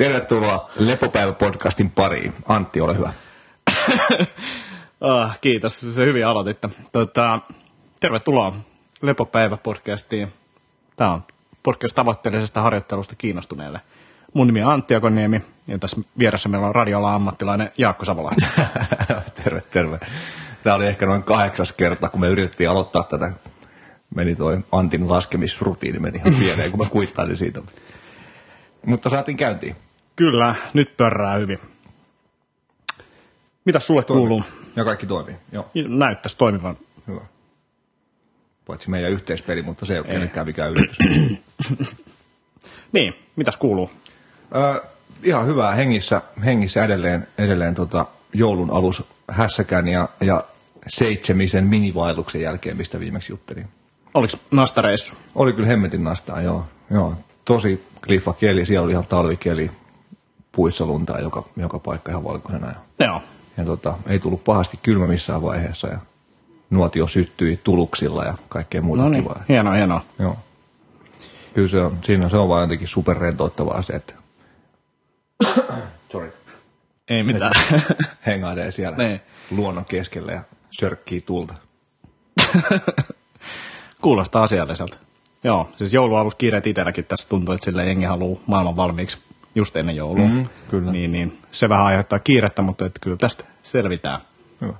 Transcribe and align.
Tervetuloa 0.00 0.70
Lepopäivä-podcastin 0.78 1.90
pariin. 1.94 2.34
Antti, 2.48 2.80
ole 2.80 2.96
hyvä. 2.96 3.12
oh, 5.00 5.30
kiitos, 5.40 5.80
se 5.80 6.06
hyvin 6.06 6.26
aloititte. 6.26 6.68
Tota, 6.92 7.40
tervetuloa 8.00 8.56
Lepopäivä-podcastiin. 9.02 10.28
Tämä 10.96 11.12
on 11.12 11.24
podcast 11.62 11.94
tavoitteellisesta 11.94 12.62
harjoittelusta 12.62 13.14
kiinnostuneelle. 13.16 13.80
Mun 14.34 14.46
nimi 14.46 14.62
on 14.62 14.72
Antti 14.72 14.94
Akoniemi 14.94 15.42
ja 15.66 15.78
tässä 15.78 15.96
vieressä 16.18 16.48
meillä 16.48 16.66
on 16.66 16.74
radiolla 16.74 17.14
ammattilainen 17.14 17.72
Jaakko 17.78 18.04
Savola. 18.04 18.30
terve, 19.44 19.62
terve. 19.70 20.00
Tämä 20.62 20.76
oli 20.76 20.86
ehkä 20.86 21.06
noin 21.06 21.22
kahdeksas 21.22 21.72
kerta, 21.72 22.08
kun 22.08 22.20
me 22.20 22.28
yritettiin 22.28 22.70
aloittaa 22.70 23.02
tätä. 23.02 23.32
Meni 24.14 24.34
toi 24.34 24.58
Antin 24.72 25.08
laskemisrutiini, 25.08 25.98
meni 25.98 26.18
ihan 26.18 26.34
pieleen, 26.40 26.70
kun 26.70 26.80
mä 26.80 26.90
kuittailin 26.90 27.36
siitä. 27.36 27.62
Mutta 28.86 29.10
saatiin 29.10 29.36
käyntiin. 29.36 29.76
Kyllä, 30.20 30.54
nyt 30.74 30.96
pörrää 30.96 31.36
hyvin. 31.36 31.58
Mitä 33.64 33.80
sulle 33.80 34.02
toimii. 34.02 34.20
kuuluu? 34.20 34.42
Ja 34.76 34.84
kaikki 34.84 35.06
toimii, 35.06 35.34
joo. 35.52 35.70
Näyttäisi 35.88 36.36
toimivan. 36.36 36.76
Hyvä. 37.06 37.20
Paitsi 38.66 38.90
meidän 38.90 39.10
yhteispeli, 39.10 39.62
mutta 39.62 39.86
se 39.86 39.92
ei 39.92 39.98
ole 39.98 40.06
kenenkään 40.06 40.46
mikään 40.46 40.70
yllätys. 40.70 40.98
niin, 42.92 43.14
mitäs 43.36 43.56
kuuluu? 43.56 43.90
Ö, 44.54 44.82
ihan 45.22 45.46
hyvää 45.46 45.74
hengissä, 45.74 46.22
hengissä 46.44 46.84
edelleen, 46.84 47.28
edelleen 47.38 47.74
tota 47.74 48.06
joulun 48.32 48.70
alus 48.70 49.02
hässäkään 49.30 49.88
ja, 49.88 50.08
ja 50.20 50.44
seitsemisen 50.88 51.64
minivaelluksen 51.64 52.40
jälkeen, 52.40 52.76
mistä 52.76 53.00
viimeksi 53.00 53.32
juttelin. 53.32 53.68
Oliko 54.14 54.36
nastareissu? 54.50 55.14
Oli 55.34 55.52
kyllä 55.52 55.68
hemmetin 55.68 56.04
nastaa, 56.04 56.40
joo. 56.40 56.66
joo. 56.90 57.14
Tosi 57.44 57.84
kliffa 58.06 58.32
keli, 58.32 58.66
siellä 58.66 58.84
oli 58.84 58.92
ihan 58.92 59.06
talvikeli, 59.06 59.70
puissa 60.52 60.86
luntaa 60.86 61.20
joka, 61.20 61.44
joka 61.56 61.78
paikka 61.78 62.10
ihan 62.10 62.24
valkoisena. 62.24 62.66
Ja, 62.66 63.06
joo. 63.06 63.22
Ja 63.56 63.64
tota, 63.64 63.94
ei 64.06 64.18
tullut 64.18 64.44
pahasti 64.44 64.78
kylmä 64.82 65.06
missään 65.06 65.42
vaiheessa 65.42 65.88
ja 65.88 65.98
nuotio 66.70 67.06
syttyi 67.06 67.60
tuluksilla 67.64 68.24
ja 68.24 68.34
kaikkea 68.48 68.82
muuta 68.82 69.02
no 69.02 69.08
niin, 69.08 69.22
kivaa. 69.22 69.42
hienoa, 69.48 69.74
hienoa. 69.74 70.04
Joo. 70.18 70.36
Kyllä 71.54 71.68
se 71.68 71.80
on, 71.80 71.98
siinä 72.04 72.28
se 72.28 72.36
on 72.36 72.48
vaan 72.48 72.62
jotenkin 72.62 72.88
superrentouttavaa 72.88 73.82
se, 73.82 73.92
että 73.92 74.14
Sorry. 76.12 76.32
Ei 77.08 77.22
mitään. 77.22 77.52
Hengailee 78.26 78.70
siellä 78.80 78.96
ne. 78.96 79.08
Niin. 79.08 79.20
luonnon 79.50 79.84
keskellä 79.84 80.32
ja 80.32 80.42
sörkkii 80.70 81.20
tulta. 81.20 81.54
Kuulostaa 84.02 84.42
asialliselta. 84.42 84.96
Joo, 85.44 85.68
siis 85.76 85.92
joulualus 85.92 86.34
kiireet 86.34 86.66
itselläkin 86.66 87.04
tässä 87.04 87.28
tuntuu, 87.28 87.54
että 87.54 87.64
sille 87.64 87.86
jengi 87.86 88.04
haluaa 88.04 88.40
maailman 88.46 88.76
valmiiksi 88.76 89.18
just 89.54 89.76
ennen 89.76 89.96
joulua. 89.96 90.26
Mm, 90.26 90.48
kyllä. 90.70 90.92
Niin, 90.92 91.12
niin, 91.12 91.38
se 91.50 91.68
vähän 91.68 91.86
aiheuttaa 91.86 92.18
kiirettä, 92.18 92.62
mutta 92.62 92.86
että 92.86 93.00
kyllä 93.02 93.16
tästä 93.16 93.44
selvitään. 93.62 94.20
Hyvä. 94.60 94.72
Uh, 94.72 94.76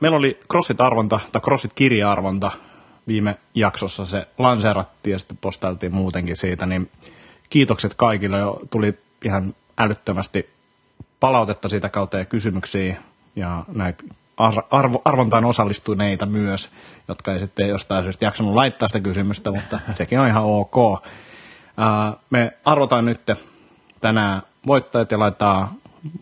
meillä 0.00 0.18
oli 0.18 0.40
CrossFit-arvonta, 0.52 1.20
tai 1.32 1.40
CrossFit-kirja-arvonta 1.40 2.50
viime 3.08 3.36
jaksossa. 3.54 4.06
Se 4.06 4.26
lanseerattiin 4.38 5.12
ja 5.12 5.18
sitten 5.18 5.38
postailtiin 5.40 5.94
muutenkin 5.94 6.36
siitä, 6.36 6.66
niin 6.66 6.90
kiitokset 7.50 7.94
kaikille. 7.94 8.38
Jo 8.38 8.60
tuli 8.70 8.98
ihan 9.24 9.54
älyttömästi 9.78 10.50
palautetta 11.20 11.68
siitä 11.68 11.88
kautta 11.88 12.18
ja 12.18 12.24
kysymyksiä 12.24 12.96
ja 13.36 13.64
näitä 13.68 14.04
arvo, 14.70 15.02
arvontaan 15.04 15.44
osallistuneita 15.44 16.26
myös, 16.26 16.70
jotka 17.08 17.32
ei 17.32 17.40
sitten 17.40 17.68
jostain 17.68 18.04
syystä 18.04 18.24
jaksanut 18.24 18.54
laittaa 18.54 18.88
sitä 18.88 19.00
kysymystä, 19.00 19.50
mutta 19.50 19.80
sekin 19.94 20.20
on 20.20 20.28
ihan 20.28 20.44
ok. 20.44 21.04
Me 22.30 22.52
arvotaan 22.64 23.04
nyt 23.04 23.20
tänään 24.00 24.42
voittajat 24.66 25.10
ja 25.10 25.18
laitetaan 25.18 25.68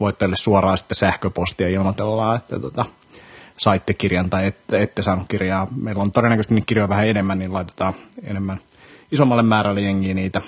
voittajille 0.01 0.37
suoraan 0.37 0.79
sitten 0.79 0.97
sähköpostia 0.97 1.69
ja 1.69 1.75
ilmoitellaan, 1.75 2.37
että 2.37 2.61
tota, 2.61 2.85
saitte 3.57 3.95
kirjan 3.95 4.31
tai 4.31 4.47
ette, 4.47 4.83
ette 4.83 5.03
saanut 5.03 5.29
kirjaa. 5.29 5.67
Meillä 5.77 6.03
on 6.03 6.13
todennäköisesti 6.13 6.55
niitä 6.55 6.67
kirjoja 6.67 6.89
vähän 6.89 7.09
enemmän, 7.09 7.39
niin 7.39 7.53
laitetaan 7.53 7.95
enemmän 8.23 8.61
isommalle 9.13 9.43
määrälle 9.43 9.81
jengiä 9.81 10.15
niitä. 10.15 10.43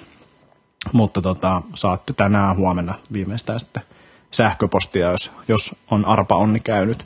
Mutta 0.93 1.20
tota, 1.20 1.62
saatte 1.75 2.12
tänään 2.12 2.56
huomenna 2.56 2.94
viimeistään 3.12 3.60
sitten 3.60 3.82
sähköpostia, 4.31 5.10
jos, 5.10 5.31
jos 5.48 5.76
on 5.91 6.04
arpa 6.04 6.37
onni 6.37 6.60
käynyt. 6.60 7.04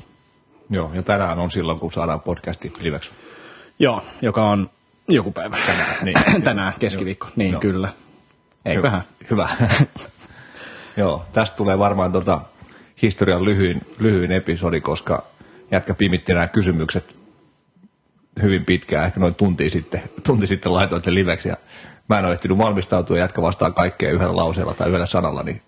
Joo, 0.70 0.90
ja 0.94 1.02
tänään 1.02 1.38
on 1.38 1.50
silloin, 1.50 1.78
kun 1.78 1.92
saadaan 1.92 2.20
podcasti 2.20 2.72
liveksi. 2.80 3.10
Joo, 3.78 4.02
joka 4.22 4.48
on 4.48 4.70
joku 5.08 5.32
päivä. 5.32 5.56
Tänään, 5.66 5.96
niin. 6.04 6.42
tänään 6.42 6.72
keskiviikko, 6.80 7.26
Joo. 7.26 7.32
niin 7.36 7.52
Joo. 7.52 7.60
kyllä. 7.60 7.88
Eiköhän. 8.64 9.02
Hyvä. 9.30 9.48
hyvä. 9.60 9.68
Joo, 10.96 11.24
tästä 11.32 11.56
tulee 11.56 11.78
varmaan 11.78 12.12
tota 12.12 12.40
historian 13.02 13.44
lyhyin, 13.44 13.80
lyhyin 13.98 14.32
episodi, 14.32 14.80
koska 14.80 15.22
jätkä 15.70 15.94
pimitti 15.94 16.34
nämä 16.34 16.48
kysymykset 16.48 17.16
hyvin 18.42 18.64
pitkään, 18.64 19.06
ehkä 19.06 19.20
noin 19.20 19.34
tunti 19.34 19.70
sitten, 19.70 20.02
tunti 20.26 20.46
sitten 20.46 20.74
laitoin 20.74 21.04
sen 21.04 21.14
liveksi 21.14 21.48
ja 21.48 21.56
mä 22.08 22.18
en 22.18 22.24
ole 22.24 22.32
ehtinyt 22.32 22.58
valmistautua 22.58 23.16
ja 23.16 23.22
jätkä 23.24 23.42
vastaan 23.42 23.74
kaikkea 23.74 24.12
yhdellä 24.12 24.36
lauseella 24.36 24.74
tai 24.74 24.88
yhdellä 24.88 25.06
sanalla, 25.06 25.42
niin 25.42 25.62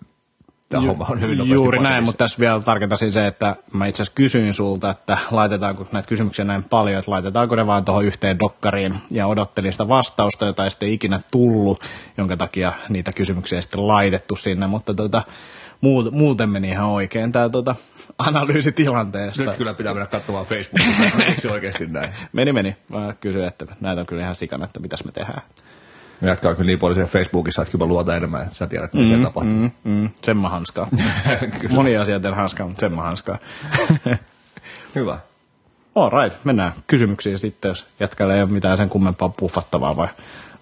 homma 0.79 1.05
on 1.09 1.21
hyvin 1.21 1.49
Juuri 1.49 1.79
näin, 1.79 2.03
mutta 2.03 2.17
tässä 2.17 2.39
vielä 2.39 2.59
tarkentaisin 2.59 3.11
se, 3.11 3.27
että 3.27 3.55
mä 3.73 3.85
itse 3.85 4.01
asiassa 4.01 4.15
kysyin 4.15 4.53
sulta, 4.53 4.89
että 4.89 5.17
laitetaanko 5.31 5.87
näitä 5.91 6.07
kysymyksiä 6.07 6.45
näin 6.45 6.63
paljon, 6.63 6.99
että 6.99 7.11
laitetaanko 7.11 7.55
ne 7.55 7.67
vaan 7.67 7.85
tuohon 7.85 8.05
yhteen 8.05 8.39
dokkariin 8.39 8.95
ja 9.09 9.27
odottelin 9.27 9.71
sitä 9.71 9.87
vastausta, 9.87 10.45
jota 10.45 10.63
ei 10.63 10.69
sitten 10.69 10.89
ikinä 10.89 11.21
tullut, 11.31 11.85
jonka 12.17 12.37
takia 12.37 12.73
niitä 12.89 13.13
kysymyksiä 13.13 13.57
ei 13.57 13.61
sitten 13.61 13.87
laitettu 13.87 14.35
sinne, 14.35 14.67
mutta 14.67 14.93
tota, 14.93 15.23
muuten 16.11 16.49
meni 16.49 16.69
ihan 16.69 16.87
oikein 16.87 17.31
tämä 17.31 17.49
tota, 17.49 17.75
analyysi 18.27 18.71
tilanteesta. 18.71 19.43
Nyt 19.43 19.55
kyllä 19.55 19.73
pitää 19.73 19.93
mennä 19.93 20.07
katsomaan 20.07 20.45
Facebookista, 20.45 21.23
eikö 21.27 21.41
se 21.41 21.51
oikeasti 21.51 21.87
näin? 21.87 22.09
Meni, 22.33 22.53
meni. 22.53 22.75
Mä 22.89 23.13
kysyin, 23.21 23.45
että 23.45 23.65
näitä 23.81 24.01
on 24.01 24.07
kyllä 24.07 24.21
ihan 24.21 24.35
sikana, 24.35 24.65
että 24.65 24.79
mitäs 24.79 25.03
me 25.03 25.11
tehdään. 25.11 25.41
Me 26.21 26.29
jatkaa 26.29 26.55
kyllä 26.55 26.67
niin 26.67 26.79
paljon 26.79 26.95
siellä 26.95 27.11
Facebookissa, 27.11 27.61
että 27.61 27.71
kyllä 27.71 27.85
luota 27.85 28.15
enemmän, 28.15 28.47
sä 28.51 28.67
tiedät, 28.67 28.93
mitä 28.93 29.03
mm, 29.03 29.07
siellä 29.07 29.25
tapahtuu. 29.25 29.53
Mm, 29.53 29.71
mm, 29.83 30.09
semma 30.23 30.49
hanskaa. 30.49 30.87
Monia 31.69 32.01
asioita 32.01 32.27
en 32.27 32.33
hanskaa, 32.35 32.67
mutta 32.67 32.79
semma 32.79 33.01
hanskaa. 33.01 33.37
Hyvä. 34.95 35.19
All 35.95 36.09
right, 36.09 36.45
mennään 36.45 36.73
kysymyksiin 36.87 37.39
sitten, 37.39 37.69
jos 37.69 37.85
jätkällä 37.99 38.35
ei 38.35 38.41
ole 38.41 38.49
mitään 38.49 38.77
sen 38.77 38.89
kummempaa 38.89 39.29
puffattavaa 39.29 39.95
vai 39.95 40.07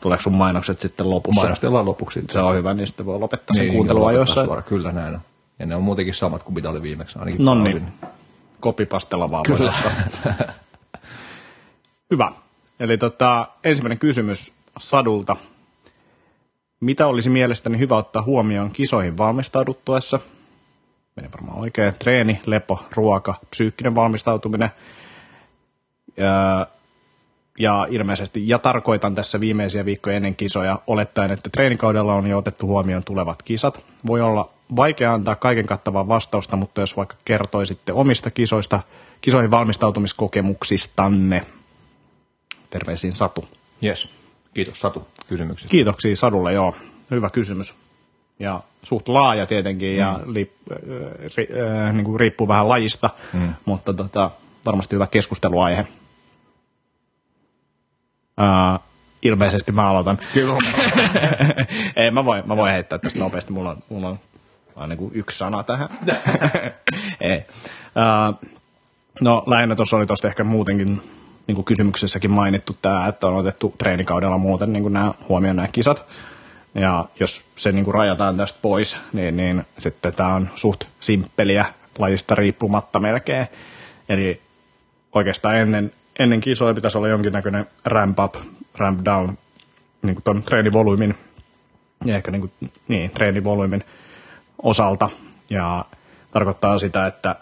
tuleeko 0.01 0.21
sun 0.21 0.33
mainokset 0.33 0.81
sitten 0.81 1.09
lopussa? 1.09 1.41
Mainostellaan 1.41 1.85
lopuksi. 1.85 2.21
Se 2.31 2.39
on 2.39 2.55
hyvä, 2.55 2.73
niin 2.73 2.87
sitten 2.87 3.05
voi 3.05 3.19
lopettaa 3.19 3.53
sen 3.53 3.63
niin, 3.63 3.73
kuuntelua 3.73 4.11
joissa. 4.11 4.45
Suora. 4.45 4.61
Kyllä 4.61 4.91
näin 4.91 5.13
on. 5.13 5.21
Ja 5.59 5.65
ne 5.65 5.75
on 5.75 5.83
muutenkin 5.83 6.13
samat 6.13 6.43
kuin 6.43 6.55
mitä 6.55 6.69
oli 6.69 6.81
viimeksi. 6.81 7.19
Ainakin 7.19 7.45
no 7.45 7.55
niin, 7.55 7.87
kopipastella 8.59 9.31
vaan 9.31 9.45
voi 9.49 9.69
Hyvä. 12.11 12.31
Eli 12.79 12.97
tota, 12.97 13.47
ensimmäinen 13.63 13.99
kysymys 13.99 14.53
Sadulta. 14.77 15.35
Mitä 16.79 17.07
olisi 17.07 17.29
mielestäni 17.29 17.79
hyvä 17.79 17.97
ottaa 17.97 18.21
huomioon 18.21 18.71
kisoihin 18.71 19.17
valmistauduttuessa? 19.17 20.19
Menee 21.15 21.31
varmaan 21.31 21.59
oikein. 21.59 21.93
Treeni, 21.99 22.41
lepo, 22.45 22.83
ruoka, 22.91 23.35
psyykkinen 23.49 23.95
valmistautuminen. 23.95 24.69
Ja, 26.17 26.67
ja 27.59 27.87
ilmeisesti, 27.89 28.47
ja 28.49 28.59
tarkoitan 28.59 29.15
tässä 29.15 29.39
viimeisiä 29.39 29.85
viikkoja 29.85 30.15
ennen 30.15 30.35
kisoja, 30.35 30.79
olettaen, 30.87 31.31
että 31.31 31.49
treenikaudella 31.49 32.13
on 32.13 32.27
jo 32.27 32.37
otettu 32.37 32.67
huomioon 32.67 33.03
tulevat 33.03 33.43
kisat. 33.43 33.85
Voi 34.07 34.21
olla 34.21 34.49
vaikea 34.75 35.13
antaa 35.13 35.35
kaiken 35.35 35.65
kattavaa 35.65 36.07
vastausta, 36.07 36.55
mutta 36.55 36.81
jos 36.81 36.97
vaikka 36.97 37.15
kertoisitte 37.25 37.93
omista 37.93 38.31
kisoista, 38.31 38.79
kisoihin 39.21 39.51
valmistautumiskokemuksistanne. 39.51 41.45
Terveisiin 42.69 43.15
Satu. 43.15 43.47
Yes. 43.83 44.18
Kiitos 44.53 44.81
Satu 44.81 45.07
kysymyksestä. 45.27 45.71
Kiitoksia 45.71 46.15
Sadulle, 46.15 46.53
joo. 46.53 46.75
Hyvä 47.11 47.29
kysymys. 47.29 47.75
Ja 48.39 48.63
suht 48.83 49.07
laaja 49.07 49.45
tietenkin 49.45 49.93
mm. 49.93 49.99
ja 49.99 50.19
li, 50.25 50.53
ri, 51.37 51.47
äh, 51.87 51.93
niin 51.93 52.05
kuin 52.05 52.19
riippuu 52.19 52.47
vähän 52.47 52.69
lajista, 52.69 53.09
mm. 53.33 53.53
mutta 53.65 53.93
tota, 53.93 54.31
varmasti 54.65 54.95
hyvä 54.95 55.07
keskusteluaihe. 55.07 55.87
Äh, 58.39 58.79
ilmeisesti 59.21 59.71
mä 59.71 59.87
aloitan. 59.87 60.19
Kyllä. 60.33 60.57
Ei, 61.95 62.11
mä 62.11 62.25
voin, 62.25 62.43
mä 62.45 62.57
voin 62.57 62.71
heittää 62.71 62.99
tästä 62.99 63.19
nopeasti. 63.19 63.53
Mulla 63.53 63.69
on, 63.69 63.77
mulla 63.89 64.09
on 64.09 64.19
aina 64.75 64.95
kuin 64.95 65.11
yksi 65.13 65.37
sana 65.37 65.63
tähän. 65.63 65.89
Ei. 67.21 67.45
Uh, 67.95 68.49
no 69.21 69.43
lähinnä 69.47 69.75
tuossa 69.75 69.97
oli 69.97 70.05
tuosta 70.05 70.27
ehkä 70.27 70.43
muutenkin 70.43 71.01
niin 71.49 71.55
kuin 71.55 71.65
kysymyksessäkin 71.65 72.31
mainittu 72.31 72.77
tämä, 72.81 73.07
että 73.07 73.27
on 73.27 73.35
otettu 73.35 73.75
treenikaudella 73.77 74.37
muuten 74.37 74.73
niin 74.73 74.83
kuin 74.83 74.93
nämä, 74.93 75.13
huomioon 75.29 75.55
nämä 75.55 75.67
kisat. 75.67 76.05
Ja 76.75 77.05
jos 77.19 77.45
se 77.55 77.71
niin 77.71 77.85
kuin 77.85 77.93
rajataan 77.93 78.37
tästä 78.37 78.59
pois, 78.61 78.97
niin, 79.13 79.37
niin 79.37 79.63
sitten 79.77 80.13
tämä 80.13 80.35
on 80.35 80.49
suht 80.55 80.83
simppeliä 80.99 81.65
lajista 81.99 82.35
riippumatta 82.35 82.99
melkein. 82.99 83.47
Eli 84.09 84.41
oikeastaan 85.13 85.55
ennen, 85.55 85.91
ennen 86.19 86.41
kisoja 86.41 86.73
pitäisi 86.73 86.97
olla 86.97 87.07
jonkinnäköinen 87.07 87.67
ramp 87.85 88.19
up, 88.19 88.35
ramp 88.75 89.05
down, 89.05 89.37
niin 90.01 90.15
kuin 90.15 90.23
tuon 90.23 90.43
treenivolyymin 90.43 91.15
ja 92.05 92.15
ehkä 92.15 92.31
niin, 92.31 92.41
kuin, 92.41 92.71
niin 92.87 93.11
treenivolyymin 93.11 93.83
osalta. 94.63 95.09
Ja 95.49 95.85
tarkoittaa 96.31 96.79
sitä, 96.79 97.07
että 97.07 97.35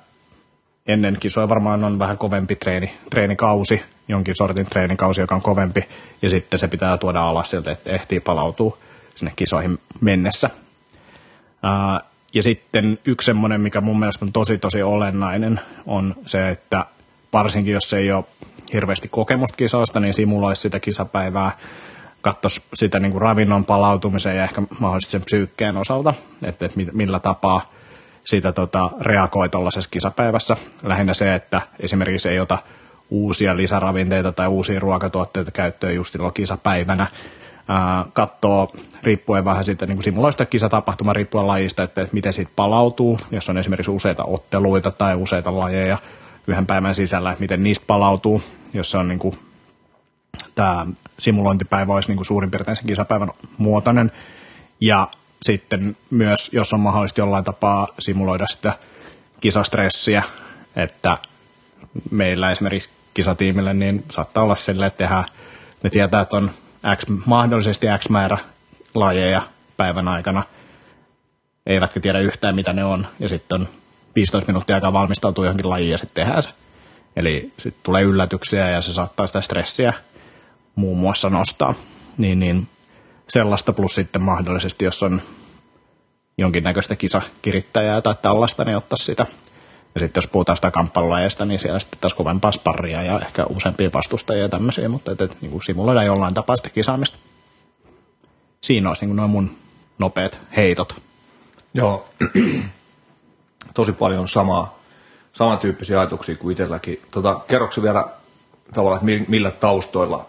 ennen 0.88 1.18
kisoja 1.20 1.50
varmaan 1.50 1.84
on 1.84 2.00
vähän 2.00 2.18
kovempi 2.18 2.56
treeni, 2.56 2.94
treenikausi, 3.10 3.82
jonkin 4.08 4.36
sortin 4.36 4.66
treenikausi, 4.66 5.22
joka 5.22 5.36
on 5.36 5.42
kovempi, 5.42 5.84
ja 6.22 6.30
sitten 6.30 6.60
se 6.60 6.68
pitää 6.68 6.98
tuoda 6.98 7.22
alas 7.22 7.50
sieltä, 7.50 7.72
että 7.72 7.92
ehtii 7.92 8.20
palautua 8.20 8.78
sinne 9.16 9.34
kisoihin 9.36 9.80
mennessä. 10.02 10.50
Ja 12.34 12.44
sitten 12.44 13.00
yksi 13.06 13.26
semmoinen, 13.26 13.62
mikä 13.62 13.82
mun 13.82 14.00
mielestä 14.00 14.26
on 14.26 14.34
tosi 14.34 14.58
tosi 14.58 14.84
olennainen, 14.84 15.60
on 15.86 16.16
se, 16.26 16.50
että 16.50 16.86
varsinkin 17.34 17.74
jos 17.74 17.94
ei 17.94 18.12
ole 18.12 18.24
hirveästi 18.74 19.08
kokemusta 19.08 19.58
kisoista, 19.58 20.00
niin 20.00 20.14
simuloisi 20.14 20.62
sitä 20.62 20.80
kisapäivää, 20.80 21.58
katsoisi 22.22 22.62
sitä 22.74 23.00
niin 23.00 23.12
kuin 23.12 23.22
ravinnon 23.22 23.66
palautumisen 23.66 24.38
ja 24.38 24.44
ehkä 24.44 24.62
mahdollisesti 24.80 25.12
sen 25.12 25.22
psyykkeen 25.22 25.78
osalta, 25.78 26.14
että, 26.44 26.66
että 26.66 26.80
millä 26.94 27.20
tapaa 27.20 27.72
sitä 28.26 28.52
tota, 28.52 28.90
reagoi 29.02 29.50
tuollaisessa 29.50 29.90
kisapäivässä. 29.90 30.58
Lähinnä 30.84 31.14
se, 31.14 31.36
että 31.36 31.62
esimerkiksi 31.80 32.30
ei 32.30 32.40
ota 32.40 32.58
uusia 33.10 33.58
lisäravinteita 33.58 34.32
tai 34.32 34.48
uusia 34.48 34.80
ruokatuotteita 34.80 35.52
käyttöön 35.52 35.96
just 35.96 36.12
silloin 36.12 36.34
kisapäivänä. 36.34 37.08
Ää, 37.68 38.06
katsoo 38.14 38.72
riippuen 39.04 39.46
vähän 39.46 39.66
siitä 39.66 39.86
niin 39.86 40.04
simuloista 40.04 40.46
kisatapahtuma 40.46 41.14
riippuen 41.14 41.48
lajista, 41.48 41.84
että, 41.84 42.02
että 42.02 42.14
miten 42.14 42.34
siitä 42.34 42.52
palautuu, 42.56 43.20
jos 43.32 43.50
on 43.50 43.58
esimerkiksi 43.58 43.92
useita 43.92 44.24
otteluita 44.24 44.92
tai 44.92 45.16
useita 45.16 45.60
lajeja 45.60 45.98
yhden 46.48 46.66
päivän 46.66 46.96
sisällä, 46.96 47.32
että 47.32 47.42
miten 47.42 47.64
niistä 47.64 47.86
palautuu, 47.88 48.42
jos 48.74 48.92
se 48.92 48.98
on 48.98 49.08
niin 49.08 49.20
kuin, 49.20 49.40
tämä 50.56 50.86
simulointipäivä 51.20 51.94
olisi 51.94 52.10
niin 52.10 52.18
kuin 52.18 52.26
suurin 52.26 52.52
piirtein 52.52 52.78
sen 52.78 52.88
kisapäivän 52.88 53.30
muotoinen. 53.58 54.12
Ja 54.82 55.08
sitten 55.42 55.98
myös, 56.10 56.50
jos 56.54 56.74
on 56.74 56.80
mahdollista 56.80 57.22
jollain 57.22 57.44
tapaa 57.44 57.88
simuloida 58.00 58.48
sitä 58.48 58.74
kisastressiä, 59.42 60.24
että 60.76 61.18
meillä 62.12 62.52
esimerkiksi 62.52 62.90
kisatiimille, 63.18 63.74
niin 63.74 64.04
saattaa 64.12 64.44
olla 64.44 64.56
silleen, 64.56 64.88
että 64.88 64.98
tehdään, 64.98 65.26
me 65.84 65.90
tietää, 65.90 66.22
että 66.22 66.38
on 66.38 66.52
X, 66.96 67.04
mahdollisesti 67.26 67.88
X 68.00 68.10
määrä 68.10 68.38
lajeja 68.96 69.42
päivän 69.78 70.08
aikana, 70.08 70.44
eivätkä 71.66 72.00
tiedä 72.00 72.20
yhtään 72.20 72.56
mitä 72.56 72.74
ne 72.74 72.84
on, 72.84 73.08
ja 73.20 73.30
sitten 73.30 73.62
on 73.62 73.68
15 74.16 74.48
minuuttia 74.48 74.76
aikaa 74.76 74.94
valmistautua 74.94 75.46
johonkin 75.46 75.70
lajiin 75.70 75.92
ja 75.92 75.98
sitten 75.98 76.24
tehdään 76.24 76.44
se. 76.44 76.50
Eli 77.16 77.52
sitten 77.58 77.84
tulee 77.84 78.04
yllätyksiä 78.04 78.70
ja 78.70 78.82
se 78.82 78.94
saattaa 78.94 79.28
sitä 79.28 79.42
stressiä 79.42 79.94
muun 80.76 80.98
muassa 80.98 81.30
nostaa. 81.30 81.74
Niin, 82.18 82.40
niin 82.40 82.68
sellaista 83.30 83.74
plus 83.74 83.96
sitten 83.96 84.22
mahdollisesti, 84.22 84.86
jos 84.86 85.04
on 85.04 85.22
jonkinnäköistä 86.38 86.96
kisakirittäjää 86.96 88.02
tai 88.02 88.16
tällaista, 88.22 88.64
niin 88.64 88.78
ottaa 88.78 88.98
sitä. 88.98 89.26
Ja 89.98 90.00
sitten 90.00 90.22
jos 90.22 90.28
puhutaan 90.28 90.56
sitä 90.58 90.72
kamppailulajeista, 90.72 91.46
niin 91.46 91.60
siellä 91.60 91.80
sitten 91.80 92.00
taas 92.00 92.14
kovempaa 92.14 92.52
sparria 92.52 93.04
ja 93.04 93.20
ehkä 93.20 93.46
useampia 93.46 93.90
vastustajia 93.94 94.44
ja 94.44 94.50
tämmöisiä, 94.50 94.90
mutta 94.90 95.12
että, 95.12 95.26
että 95.26 95.38
niin 95.42 95.52
kuin 95.52 95.64
simuloidaan 95.64 96.06
jollain 96.06 96.34
tapaa 96.34 96.56
sitä 96.56 96.70
kisaamista. 96.70 97.18
Siinä 98.62 98.90
olisi 98.90 99.06
niin 99.06 99.16
noin 99.16 99.30
mun 99.30 99.58
nopeat 100.00 100.40
heitot. 100.56 100.96
Joo, 101.74 102.10
tosi 103.74 103.92
paljon 103.92 104.28
samaa, 104.28 104.80
samantyyppisiä 105.34 106.00
ajatuksia 106.00 106.36
kuin 106.36 106.52
itselläkin. 106.52 107.02
Tota, 107.12 107.40
kerroksä 107.48 107.82
vielä 107.82 108.06
tavallaan, 108.74 109.10
että 109.10 109.32
millä 109.32 109.52
taustoilla 109.52 110.26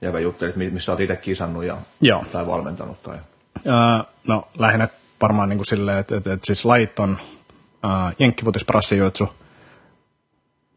Jävä 0.00 0.20
juttelit, 0.20 0.56
missä 0.56 0.92
olet 0.92 1.00
itse 1.00 1.16
kisannut 1.16 1.64
ja, 1.64 1.76
Joo. 2.00 2.24
tai 2.32 2.46
valmentanut? 2.46 3.02
Tai... 3.02 3.18
Öö, 3.66 3.74
no 4.26 4.48
lähinnä 4.58 4.88
varmaan 5.22 5.48
niin 5.48 5.58
kuin 5.58 5.66
silleen, 5.66 5.98
että, 5.98 6.16
että, 6.16 6.32
että 6.32 6.46
siis 6.46 6.64
lajit 6.64 6.98
on 6.98 7.18
äh, 7.86 8.14
jenkkivutis, 8.18 8.64
prassijuotsu, 8.64 9.28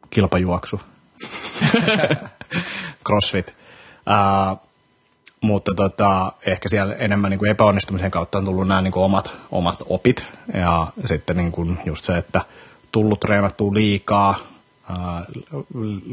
kilpajuoksu, 0.10 0.82
crossfit. 3.08 3.56
Äh, 4.10 4.58
mutta 5.42 5.74
tota, 5.76 6.32
ehkä 6.46 6.70
siellä 6.70 6.96
enemmän 6.96 7.32
niin 7.32 7.40
kuin 7.40 7.52
epäonnistumisen 7.52 8.12
kautta 8.12 8.38
on 8.38 8.46
tullut 8.46 8.68
nämä 8.68 8.82
niin 8.82 8.92
kuin 8.92 9.04
omat, 9.04 9.32
omat 9.52 9.84
opit. 9.86 10.26
Ja 10.54 10.88
sitten 11.06 11.38
niin 11.38 11.52
kuin 11.52 11.78
just 11.86 12.06
se, 12.06 12.18
että 12.18 12.42
tullut 12.92 13.20
treenattua 13.20 13.74
liikaa 13.74 14.40
ää, 14.90 15.26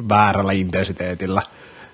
väärällä 0.08 0.52
intensiteetillä– 0.52 1.42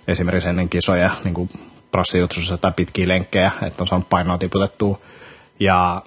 esimerkiksi 0.08 0.48
ennen 0.48 0.68
kisoja 0.68 1.10
niin 1.24 1.34
kuin 1.34 1.50
prassijutsussa 1.90 2.58
tai 2.58 2.72
pitkiä 2.76 3.08
lenkkejä, 3.08 3.50
että 3.62 3.82
on 3.82 3.88
saanut 3.88 4.08
painoa 4.08 4.38
tiputettua. 4.38 4.98
Ja 5.60 6.02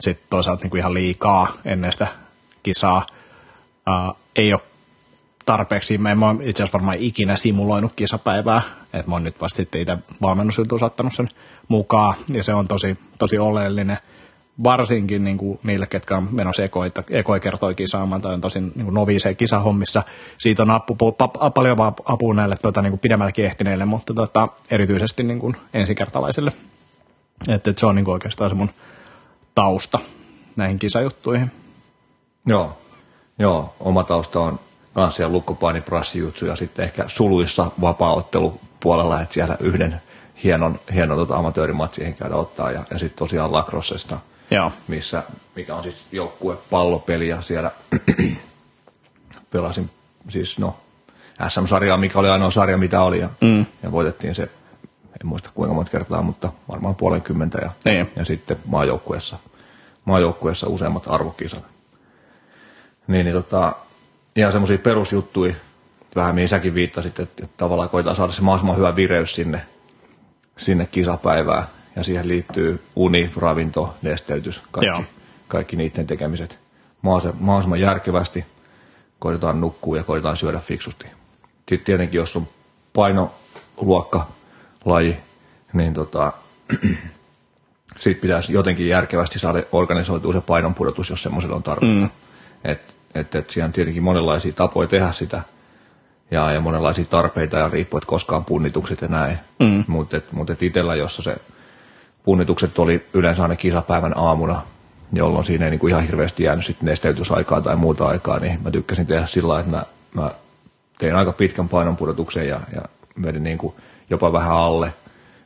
sitten 0.00 0.26
toisaalta 0.30 0.62
niin 0.62 0.70
kuin 0.70 0.78
ihan 0.78 0.94
liikaa 0.94 1.52
ennen 1.64 1.92
sitä 1.92 2.06
kisaa. 2.62 3.06
Uh, 3.88 4.16
ei 4.36 4.52
ole 4.52 4.62
tarpeeksi. 5.46 5.98
Mä 5.98 6.10
en 6.10 6.22
ole 6.22 6.36
itse 6.42 6.62
asiassa 6.62 6.78
varmaan 6.78 6.96
ikinä 7.00 7.36
simuloinut 7.36 7.92
kisapäivää. 7.92 8.62
Et 8.92 9.06
mä 9.06 9.14
oon 9.14 9.24
nyt 9.24 9.40
vasta 9.40 9.56
sitten 9.56 9.80
itse 9.80 9.98
valmennusjuttuun 10.22 10.78
saattanut 10.78 11.14
sen 11.14 11.28
mukaan. 11.68 12.14
Ja 12.28 12.42
se 12.42 12.54
on 12.54 12.68
tosi, 12.68 12.98
tosi 13.18 13.38
oleellinen 13.38 13.98
varsinkin 14.64 15.24
niin 15.24 15.38
kuin 15.38 15.58
niille, 15.62 15.86
ketkä 15.86 16.16
on 16.16 16.28
menossa 16.30 16.64
ekoita, 16.64 17.02
ekoi 17.10 17.40
kertoi 17.40 17.74
kisaamaan 17.74 18.22
tai 18.22 18.34
on 18.34 18.40
tosin 18.40 18.72
niin 18.74 18.94
noviiseen 18.94 19.36
kisahommissa. 19.36 20.02
Siitä 20.38 20.62
on 20.62 20.70
apu, 20.70 21.12
pa, 21.12 21.28
paljon 21.28 21.76
apua 22.04 22.34
näille 22.34 22.56
tuota, 22.62 22.82
niin 22.82 22.90
kuin 22.90 23.00
pidemmälläkin 23.00 23.44
ehtineille, 23.44 23.84
mutta 23.84 24.14
tuota, 24.14 24.48
erityisesti 24.70 25.22
niin 25.22 25.38
kuin 25.38 25.56
ensikertalaisille. 25.74 26.52
Että, 27.48 27.70
että 27.70 27.80
se 27.80 27.86
on 27.86 27.94
niin 27.94 28.04
kuin 28.04 28.12
oikeastaan 28.12 28.50
se 28.50 28.56
mun 28.56 28.70
tausta 29.54 29.98
näihin 30.56 30.78
kisajuttuihin. 30.78 31.50
Joo, 32.50 32.78
Joo 33.38 33.74
oma 33.80 34.04
tausta 34.04 34.40
on 34.40 34.60
kanssia 34.94 35.28
lukkopaini, 35.28 35.80
prassijutsu 35.80 36.46
ja 36.46 36.56
sitten 36.56 36.84
ehkä 36.84 37.04
suluissa 37.06 37.70
vapaaottelu 37.80 38.60
puolella, 38.80 39.20
että 39.20 39.34
siellä 39.34 39.56
yhden 39.60 40.02
hienon, 40.44 40.80
hienon 40.94 41.18
tota, 41.18 41.36
amatöörimatsiin 41.36 42.14
käydä 42.14 42.34
ottaa 42.34 42.70
ja, 42.70 42.82
ja 42.90 42.98
sitten 42.98 43.18
tosiaan 43.18 43.52
lacrossesta– 43.52 44.18
Joo. 44.50 44.72
Missä, 44.88 45.22
mikä 45.56 45.74
on 45.74 45.82
siis 45.82 45.96
joukkue 46.12 46.56
pallopeli 46.70 47.28
ja 47.28 47.42
siellä 47.42 47.70
pelasin 49.52 49.90
siis 50.28 50.58
no 50.58 50.76
SM-sarjaa, 51.48 51.96
mikä 51.96 52.18
oli 52.18 52.28
ainoa 52.28 52.50
sarja, 52.50 52.78
mitä 52.78 53.02
oli 53.02 53.18
ja, 53.18 53.28
mm. 53.40 53.66
ja 53.82 53.92
voitettiin 53.92 54.34
se, 54.34 54.42
en 55.20 55.26
muista 55.26 55.50
kuinka 55.54 55.74
monta 55.74 55.90
kertaa, 55.90 56.22
mutta 56.22 56.52
varmaan 56.70 56.94
puolenkymmentä 56.94 57.58
ja, 57.62 57.70
niin. 57.84 58.10
ja 58.16 58.24
sitten 58.24 58.56
maajoukkueessa, 58.66 59.38
maajoukkueessa 60.04 60.66
useammat 60.68 61.02
arvokisat. 61.06 61.64
Niin, 63.10 63.24
niin 63.24 63.34
tota, 63.34 63.72
ihan 64.36 64.52
semmoisia 64.52 64.78
perusjuttuja, 64.78 65.54
vähän 66.16 66.34
mihin 66.34 66.48
säkin 66.48 66.74
viittasit, 66.74 67.20
että, 67.20 67.44
että 67.44 67.56
tavallaan 67.56 67.88
koetaan 67.88 68.16
saada 68.16 68.32
se 68.32 68.42
mahdollisimman 68.42 68.76
hyvä 68.76 68.96
vireys 68.96 69.34
sinne, 69.34 69.62
sinne 70.56 70.88
kisapäivään 70.92 71.64
ja 71.96 72.02
siihen 72.04 72.28
liittyy 72.28 72.82
uni, 72.96 73.30
ravinto, 73.36 73.94
nesteytys, 74.02 74.62
kaikki, 74.70 75.10
kaikki 75.48 75.76
niiden 75.76 76.06
tekemiset 76.06 76.58
mahdollisimman 77.02 77.80
järkevästi. 77.80 78.44
Koitetaan 79.18 79.60
nukkua 79.60 79.96
ja 79.96 80.04
koitetaan 80.04 80.36
syödä 80.36 80.58
fiksusti. 80.58 81.06
Sitten 81.68 81.84
tietenkin, 81.84 82.18
jos 82.18 82.36
on 82.36 82.48
painoluokka, 82.92 84.26
laji, 84.84 85.16
niin 85.72 85.94
tota, 85.94 86.32
sitten 88.02 88.20
pitäisi 88.20 88.52
jotenkin 88.52 88.88
järkevästi 88.88 89.38
saada 89.38 89.62
organisoitua 89.72 90.32
se 90.32 90.40
painonpudotus, 90.40 91.10
jos 91.10 91.22
semmoisella 91.22 91.56
on 91.56 91.62
tarvetta. 91.62 92.00
Mm. 92.00 92.10
Et, 92.64 92.99
et, 93.14 93.34
et 93.34 93.50
siellä 93.50 93.66
on 93.66 93.72
tietenkin 93.72 94.02
monenlaisia 94.02 94.52
tapoja 94.52 94.88
tehdä 94.88 95.12
sitä 95.12 95.42
ja, 96.30 96.52
ja 96.52 96.60
monenlaisia 96.60 97.04
tarpeita 97.04 97.56
ja 97.56 97.68
riippuu, 97.68 97.98
että 97.98 98.06
koskaan 98.06 98.44
punnitukset 98.44 99.00
ja 99.00 99.08
näin. 99.08 99.38
Mm. 99.58 99.84
Mutta 99.86 100.20
mut 100.32 100.62
itsellä, 100.62 100.94
jossa 100.94 101.22
se 101.22 101.36
punnitukset 102.22 102.78
oli 102.78 103.06
yleensä 103.14 103.42
aina 103.42 103.56
kisapäivän 103.56 104.12
aamuna, 104.16 104.62
jolloin 105.12 105.44
siinä 105.44 105.64
ei 105.64 105.70
niin 105.70 105.78
kuin 105.80 105.90
ihan 105.90 106.04
hirveästi 106.04 106.42
jäänyt 106.42 106.66
sitten 106.66 106.86
nesteytysaikaa 106.86 107.60
tai 107.60 107.76
muuta 107.76 108.06
aikaa, 108.06 108.38
niin 108.38 108.58
mä 108.64 108.70
tykkäsin 108.70 109.06
tehdä 109.06 109.26
sillä 109.26 109.48
lailla, 109.48 109.60
että 109.60 109.76
mä, 109.76 110.22
mä 110.22 110.30
tein 110.98 111.16
aika 111.16 111.32
pitkän 111.32 111.68
painonpudotuksen 111.68 112.48
ja, 112.48 112.60
ja 112.74 112.82
vedin 113.22 113.42
niin 113.42 113.58
kuin 113.58 113.74
jopa 114.10 114.32
vähän 114.32 114.52
alle 114.52 114.94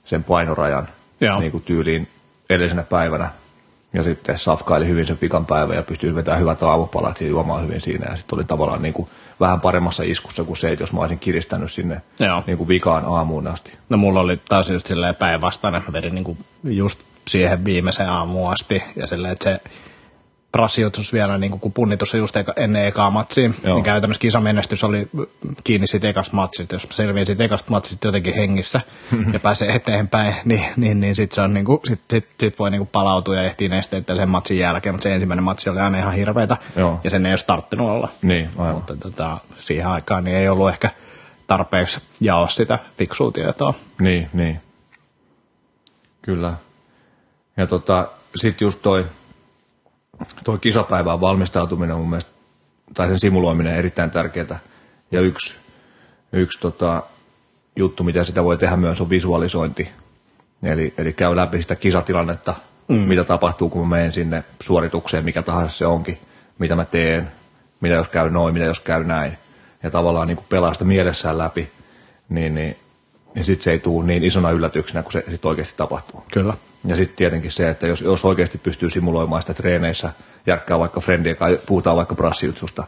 sen 0.04 0.25
painorajan 0.25 0.88
niin 1.38 1.52
kuin 1.52 1.62
tyyliin 1.62 2.09
edellisenä 2.50 2.83
päivänä. 2.83 3.30
Ja 3.94 4.02
sitten 4.02 4.38
safkaili 4.38 4.88
hyvin 4.88 5.06
sen 5.06 5.18
vikan 5.22 5.46
päivän 5.46 5.76
ja 5.76 5.82
pystyi 5.82 6.14
vetämään 6.14 6.40
hyvät 6.40 6.62
aamupalat 6.62 7.20
ja 7.20 7.26
juomaan 7.26 7.64
hyvin 7.64 7.80
siinä. 7.80 8.10
Ja 8.10 8.16
sitten 8.16 8.36
oli 8.36 8.44
tavallaan 8.44 8.82
niin 8.82 8.94
kuin 8.94 9.08
vähän 9.40 9.60
paremmassa 9.60 10.02
iskussa 10.02 10.44
kuin 10.44 10.56
se, 10.56 10.72
että 10.72 10.82
jos 10.82 10.92
mä 10.92 11.00
olisin 11.00 11.18
kiristänyt 11.18 11.72
sinne 11.72 12.02
niin 12.46 12.58
kuin 12.58 12.68
vikaan 12.68 13.04
aamuun 13.04 13.46
asti. 13.46 13.72
No 13.88 13.96
mulla 13.96 14.20
oli 14.20 14.40
taas 14.48 14.70
just 14.70 14.86
silleen 14.86 15.14
päinvastainen, 15.14 15.82
mä 15.86 15.92
vedin 15.92 16.14
niin 16.14 16.24
kuin 16.24 16.38
just 16.64 16.98
siihen 17.28 17.64
viimeiseen 17.64 18.08
aamuun 18.08 18.52
asti 18.52 18.82
ja 18.96 19.06
silleen, 19.06 19.32
että 19.32 19.44
se 19.44 19.60
Brasiotsus 20.54 21.12
vielä, 21.12 21.38
niin 21.38 21.61
kun 21.61 21.73
punnitus 21.73 22.14
just 22.14 22.37
eka, 22.37 22.52
ennen 22.56 22.87
ekaa 22.87 23.11
matsia, 23.11 23.50
Joo. 23.64 23.75
niin 23.75 23.84
käytännössä 23.84 24.20
kisamenestys 24.20 24.84
oli 24.84 25.08
kiinni 25.64 25.87
siitä 25.87 26.08
ekasta 26.08 26.37
matsista. 26.37 26.75
Jos 26.75 26.87
selviää 26.90 27.25
siitä 27.25 27.44
ekasta 27.44 27.70
matsista 27.70 28.08
jotenkin 28.08 28.34
hengissä 28.34 28.80
ja 29.32 29.40
pääsee 29.40 29.75
eteenpäin, 29.75 30.34
niin, 30.44 30.64
niin, 30.76 31.00
niin 31.00 31.16
sitten 31.16 31.34
se 31.34 31.40
on 31.40 31.54
niin 31.54 31.66
kuin, 31.66 31.80
sit, 31.88 32.00
sit, 32.11 32.26
sit 32.40 32.58
voi 32.58 32.70
niin 32.70 32.78
kuin 32.78 32.88
palautua 32.92 33.34
ja 33.34 33.42
ehtii 33.42 33.68
nesteitä 33.68 34.14
sen 34.14 34.28
matsin 34.28 34.58
jälkeen, 34.58 34.94
mutta 34.94 35.02
se 35.02 35.14
ensimmäinen 35.14 35.44
matsi 35.44 35.70
oli 35.70 35.80
aina 35.80 35.99
ihan 35.99 36.14
hirveätä 36.14 36.56
Joo. 36.76 37.00
ja 37.04 37.11
sen 37.11 37.26
ei 37.26 37.32
olisi 37.32 37.46
tarttinut 37.46 37.90
olla. 37.90 38.08
Niin, 38.23 38.50
aivan. 38.58 38.75
Mutta 38.75 38.96
tota, 38.96 39.38
siihen 39.58 39.87
aikaan 39.87 40.25
niin 40.25 40.37
ei 40.37 40.49
ollut 40.49 40.68
ehkä 40.68 40.90
tarpeeksi 41.46 42.00
jaoa 42.20 42.49
sitä 42.49 42.78
fiksua 42.99 43.32
tietoa. 43.32 43.75
Niin, 44.00 44.28
niin. 44.32 44.61
Kyllä. 46.23 46.54
Ja 47.56 47.66
tota, 47.66 48.08
sitten 48.37 48.66
just 48.66 48.82
toi, 48.82 49.06
toi 50.44 50.59
kisapäivään 50.59 51.21
valmistautuminen 51.21 51.94
on 51.94 52.00
mun 52.00 52.11
mielestä, 52.11 52.30
tai 52.94 53.09
sen 53.09 53.18
simuloiminen 53.18 53.76
erittäin 53.76 54.11
tärkeää. 54.11 54.59
Ja 55.11 55.21
yksi, 55.21 55.54
yksi 56.33 56.61
tota, 56.61 57.02
juttu, 57.76 58.02
mitä 58.02 58.25
sitä 58.25 58.44
voi 58.44 58.56
tehdä 58.56 58.76
myös, 58.76 59.00
on 59.00 59.11
visualisointi. 59.11 59.90
Eli, 60.62 60.94
eli 60.99 61.12
käy 61.12 61.37
läpi 61.37 61.62
sitä 61.62 61.76
kisatilannetta, 61.76 62.54
mm. 62.88 62.97
mitä 62.97 63.25
tapahtuu, 63.25 63.68
kun 63.68 63.88
mä 63.88 63.97
menen 63.97 64.12
sinne 64.12 64.44
suoritukseen, 64.61 65.25
mikä 65.25 65.42
tahansa 65.42 65.76
se 65.76 65.87
onkin, 65.87 66.18
mitä 66.59 66.76
mä 66.76 66.85
teen, 66.85 67.33
mitä 67.80 67.94
jos 67.94 68.09
käy 68.09 68.30
noin, 68.30 68.54
mitä 68.54 68.66
jos 68.66 68.80
käy 68.80 69.04
näin. 69.04 69.38
Ja 69.83 69.90
tavallaan 69.90 70.28
niin 70.28 70.38
pelaa 70.49 70.73
sitä 70.73 70.85
mielessään 70.85 71.38
läpi, 71.38 71.71
niin, 72.28 72.54
niin, 72.54 72.76
niin 73.35 73.45
sitten 73.45 73.64
se 73.64 73.71
ei 73.71 73.79
tule 73.79 74.07
niin 74.07 74.25
isona 74.25 74.50
yllätyksenä, 74.50 75.03
kun 75.03 75.12
se 75.12 75.25
sitten 75.31 75.49
oikeasti 75.49 75.75
tapahtuu. 75.76 76.25
Kyllä. 76.33 76.55
Ja 76.87 76.97
sitten 76.97 77.17
tietenkin 77.17 77.53
se, 77.53 77.71
että 77.71 77.87
jos, 77.87 78.00
jos 78.00 78.25
oikeasti 78.25 78.59
pystyy 78.59 78.91
simuloimaan 78.91 79.43
sitä 79.43 79.55
treeneissä, 79.55 80.12
järkkää 80.47 80.79
vaikka 80.79 81.00
friendiä, 81.00 81.35
kai 81.35 81.59
puhutaan 81.67 81.97
vaikka 81.97 82.14
brassijutsusta, 82.14 82.85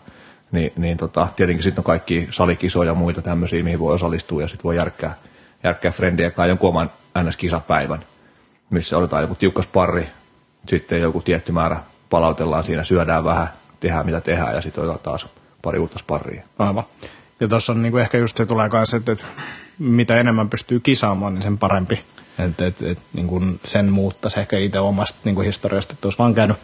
niin, 0.52 0.72
niin 0.76 0.96
tota, 0.96 1.28
tietenkin 1.36 1.62
sitten 1.62 1.80
on 1.80 1.84
kaikki 1.84 2.28
salikisoja 2.30 2.90
ja 2.90 2.94
muita 2.94 3.22
tämmöisiä, 3.22 3.62
mihin 3.62 3.78
voi 3.78 3.94
osallistua 3.94 4.42
ja 4.42 4.48
sitten 4.48 4.64
voi 4.64 4.76
järkkää, 4.76 5.14
järkkää 5.64 5.90
friendiä 5.90 6.30
kai 6.30 6.48
jonkun 6.48 6.68
oman 6.68 6.90
NS-kisapäivän, 7.18 8.04
missä 8.70 8.98
otetaan 8.98 9.22
joku 9.22 9.34
tiukka 9.34 9.62
sparri, 9.62 10.08
sitten 10.68 11.00
joku 11.00 11.22
tietty 11.22 11.52
määrä 11.52 11.76
palautellaan 12.10 12.64
siinä, 12.64 12.84
syödään 12.84 13.24
vähän, 13.24 13.48
tehdään 13.80 14.06
mitä 14.06 14.20
tehdään 14.20 14.54
ja 14.54 14.62
sitten 14.62 14.84
otetaan 14.84 15.02
taas 15.02 15.26
pari 15.62 15.78
uutta 15.78 15.98
sparria. 15.98 16.42
Aivan. 16.58 16.84
Ja 17.40 17.48
tuossa 17.48 17.72
on 17.72 17.82
niinku 17.82 17.98
ehkä 17.98 18.18
just 18.18 18.36
se 18.36 18.46
tulee 18.46 18.68
kanssa, 18.68 18.96
että, 18.96 19.12
että 19.12 19.24
mitä 19.78 20.20
enemmän 20.20 20.50
pystyy 20.50 20.80
kisaamaan, 20.80 21.34
niin 21.34 21.42
sen 21.42 21.58
parempi. 21.58 22.00
Että 22.38 22.66
et, 22.66 22.82
et, 22.82 22.98
niinku 23.12 23.42
sen 23.64 23.92
muuttaisi 23.92 24.40
ehkä 24.40 24.58
itse 24.58 24.80
omasta 24.80 25.18
niinku 25.24 25.40
historiasta, 25.40 25.92
että 25.92 26.06
olisi 26.06 26.18
vaan 26.18 26.34
käynyt 26.34 26.56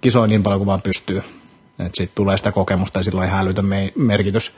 kisoin 0.00 0.28
niin 0.28 0.42
paljon 0.42 0.60
kuin 0.60 0.66
vaan 0.66 0.82
pystyy. 0.82 1.22
Että 1.78 1.90
siitä 1.96 2.12
tulee 2.14 2.36
sitä 2.36 2.52
kokemusta 2.52 2.98
ja 2.98 3.02
sillä 3.02 3.20
on 3.20 3.26
ihan 3.26 3.40
älytön 3.40 3.64
me- 3.64 3.92
merkitys. 3.96 4.52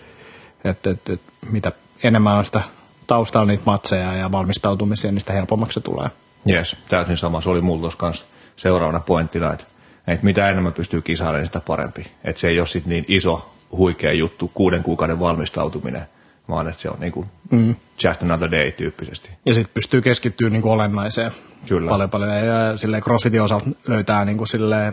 Että 0.65 0.91
et, 0.91 1.11
et, 1.11 1.21
mitä 1.51 1.73
enemmän 2.03 2.37
on 2.37 2.45
sitä 2.45 2.63
taustalla 3.07 3.47
niitä 3.47 3.63
matseja 3.67 4.17
ja 4.17 4.33
valmistautumisia, 4.33 5.13
niin 5.13 5.21
sitä 5.21 5.33
helpommaksi 5.33 5.75
se 5.75 5.81
tulee. 5.81 6.09
Jes, 6.47 6.77
täysin 6.89 7.17
sama. 7.17 7.41
Se 7.41 7.49
oli 7.51 7.61
mulla 7.61 7.81
tuossa 7.81 7.99
kanssa 7.99 8.25
seuraavana 8.57 9.01
pointtina, 9.01 9.53
että, 9.53 9.65
että 10.07 10.25
mitä 10.25 10.49
enemmän 10.49 10.73
pystyy 10.73 11.03
kisailemaan, 11.03 11.41
niin 11.41 11.47
sitä 11.47 11.61
parempi. 11.61 12.07
Että 12.25 12.41
se 12.41 12.49
ei 12.49 12.61
ole 12.61 12.67
sit 12.67 12.87
niin 12.87 13.05
iso, 13.09 13.51
huikea 13.73 14.13
juttu, 14.13 14.51
kuuden 14.55 14.83
kuukauden 14.83 15.21
valmistautuminen, 15.21 16.03
vaan 16.51 16.69
että 16.69 16.83
se 16.83 16.91
on 16.91 16.97
niin 17.01 17.13
kuin 17.13 17.27
mm. 17.51 17.75
just 18.05 18.23
another 18.23 18.51
day 18.51 18.73
tyyppisesti. 18.73 19.31
Ja 19.47 19.55
sitten 19.55 19.75
pystyy 19.75 20.01
keskittymään 20.01 20.53
niin 20.53 20.65
olennaiseen 20.65 21.33
Kyllä. 21.67 21.89
paljon 21.89 22.11
paljon. 22.11 22.31
Ja 22.31 22.77
silleen 22.77 23.03
CrossFitin 23.03 23.43
osalta 23.43 23.67
löytää 23.87 24.25
niin 24.25 24.39
kuin 24.39 24.49
silleen, 24.49 24.93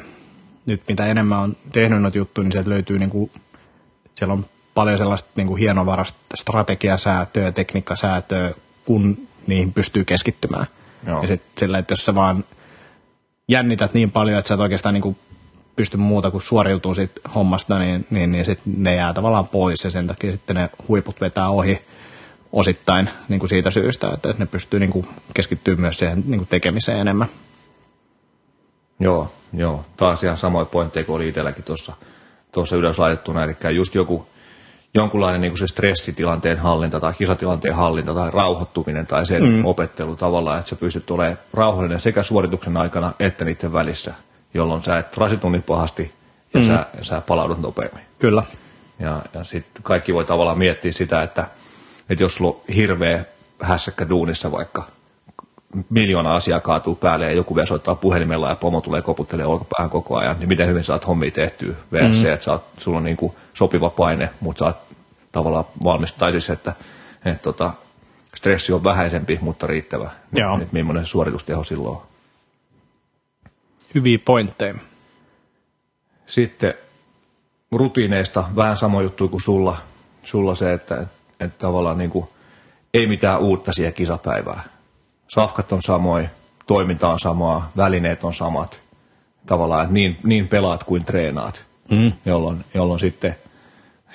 nyt 0.66 0.82
mitä 0.88 1.06
enemmän 1.06 1.40
on 1.40 1.56
tehnyt 1.72 2.02
noita 2.02 2.18
juttuja, 2.18 2.44
niin 2.44 2.52
sieltä 2.52 2.70
löytyy 2.70 3.00
niin 3.00 3.10
kuin, 3.10 3.32
siellä 4.16 4.34
on 4.34 4.46
paljon 4.74 4.98
sellaista 4.98 5.30
niin 5.36 5.48
kuin 5.48 5.60
hienovarasta 5.60 6.38
strategiasäätöä, 6.38 7.52
tekniikkasäätöä, 7.52 8.52
kun 8.86 9.18
niihin 9.48 9.74
pystyy 9.74 10.04
keskittymään. 10.04 10.68
Joo. 11.08 11.22
Ja 11.22 11.28
sitten 11.28 11.50
silleen, 11.58 11.80
että 11.80 11.92
jos 11.92 12.06
sä 12.06 12.16
vaan 12.16 12.44
jännität 13.48 13.94
niin 13.94 14.12
paljon, 14.12 14.40
että 14.40 14.48
sä 14.48 14.54
et 14.54 14.60
oikeastaan 14.60 14.94
niin 14.94 15.02
kuin 15.02 15.18
pysty 15.78 15.98
muuta 15.98 16.32
kuin 16.32 16.42
suoriutuu 16.42 16.96
siitä 16.96 17.22
hommasta, 17.36 17.80
niin, 17.80 18.08
niin, 18.10 18.32
niin 18.32 18.46
sit 18.46 18.60
ne 18.66 18.96
jää 18.96 19.14
tavallaan 19.14 19.48
pois 19.48 19.84
ja 19.84 19.90
sen 19.90 20.08
takia 20.08 20.32
sitten 20.32 20.56
ne 20.56 20.70
huiput 20.88 21.22
vetää 21.22 21.50
ohi 21.50 21.82
osittain 22.54 23.10
niin 23.30 23.40
kuin 23.40 23.50
siitä 23.50 23.72
syystä, 23.72 24.12
että 24.14 24.36
ne 24.38 24.46
pystyy 24.46 24.80
niin 24.80 24.90
kuin 24.90 25.08
keskittymään 25.34 25.82
myös 25.82 25.98
siihen 25.98 26.24
niin 26.26 26.40
kuin 26.40 26.48
tekemiseen 26.48 27.00
enemmän. 27.00 27.28
Joo, 29.00 29.32
joo. 29.54 29.86
Taas 29.98 30.24
ihan 30.24 30.38
samoja 30.38 30.66
pointteja 30.66 31.04
kuin 31.04 31.16
oli 31.16 31.28
itselläkin 31.28 31.64
tuossa 31.64 31.94
tuossa 32.52 32.76
ylös 32.76 33.00
laitettuna. 33.00 33.44
Eli 33.44 33.76
just 33.76 33.96
joku, 33.96 34.28
jonkunlainen 34.94 35.42
niin 35.42 35.52
kuin 35.52 35.60
se 35.60 35.68
stressitilanteen 35.68 36.58
hallinta 36.58 37.00
tai 37.00 37.14
kisatilanteen 37.14 37.76
hallinta 37.76 38.14
tai 38.14 38.32
rauhoittuminen 38.32 39.08
tai 39.08 39.26
sen 39.26 39.44
mm. 39.44 39.66
opettelu 39.66 40.16
tavallaan, 40.16 40.60
että 40.60 40.70
sä 40.70 40.76
pystyt 40.76 41.12
olemaan 41.12 41.38
rauhallinen 41.54 42.00
sekä 42.00 42.24
suorituksen 42.24 42.78
aikana 42.78 43.14
että 43.20 43.46
niiden 43.46 43.74
välissä, 43.74 44.14
jolloin 44.58 44.84
sä 44.84 44.98
et 44.98 45.18
rasitu 45.18 45.50
niin 45.50 45.64
pahasti 45.64 46.12
ja 46.54 46.60
mm. 46.60 46.68
sä, 46.68 46.86
sä 47.02 47.22
palaudut 47.22 47.62
nopeammin. 47.62 48.04
Kyllä. 48.20 48.44
Ja, 49.00 49.22
ja 49.34 49.44
sitten 49.44 49.84
kaikki 49.84 50.14
voi 50.14 50.26
tavallaan 50.26 50.58
miettiä 50.58 50.92
sitä, 50.92 51.24
että, 51.24 51.46
että 52.10 52.24
jos 52.24 52.36
sulla 52.36 52.52
on 52.52 52.74
hirveä 52.76 53.26
hässäkkä 53.62 54.10
duunissa 54.10 54.52
vaikka 54.52 54.84
miljoona 55.90 56.36
asiaa 56.36 56.60
kaatuu 56.60 56.96
päälle 56.96 57.26
ja 57.26 57.32
joku 57.32 57.56
vielä 57.56 57.66
soittaa 57.66 57.96
puhelimella 57.96 58.50
ja 58.50 58.56
pomo 58.56 58.82
tulee 58.82 59.02
koputtelemaan 59.02 59.54
olkapäähän 59.54 59.90
koko 59.90 60.18
ajan, 60.18 60.36
niin 60.40 60.48
miten 60.48 60.68
hyvin 60.68 60.84
saat 60.84 61.08
hommia 61.08 61.32
tehtyä 61.32 61.76
versus 61.92 62.22
se, 62.22 62.34
että 62.34 62.46
sä 62.46 62.52
oot, 62.52 62.64
sulla 62.78 62.98
on 62.98 63.04
niin 63.04 63.18
kuin 63.18 63.34
sopiva 63.54 63.90
paine, 63.90 64.30
mutta 64.40 64.60
sä 64.60 64.66
oot 64.66 64.78
tavallaan 65.32 65.66
valmis, 65.84 66.14
tai 66.14 66.32
siis, 66.32 66.50
että, 66.50 66.74
että 67.26 67.44
tota, 67.44 67.72
stressi 68.36 68.74
on 68.74 68.84
vähäisempi, 68.84 69.40
mutta 69.42 69.68
riittävä. 69.68 70.10
Joo. 70.34 70.56
Että 70.56 70.68
millainen 70.72 71.06
suoritusteho 71.06 71.64
silloin 71.64 71.96
on. 71.96 72.02
Hyviä 73.96 74.20
pointteja. 74.26 74.76
Sitten 76.26 76.74
rutiineista 77.72 78.44
vähän 78.56 78.78
sama 78.78 79.02
juttu 79.02 79.30
kuin 79.30 79.42
sulla, 79.42 79.78
sulla 80.24 80.56
se, 80.56 80.74
että, 80.74 81.08
että, 81.40 81.58
tavallaan 81.60 81.98
niin 81.98 82.10
kuin, 82.10 82.28
ei 82.94 83.08
mitään 83.08 83.40
uutta 83.40 83.74
siihen 83.74 83.94
kisapäivään. 83.94 84.62
Safkat 85.28 85.72
on 85.72 85.84
samoin, 85.84 86.30
toiminta 86.68 87.10
on 87.10 87.20
samaa, 87.20 87.72
välineet 87.78 88.24
on 88.24 88.34
samat. 88.34 88.80
Tavallaan, 89.46 89.82
että 89.82 89.94
niin, 89.94 90.18
niin 90.24 90.48
pelaat 90.48 90.84
kuin 90.84 91.06
treenaat, 91.06 91.66
mm. 91.92 92.12
jolloin, 92.26 92.66
jolloin 92.74 93.00
sitten, 93.00 93.36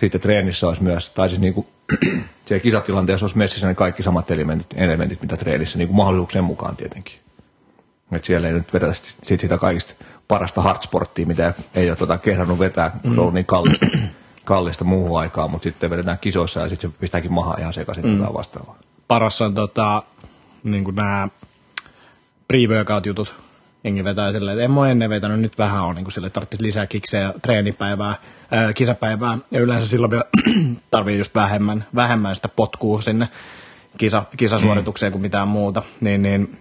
sitten 0.01 0.21
treenissä 0.21 0.69
olisi 0.69 0.83
myös, 0.83 1.11
tai 1.11 1.29
siis 1.29 1.41
niin 1.41 1.55
kuin, 1.55 1.67
siellä 2.47 2.63
kisatilanteessa 2.63 3.25
olisi 3.25 3.39
messissä 3.39 3.67
ne 3.67 3.75
kaikki 3.75 4.03
samat 4.03 4.31
elementit, 4.31 4.67
elementit 4.77 5.23
mitä 5.23 5.37
treenissä, 5.37 5.79
niin 5.79 5.89
kuin 5.89 5.97
mahdollisuuksien 5.97 6.45
mukaan 6.45 6.77
tietenkin. 6.77 7.22
Että 8.15 8.27
siellä 8.27 8.49
ei 8.49 8.55
nyt 8.55 8.73
vedetä 8.73 8.93
sit, 8.93 9.15
sit 9.23 9.41
sitä 9.41 9.59
kaikista 9.59 9.95
parasta 10.29 10.63
hardsporttia, 10.63 11.27
mitä 11.27 11.55
ei 11.75 11.91
ole 11.91 11.97
tota 11.97 12.19
kehdannut 12.19 12.59
vetää, 12.59 12.91
kun 12.91 13.11
mm. 13.11 13.15
se 13.15 13.21
on 13.21 13.23
ollut 13.23 13.35
niin 13.35 13.47
kallista, 13.47 13.87
kallista 14.45 14.85
muuhun 14.85 15.21
aikaan, 15.21 15.51
mutta 15.51 15.65
sitten 15.65 15.91
vedetään 15.91 16.19
kisoissa 16.19 16.61
ja 16.61 16.69
sitten 16.69 16.91
se 16.91 16.97
pistääkin 17.01 17.33
mahaa 17.33 17.57
ihan 17.61 17.73
sekaisin 17.73 18.07
mm. 18.07 18.23
tai 18.23 18.35
vastaavaa. 18.35 18.79
Paras 19.09 19.43
on 19.43 19.55
tota, 19.55 20.03
niin 20.65 20.85
nämä 20.95 21.29
pre-workout-jutut. 22.49 23.35
Jengi 23.85 24.05
vetää 24.05 24.33
silleen, 24.33 24.59
että 24.59 24.65
en 24.65 24.71
mä 24.71 24.91
ennen 24.91 25.11
vetänyt, 25.11 25.41
nyt 25.41 25.59
vähän 25.59 25.85
on 25.85 25.95
niin 25.95 26.05
kuin 26.05 26.13
sille, 26.13 26.31
tarvitsisi 26.31 26.63
lisää 26.63 26.87
kiksejä, 26.87 27.35
treenipäivää, 27.43 28.15
ää, 28.51 28.73
kisapäivää. 28.73 29.39
Ja 29.51 29.61
yleensä 29.61 29.89
silloin 29.89 30.11
vielä 30.11 30.25
tarvii 30.91 31.19
just 31.19 31.35
vähemmän, 31.35 31.87
vähemmän 31.95 32.35
sitä 32.35 32.49
potkua 32.49 33.03
sinne 33.03 33.29
kisa, 33.99 34.25
kisasuoritukseen 34.37 35.11
mm. 35.11 35.13
kuin 35.13 35.23
mitään 35.23 35.49
muuta. 35.49 35.83
Niin, 36.01 36.23
niin 36.23 36.59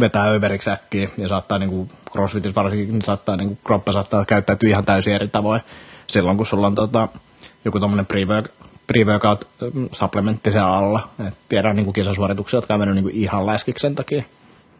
vetää 0.00 0.24
överiksi 0.24 0.70
äkkiä 0.70 1.08
ja 1.18 1.28
saattaa 1.28 1.58
niin 1.58 1.70
kuin 1.70 1.90
crossfitissä 2.12 2.54
varsinkin, 2.54 3.02
saattaa 3.02 3.36
niin 3.36 3.48
kuin 3.48 3.58
kroppa 3.64 3.92
saattaa 3.92 4.24
käyttäytyä 4.24 4.68
ihan 4.68 4.84
täysin 4.84 5.14
eri 5.14 5.28
tavoin 5.28 5.60
silloin, 6.06 6.36
kun 6.36 6.46
sulla 6.46 6.66
on 6.66 6.74
tota, 6.74 7.08
joku 7.64 7.78
pre-work, 7.78 8.48
pre-workout 8.92 9.46
mm, 9.74 9.88
supplementti 9.92 10.50
siellä 10.50 10.76
alla. 10.76 11.08
Et 11.28 11.34
tiedän 11.48 11.76
niin 11.76 11.84
kuin 11.84 11.94
kisasuorituksia, 11.94 12.56
jotka 12.56 12.74
on 12.74 12.80
mennyt 12.80 12.94
niin 12.94 13.04
kuin 13.04 13.14
ihan 13.14 13.46
läskiksi 13.46 13.82
sen 13.82 13.94
takia. 13.94 14.22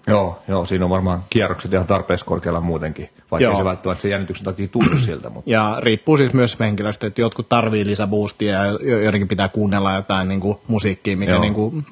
Joo, 0.07 0.43
joo, 0.49 0.67
siinä 0.67 0.85
on 0.85 0.91
varmaan 0.91 1.25
kierrokset 1.31 1.73
ihan 1.73 1.87
tarpeeksi 1.87 2.25
korkealla 2.25 2.61
muutenkin, 2.61 3.11
vaikka 3.31 3.45
Joo. 3.45 3.57
se 3.57 3.65
välttämättä 3.65 4.03
sen 4.03 4.11
jännityksen 4.11 4.45
takia 4.45 4.69
tunnu 4.69 4.99
siltä. 4.99 5.31
Mutta 5.31 5.51
Ja 5.51 5.77
riippuu 5.81 6.17
siis 6.17 6.35
myös 6.35 6.61
henkilöstä, 6.61 7.07
että 7.07 7.21
jotkut 7.21 7.49
tarvii 7.49 7.87
lisäboostia 7.87 8.53
ja 8.53 8.67
jo- 8.67 8.99
joidenkin 8.99 9.29
pitää 9.29 9.49
kuunnella 9.49 9.95
jotain 9.95 10.29
niin 10.29 10.41
kuin 10.41 10.59
musiikkia, 10.69 11.17
mikä 11.17 11.33
Joo. 11.33 11.41
niin 11.41 11.55
kuin, 11.55 11.87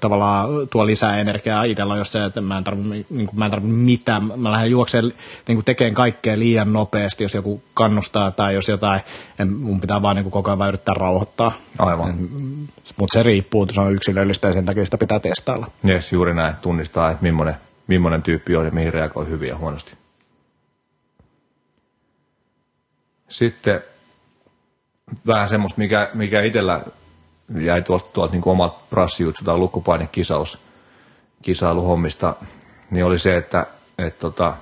tavallaan 0.00 0.48
tuo 0.70 0.86
lisää 0.86 1.18
energiaa. 1.20 1.64
Itsellä 1.64 1.92
on 1.92 1.98
jos 1.98 2.12
se, 2.12 2.24
että 2.24 2.40
mä 2.40 2.58
en 2.58 2.64
tarvi, 2.64 2.82
niin 3.10 3.26
kuin, 3.26 3.38
mä 3.38 3.44
en 3.44 3.50
tarvi 3.50 3.66
mitään. 3.68 4.32
Mä 4.36 4.52
lähden 4.52 4.70
juokseen 4.70 5.04
niin 5.48 5.56
kuin 5.56 5.64
tekemään 5.64 5.94
kaikkea 5.94 6.38
liian 6.38 6.72
nopeasti, 6.72 7.24
jos 7.24 7.34
joku 7.34 7.62
kannustaa 7.74 8.30
tai 8.30 8.54
jos 8.54 8.68
jotain. 8.68 9.00
En, 9.38 9.52
mun 9.52 9.80
pitää 9.80 10.02
vaan 10.02 10.16
niin 10.16 10.24
kuin, 10.24 10.32
koko 10.32 10.50
ajan 10.50 10.68
yrittää 10.68 10.94
rauhoittaa. 10.94 11.52
aivan, 11.78 12.14
Mutta 12.96 13.12
se 13.12 13.22
riippuu, 13.22 13.66
se 13.70 13.80
on 13.80 13.94
yksilöllistä 13.94 14.48
ja 14.48 14.54
sen 14.54 14.64
takia 14.64 14.84
sitä 14.84 14.98
pitää 14.98 15.20
testailla. 15.20 15.66
yes, 15.88 16.12
juuri 16.12 16.34
näin, 16.34 16.54
tunnistaa, 16.62 17.10
että 17.10 17.22
millainen, 17.22 17.54
millainen 17.86 18.22
tyyppi 18.22 18.56
on 18.56 18.64
ja 18.64 18.70
mihin 18.70 18.92
reagoi 18.92 19.28
hyvin 19.28 19.48
ja 19.48 19.56
huonosti. 19.56 19.92
Sitten 23.28 23.80
vähän 25.26 25.48
semmoista, 25.48 25.78
mikä, 25.78 26.08
mikä 26.14 26.42
itsellä 26.42 26.80
jäi 27.54 27.82
tuolta, 27.82 28.06
tuolta 28.12 28.32
niin 28.32 28.42
omat 28.46 28.90
prassijutsu 28.90 29.44
tai 29.44 29.56
lukkupainekisaus 29.56 30.58
kisailuhommista, 31.42 32.34
niin 32.90 33.04
oli 33.04 33.18
se, 33.18 33.36
että 33.36 33.66
et 33.98 34.18
tota, 34.18 34.54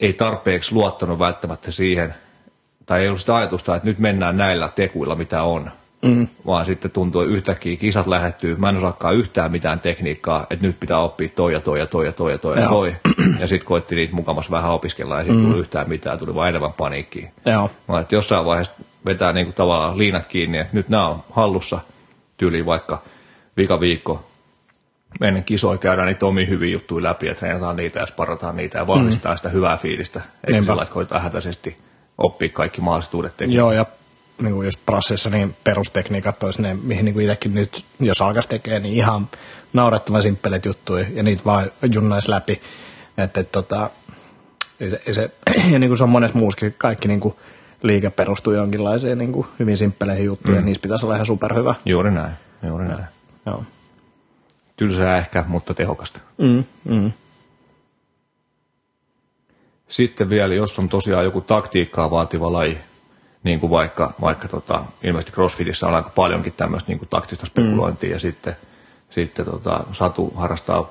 ei 0.00 0.12
tarpeeksi 0.12 0.74
luottanut 0.74 1.18
välttämättä 1.18 1.70
siihen, 1.70 2.14
tai 2.86 3.00
ei 3.00 3.08
ollut 3.08 3.20
sitä 3.20 3.36
ajatusta, 3.36 3.76
että 3.76 3.88
nyt 3.88 3.98
mennään 3.98 4.36
näillä 4.36 4.68
tekuilla, 4.74 5.14
mitä 5.14 5.42
on. 5.42 5.70
Mm. 6.02 6.28
Vaan 6.46 6.66
sitten 6.66 6.90
tuntui 6.90 7.26
yhtäkkiä, 7.26 7.76
kisat 7.76 8.06
lähettyy, 8.06 8.56
mä 8.56 8.68
en 8.68 8.76
osaakaan 8.76 9.16
yhtään 9.16 9.52
mitään 9.52 9.80
tekniikkaa, 9.80 10.46
että 10.50 10.66
nyt 10.66 10.80
pitää 10.80 10.98
oppia 10.98 11.28
toi 11.28 11.52
ja 11.52 11.60
toi 11.60 11.78
ja 11.78 11.86
toi 11.86 12.06
ja 12.06 12.12
toi 12.12 12.32
ja 12.32 12.38
toi 12.38 12.60
ja 12.60 12.68
toi. 12.68 12.96
Ja 13.40 13.48
sitten 13.48 13.66
koitti 13.66 13.94
niitä 13.94 14.14
mukamassa 14.14 14.50
vähän 14.50 14.70
opiskella 14.70 15.16
ja 15.16 15.22
sitten 15.22 15.40
mm. 15.40 15.46
tuli 15.46 15.60
yhtään 15.60 15.88
mitään, 15.88 16.18
tuli 16.18 16.34
vain 16.34 16.48
enemmän 16.48 16.72
paniikkiin. 16.72 17.30
Joo. 17.46 17.70
Mä 17.88 18.00
että 18.00 18.14
jossain 18.14 18.46
vaiheessa 18.46 18.72
vetää 19.06 19.32
niinku 19.32 19.52
tavallaan 19.52 19.98
liinat 19.98 20.26
kiinni, 20.26 20.58
että 20.58 20.76
nyt 20.76 20.88
nämä 20.88 21.08
on 21.08 21.22
hallussa 21.30 21.78
tyyliin 22.36 22.66
vaikka 22.66 23.02
vika 23.56 23.80
viikko 23.80 24.24
ennen 25.20 25.44
kisoja 25.44 25.78
käydään 25.78 26.08
niitä 26.08 26.26
omia 26.26 26.46
hyviä 26.46 26.72
juttuja 26.72 27.02
läpi 27.02 27.26
ja 27.26 27.34
treenataan 27.34 27.76
niitä 27.76 28.00
ja 28.00 28.06
sparataan 28.06 28.56
niitä 28.56 28.78
ja 28.78 28.86
vahvistetaan 28.86 29.34
mm. 29.34 29.36
sitä 29.36 29.48
hyvää 29.48 29.76
fiilistä. 29.76 30.20
Eikä 30.46 30.62
sellaista, 30.62 30.94
koitetaan 30.94 31.22
hätäisesti 31.22 31.76
oppia 32.18 32.48
kaikki 32.48 32.80
mahdolliset 32.80 33.14
uudet. 33.14 33.34
Joo, 33.40 33.72
ja 33.72 33.86
niin 34.42 34.54
kuin 34.54 34.64
just 34.64 34.80
prassissa, 34.86 35.30
niin 35.30 35.56
perustekniikat 35.64 36.42
olisi 36.42 36.62
ne, 36.62 36.76
mihin 36.82 37.04
niin 37.04 37.12
kuin 37.12 37.24
itsekin 37.24 37.54
nyt, 37.54 37.84
jos 38.00 38.22
alkaisi 38.22 38.48
tekee, 38.48 38.78
niin 38.78 38.94
ihan 38.94 39.28
naurettavan 39.72 40.22
simppelet 40.22 40.64
juttuja, 40.64 41.06
ja 41.12 41.22
niitä 41.22 41.44
vaan 41.44 41.70
junnaisi 41.90 42.30
läpi. 42.30 42.60
Että, 43.18 43.40
et, 43.40 43.52
tota, 43.52 43.90
ei 44.80 45.14
se, 45.14 45.30
ja 45.72 45.78
niin 45.78 45.90
kuin 45.90 45.98
se 45.98 46.04
on 46.04 46.10
monessa 46.10 46.38
muuskin, 46.38 46.74
kaikki 46.78 47.08
niin 47.08 47.20
kuin 47.20 47.34
liike 47.82 48.10
perustuu 48.10 48.52
jonkinlaiseen 48.52 49.18
niin 49.18 49.32
kuin 49.32 49.46
hyvin 49.58 49.76
simppeleihin 49.76 50.24
juttuihin, 50.24 50.54
mm. 50.54 50.62
ja 50.62 50.64
niissä 50.64 50.82
pitäisi 50.82 51.06
olla 51.06 51.14
ihan 51.14 51.26
superhyvä. 51.26 51.74
Juuri 51.84 52.10
näin, 52.10 52.32
juuri 52.66 52.88
näin. 52.88 53.04
Joo. 53.46 53.64
Tylsää 54.76 55.16
ehkä, 55.16 55.44
mutta 55.48 55.74
tehokasta. 55.74 56.20
Mm, 56.38 56.64
mm. 56.84 57.12
Sitten 59.88 60.28
vielä, 60.28 60.54
jos 60.54 60.78
on 60.78 60.88
tosiaan 60.88 61.24
joku 61.24 61.40
taktiikkaa 61.40 62.10
vaativa 62.10 62.52
laji, 62.52 62.78
niin 63.44 63.60
kuin 63.60 63.70
vaikka, 63.70 64.12
vaikka 64.20 64.48
tota, 64.48 64.84
ilmeisesti 65.02 65.32
CrossFitissä 65.32 65.86
on 65.86 65.94
aika 65.94 66.10
paljonkin 66.14 66.52
tämmöistä 66.56 66.88
niin 66.88 66.98
kuin 66.98 67.08
taktista 67.08 67.46
spekulointia 67.46 68.08
mm. 68.08 68.12
ja 68.12 68.20
sitten, 68.20 68.56
sitten 69.10 69.44
tota, 69.44 69.84
Satu 69.92 70.32
harrastaa 70.36 70.90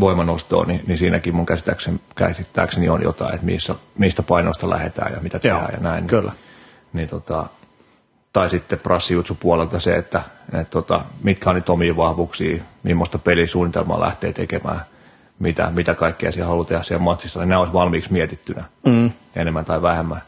voimanostoa, 0.00 0.64
niin, 0.64 0.80
niin 0.86 0.98
siinäkin 0.98 1.34
mun 1.34 1.46
käsittääkseni, 1.46 2.00
käsittääkseni 2.14 2.88
on 2.88 3.02
jotain, 3.02 3.34
että 3.34 3.46
missä, 3.46 3.74
mistä 3.98 4.22
painoista 4.22 4.70
lähdetään 4.70 5.12
ja 5.12 5.20
mitä 5.20 5.38
tehdään 5.38 5.72
ja 5.72 5.80
näin. 5.80 6.06
Kyllä. 6.06 6.32
Niin, 6.92 7.08
tota, 7.08 7.46
tai 8.32 8.50
sitten 8.50 8.78
prassijutsu 8.78 9.36
puolelta 9.40 9.80
se, 9.80 9.96
että 9.96 10.22
et, 10.60 10.70
tota, 10.70 11.00
mitkä 11.22 11.50
on 11.50 11.56
niitä 11.56 11.72
omia 11.72 11.96
vahvuuksia, 11.96 12.62
millaista 12.82 13.18
pelisuunnitelmaa 13.18 14.00
lähtee 14.00 14.32
tekemään, 14.32 14.80
mitä, 15.38 15.70
mitä 15.74 15.94
kaikkea 15.94 16.32
siellä 16.32 16.48
haluaa 16.48 16.66
tehdä 16.66 16.82
siellä 16.82 17.04
matsissa, 17.04 17.40
niin 17.40 17.48
nämä 17.48 17.58
olisi 17.58 17.72
valmiiksi 17.72 18.12
mietittynä 18.12 18.64
mm. 18.86 19.10
enemmän 19.36 19.64
tai 19.64 19.82
vähemmän 19.82 20.22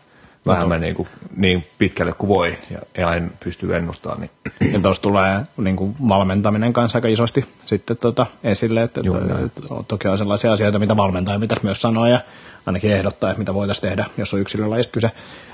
vähemmän 0.49 0.81
niin, 0.81 0.95
kuin, 0.95 1.09
niin 1.37 1.67
pitkälle 1.79 2.13
kuin 2.13 2.29
voi 2.29 2.59
ja, 2.71 2.79
ja 2.99 3.15
en 3.15 3.33
pysty 3.45 3.77
ennustamaan. 3.77 4.21
Niin. 4.21 4.73
Ja 4.73 4.81
tuossa 4.81 5.03
tulee 5.03 5.41
niin 5.57 5.77
kuin 5.77 5.97
valmentaminen 6.09 6.73
kanssa 6.73 6.99
aika 6.99 7.09
isosti 7.09 7.45
sitten 7.67 7.97
tota, 7.97 8.27
esille, 8.45 8.83
että, 8.83 9.01
Juuri 9.05 9.23
että, 9.23 9.45
että 9.45 9.61
toki 9.89 10.09
on 10.09 10.19
sellaisia 10.19 10.53
asioita, 10.53 10.79
mitä 10.79 10.97
valmentaja 10.97 11.39
pitäisi 11.39 11.65
myös 11.65 11.81
sanoa 11.81 12.09
ja 12.09 12.21
ainakin 12.67 12.93
ehdottaa, 12.93 13.31
että 13.31 13.39
mitä 13.39 13.55
voitaisiin 13.55 13.89
tehdä, 13.89 14.07
jos 14.17 14.35
on 14.35 14.41
yksilölajista 14.41 14.93
kyse. 14.93 15.11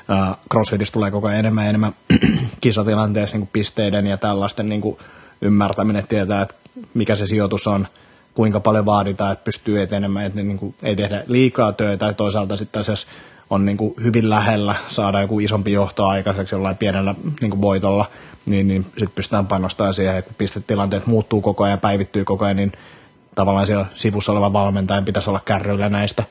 Uh, 0.08 0.36
crossfitissä 0.50 0.92
tulee 0.92 1.10
koko 1.10 1.28
ajan 1.28 1.38
enemmän 1.38 1.64
ja 1.64 1.68
enemmän 1.68 1.92
kisatilanteessa 2.60 3.36
niin 3.36 3.46
kuin 3.46 3.50
pisteiden 3.52 4.06
ja 4.06 4.16
tällaisten 4.16 4.68
niin 4.68 4.80
kuin 4.80 4.98
ymmärtäminen, 5.40 6.06
tietää, 6.08 6.42
että 6.42 6.54
mikä 6.94 7.14
se 7.14 7.26
sijoitus 7.26 7.66
on, 7.66 7.88
kuinka 8.34 8.60
paljon 8.60 8.86
vaaditaan, 8.86 9.32
että 9.32 9.44
pystyy 9.44 9.82
etenemään, 9.82 10.26
että 10.26 10.42
niin 10.42 10.58
kuin, 10.58 10.74
ei 10.82 10.96
tehdä 10.96 11.24
liikaa 11.26 11.72
töitä 11.72 12.12
toisaalta 12.12 12.56
sitten 12.56 12.80
asiassa 12.80 13.06
on 13.50 13.64
niin 13.64 13.76
kuin 13.76 13.94
hyvin 14.02 14.30
lähellä 14.30 14.74
saada 14.88 15.20
joku 15.20 15.40
isompi 15.40 15.72
johto 15.72 16.06
aikaiseksi 16.06 16.54
jollain 16.54 16.76
pienellä 16.76 17.14
niin 17.40 17.50
kuin 17.50 17.62
voitolla, 17.62 18.10
niin, 18.46 18.68
niin 18.68 18.82
sitten 18.84 19.14
pystytään 19.14 19.46
panostamaan 19.46 19.94
siihen, 19.94 20.16
että 20.16 20.32
pistetilanteet 20.38 21.06
muuttuu 21.06 21.40
koko 21.40 21.64
ajan, 21.64 21.80
päivittyy 21.80 22.24
koko 22.24 22.44
ajan, 22.44 22.56
niin 22.56 22.72
tavallaan 23.34 23.66
siellä 23.66 23.86
sivussa 23.94 24.32
oleva 24.32 24.52
valmentajan 24.52 25.04
pitäisi 25.04 25.30
olla 25.30 25.40
kärryillä 25.44 25.88
näistä. 25.88 26.24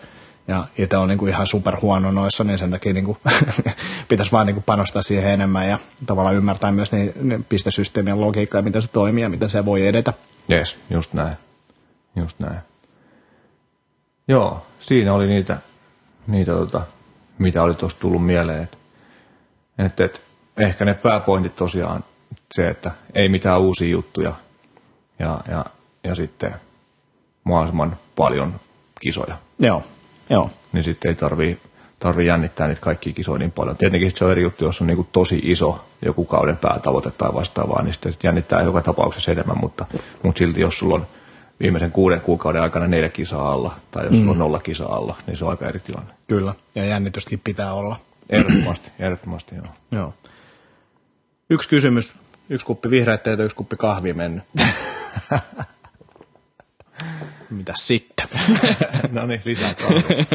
Ja 0.48 0.68
itse 0.78 0.98
on 0.98 1.08
niin 1.08 1.18
kuin 1.18 1.30
ihan 1.30 1.48
super 1.48 1.78
huono 1.82 2.12
noissa, 2.12 2.44
niin 2.44 2.60
sen 2.60 2.72
takia 2.72 2.94
niin 2.94 3.06
kuin 3.06 3.18
pitäisi 4.10 4.32
vaan 4.32 4.46
niin 4.46 4.56
kuin 4.56 4.64
panostaa 4.64 5.02
siihen 5.02 5.32
enemmän 5.32 5.70
ja 5.70 5.80
tavallaan 6.06 6.36
ymmärtää 6.36 6.72
myös 6.72 6.92
niin, 6.92 7.14
niin 7.22 7.46
pistesysteemien 7.50 8.22
logiikkaa 8.22 8.60
ja 8.60 8.64
miten 8.64 8.82
se 8.82 8.88
toimii 8.88 9.24
ja 9.24 9.30
miten 9.30 9.50
se 9.50 9.66
voi 9.66 9.88
edetä. 9.88 10.14
Yes, 10.52 10.78
just 10.90 11.14
näin. 11.14 11.38
Just 12.16 12.40
näin. 12.40 12.60
Joo, 14.28 14.66
siinä 14.80 15.14
oli 15.14 15.28
niitä, 15.28 15.58
niitä 16.28 16.52
tota, 16.52 16.82
mitä 17.38 17.64
oli 17.64 17.74
tuossa 17.74 18.00
tullut 18.00 18.26
mieleen. 18.26 18.64
Että, 18.64 18.78
että, 19.78 20.06
että 20.06 20.20
ehkä 20.58 20.86
ne 20.86 20.94
pääpointit 20.94 21.56
tosiaan 21.56 22.04
se, 22.54 22.68
että 22.68 22.92
ei 23.14 23.30
mitään 23.30 23.62
uusia 23.62 23.90
juttuja 23.90 24.34
ja, 25.20 25.40
ja, 25.50 25.66
ja 26.04 26.16
sitten 26.16 26.56
mahdollisimman 27.44 27.98
paljon 28.16 28.54
kisoja. 29.02 29.38
Joo, 29.60 29.84
joo. 30.30 30.50
Niin 30.74 30.84
sitten 30.84 31.10
ei 31.10 31.16
tarvii, 31.16 31.58
tarvii 32.00 32.28
jännittää 32.28 32.68
niitä 32.68 32.82
kaikkia 32.82 33.14
kisoja 33.14 33.40
niin 33.40 33.52
paljon. 33.52 33.78
Tietenkin 33.78 34.12
se 34.16 34.26
on 34.26 34.32
eri 34.32 34.42
juttu, 34.42 34.66
jos 34.66 34.82
on 34.82 34.88
niin 34.88 35.08
tosi 35.12 35.42
iso 35.44 35.86
joku 36.06 36.26
kauden 36.26 36.58
päätavoite 36.58 37.12
tai 37.12 37.34
vastaavaa, 37.34 37.82
niin 37.82 37.94
sitten 37.94 38.14
jännittää 38.24 38.62
joka 38.62 38.82
tapauksessa 38.82 39.32
enemmän, 39.32 39.58
mutta, 39.62 39.86
mutta 40.24 40.40
silti 40.40 40.62
jos 40.62 40.80
sulla 40.80 40.96
on 40.96 41.08
viimeisen 41.64 41.92
kuuden 41.92 42.22
kuukauden 42.22 42.62
aikana 42.62 42.88
neljä 42.88 43.10
kisaa 43.10 43.52
alla, 43.52 43.76
tai 43.92 44.06
jos 44.06 44.14
mm. 44.14 44.30
on 44.30 44.38
nolla 44.38 44.60
kisaa 44.60 44.96
alla, 44.96 45.18
niin 45.28 45.38
se 45.38 45.46
on 45.46 45.52
aika 45.52 45.68
eri 45.68 45.80
tilanne. 45.80 46.14
Kyllä, 46.28 46.56
ja 46.76 46.86
jännitystäkin 46.86 47.42
pitää 47.44 47.74
olla. 47.74 48.00
Ehdottomasti, 48.30 48.92
ehdottomasti 49.00 49.56
joo. 49.56 49.68
joo. 49.92 50.14
Yksi 51.50 51.70
kysymys, 51.70 52.14
yksi 52.50 52.66
kuppi 52.66 52.90
vihreät 52.90 53.24
teitä, 53.24 53.44
yksi 53.44 53.56
kuppi 53.56 53.76
kahvia 53.76 54.14
mennyt. 54.14 54.44
Mitä 57.50 57.74
sitten? 57.76 58.28
no 59.12 59.26
niin, 59.26 59.42
lisää 59.46 59.74
kahvia. 59.74 60.02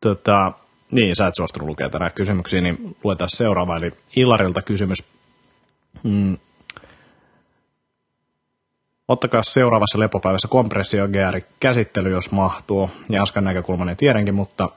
tota, 0.00 0.52
niin, 0.90 1.16
sä 1.16 1.26
et 1.26 1.34
suostunut 1.34 1.68
lukea 1.68 1.90
tänään 1.90 2.12
kysymyksiä, 2.12 2.60
niin 2.60 2.96
luetaan 3.04 3.30
seuraava. 3.30 3.76
Eli 3.76 3.92
Ilarilta 4.16 4.62
kysymys. 4.62 5.04
Mm, 6.02 6.38
Ottakaa 9.10 9.42
seuraavassa 9.42 9.98
lepopäivässä 9.98 10.48
kompressiogeari 10.48 11.44
käsittely, 11.60 12.10
jos 12.10 12.30
mahtuu. 12.30 12.90
Jaskan 13.08 13.44
näkökulmanen 13.44 13.96
tiedänkin, 13.96 14.34
mutta 14.34 14.70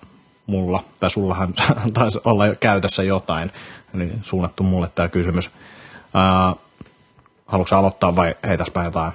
mulla, 0.46 0.84
tai 1.00 1.10
sullahan 1.10 1.54
taisi 1.94 2.20
olla 2.26 2.56
käytössä 2.56 3.04
jotain, 3.04 3.52
eli 3.96 4.12
suunnattu 4.22 4.64
mulle 4.64 4.90
tämä 4.96 5.10
kysymys. 5.10 5.48
Uh, 5.48 6.60
haluatko 7.46 7.76
aloittaa 7.76 8.16
vai 8.16 8.36
heitäspä 8.48 8.84
jotain? 8.84 9.12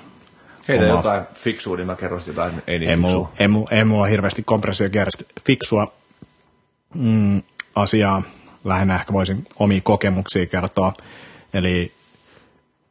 Heitä 0.68 0.84
omaa? 0.84 0.96
jotain 0.96 1.22
fiksua, 1.34 1.76
niin 1.76 1.86
mä 1.86 1.96
kerron 1.96 2.20
jotain 2.26 2.62
ei 2.66 2.78
niin 2.78 2.90
ei 2.90 2.96
mulla, 2.96 3.28
ei, 3.38 3.48
mulla, 3.48 3.68
ei 3.70 3.84
mulla 3.84 4.06
hirveästi 4.06 4.42
kompressiogearista 4.42 5.24
fiksua 5.46 5.92
mm, 6.94 7.42
asiaa. 7.74 8.22
Lähinnä 8.64 8.94
ehkä 8.94 9.12
voisin 9.12 9.44
omia 9.58 9.80
kokemuksia 9.84 10.46
kertoa. 10.46 10.92
Eli 11.54 11.92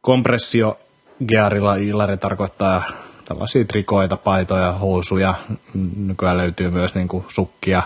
kompressio 0.00 0.78
Gearilla 1.26 1.76
Ilari 1.76 2.16
tarkoittaa 2.16 2.82
tällaisia 3.24 3.64
trikoita, 3.64 4.16
paitoja, 4.16 4.72
housuja. 4.72 5.34
Nykyään 5.96 6.36
löytyy 6.36 6.70
myös 6.70 6.94
niin 6.94 7.08
kuin 7.08 7.24
sukkia, 7.28 7.82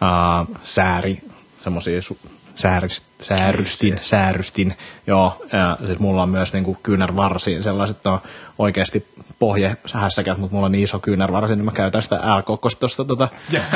ää, 0.00 0.46
sääri, 0.64 1.22
semmoisia 1.60 2.00
su- 2.00 2.28
säärist, 2.54 3.04
säärystin, 3.20 3.98
säärystin, 4.02 4.74
joo, 5.06 5.46
ja 5.52 5.78
siis 5.86 5.98
mulla 5.98 6.22
on 6.22 6.28
myös 6.28 6.52
niin 6.52 6.78
kyynärvarsiin 6.82 7.62
sellaiset, 7.62 8.06
on 8.06 8.20
oikeasti 8.58 9.06
pohje 9.38 9.76
hässäkät, 9.94 10.38
mutta 10.38 10.54
mulla 10.54 10.66
on 10.66 10.72
niin 10.72 10.84
iso 10.84 10.98
kyynärvarsi, 10.98 11.56
niin 11.56 11.64
mä 11.64 11.72
käytän 11.72 12.02
sitä 12.02 12.16
L-kokkosta 12.16 13.04
tota, 13.06 13.28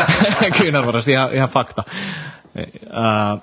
kyynärvarsi, 0.59 1.13
ihan, 1.13 1.35
ihan 1.35 1.49
fakta. 1.49 1.85
Ää, 2.93 3.39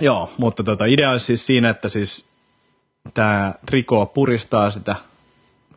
joo, 0.00 0.30
mutta 0.38 0.64
tota, 0.64 0.84
idea 0.84 1.10
on 1.10 1.20
siis 1.20 1.46
siinä, 1.46 1.70
että 1.70 1.88
siis 1.88 2.27
tämä 3.14 3.54
trikoo 3.66 4.06
puristaa 4.06 4.70
sitä 4.70 4.96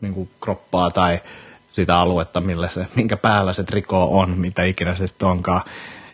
niin 0.02 0.14
kuin 0.14 0.30
kroppaa 0.42 0.92
tai 0.92 1.20
sitä 1.72 2.00
aluetta, 2.00 2.42
millä 2.42 2.68
se, 2.68 2.88
minkä 2.96 3.18
päällä 3.18 3.54
se 3.54 3.64
trikoo 3.64 4.20
on, 4.20 4.30
mitä 4.30 4.64
ikinä 4.64 4.96
se 4.96 5.08
sitten 5.08 5.28
onkaan. 5.28 5.62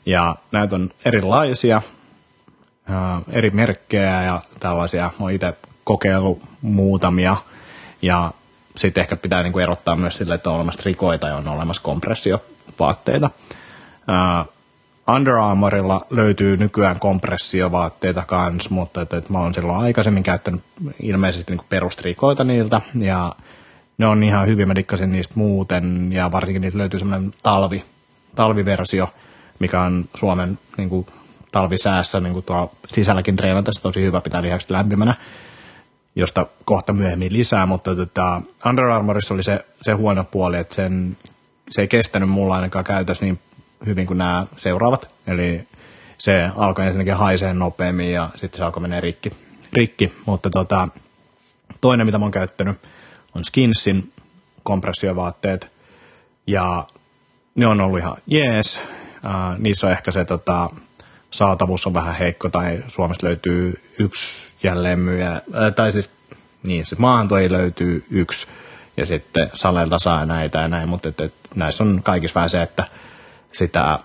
Ja 0.06 0.36
näitä 0.51 0.75
on 0.75 0.89
erilaisia, 1.06 1.82
ää, 2.89 3.21
eri 3.30 3.49
merkkejä 3.49 4.23
ja 4.23 4.41
tällaisia. 4.60 5.12
Oon 5.19 5.32
itse 5.32 5.53
kokeillut 5.84 6.41
muutamia. 6.62 7.38
Ja 8.01 8.32
sitten 8.75 9.01
ehkä 9.01 9.15
pitää 9.15 9.43
niinku 9.43 9.60
erottaa 9.60 9.95
myös 9.95 10.17
sille, 10.17 10.36
että 10.36 10.49
on 10.49 10.56
olemassa 10.56 10.82
trikoita 10.82 11.27
ja 11.27 11.36
on 11.36 11.47
olemassa 11.47 11.82
kompressiovaatteita. 11.82 13.30
Ää, 14.08 14.45
Under 15.15 15.34
Armourilla 15.34 16.02
löytyy 16.10 16.58
nykyään 16.58 17.00
kompressiovaatteita 17.00 18.24
kans, 18.28 18.70
mutta 18.70 19.02
et, 19.02 19.13
et 19.13 19.30
mä 19.30 19.39
oon 19.39 19.54
silloin 19.54 19.80
aikaisemmin 19.80 20.24
käyttänyt 20.24 20.63
ilmeisesti 21.02 21.56
niin 21.56 21.65
perustrikoita 21.70 22.43
niiltä. 22.43 22.82
Ja 23.00 23.34
ne 23.98 24.06
on 24.06 24.24
ihan 24.24 24.48
hyvin, 24.48 24.67
mä 24.67 24.76
dikkasin 24.76 25.12
niistä 25.12 25.34
muuten 25.38 26.13
ja 26.13 26.32
varsinkin 26.32 26.62
niitä 26.62 26.78
löytyy 26.78 27.00
semmoinen 27.00 27.34
talvi, 27.43 27.84
talviversio, 28.36 29.10
mikä 29.60 29.82
on 29.82 30.06
Suomen 30.15 30.60
niin 30.78 30.89
kuin, 30.89 31.06
talvisäässä 31.52 32.20
niin 32.20 32.34
kuin 32.34 32.46
tuo 32.46 32.72
sisälläkin 32.88 33.36
treenatessa 33.36 33.84
tosi 33.84 34.02
hyvä 34.02 34.22
pitää 34.22 34.41
lihakset 34.41 34.70
lämpimänä, 34.70 35.13
josta 36.15 36.46
kohta 36.65 36.93
myöhemmin 36.93 37.34
lisää, 37.34 37.65
mutta 37.65 37.96
tota, 37.96 38.41
Under 38.65 38.86
Armourissa 38.86 39.34
oli 39.34 39.43
se, 39.43 39.65
se 39.82 39.91
huono 39.91 40.24
puoli, 40.24 40.58
että 40.58 40.76
sen, 40.76 41.17
se 41.72 41.82
ei 41.82 41.88
kestänyt 41.88 42.30
mulla 42.30 42.56
ainakaan 42.56 42.86
käytössä 42.86 43.26
niin 43.26 43.39
hyvin 43.86 44.08
kuin 44.08 44.18
nämä 44.18 44.48
seuraavat. 44.58 45.10
Eli 45.28 45.68
se 46.18 46.50
alkoi 46.56 46.86
ensinnäkin 46.86 47.13
haisee 47.13 47.54
nopeammin 47.54 48.12
ja 48.12 48.30
sitten 48.36 48.58
se 48.58 48.63
alkoi 48.63 48.82
mennä 48.82 49.02
rikki. 49.02 49.32
rikki. 49.74 50.13
Mutta 50.26 50.50
tota, 50.50 50.88
toinen, 51.82 52.06
mitä 52.06 52.18
mä 52.18 52.26
oon 52.26 52.32
käyttänyt, 52.32 52.78
on 53.36 53.46
Skinsin 53.46 54.12
kompressiovaatteet. 54.63 55.72
Ja 56.48 56.88
ne 57.56 57.68
on 57.68 57.82
ollut 57.82 58.00
ihan 58.00 58.18
jees. 58.28 58.82
Uh, 59.26 59.60
niissä 59.60 59.88
on 59.88 59.94
ehkä 59.94 60.12
se 60.12 60.26
tota, 60.26 60.70
saatavuus 61.32 61.88
on 61.88 61.94
vähän 61.94 62.16
heikko 62.16 62.50
tai 62.50 62.84
Suomessa 62.88 63.28
löytyy 63.28 63.82
yksi 64.00 64.50
jälleenmyyjä, 64.63 65.32
äh, 65.34 65.42
tai 65.76 65.92
siis 65.92 66.10
niin, 66.63 66.86
se 66.86 66.96
maahantoi 67.00 67.52
löytyy 67.52 68.06
yksi 68.10 68.48
ja 68.98 69.06
sitten 69.06 69.50
Salelta 69.54 70.00
saa 70.00 70.26
näitä 70.26 70.60
ja 70.60 70.68
näin, 70.68 70.90
mutta 70.90 71.10
et, 71.10 71.22
et, 71.22 71.34
näissä 71.56 71.84
on 71.84 72.04
kaikissa 72.04 72.36
vähän 72.36 72.50
se, 72.50 72.62
että 72.62 72.84
sitä 73.58 74.00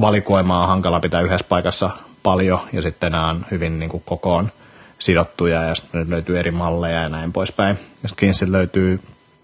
valikoimaa 0.00 0.62
on 0.62 0.68
hankala 0.68 1.00
pitää 1.00 1.20
yhdessä 1.20 1.46
paikassa 1.48 1.90
paljon 2.22 2.60
ja 2.72 2.82
sitten 2.82 3.12
nämä 3.12 3.28
on 3.28 3.46
hyvin 3.50 3.78
niin 3.78 3.90
kuin 3.90 4.02
kokoon 4.06 4.52
sidottuja 4.98 5.62
ja 5.62 5.74
sitten 5.74 6.10
löytyy 6.10 6.38
eri 6.38 6.50
malleja 6.50 7.02
ja 7.02 7.08
näin 7.08 7.32
poispäin. 7.32 7.78
Ja 8.02 8.08
sitten 8.08 8.52
löytyy 8.52 9.00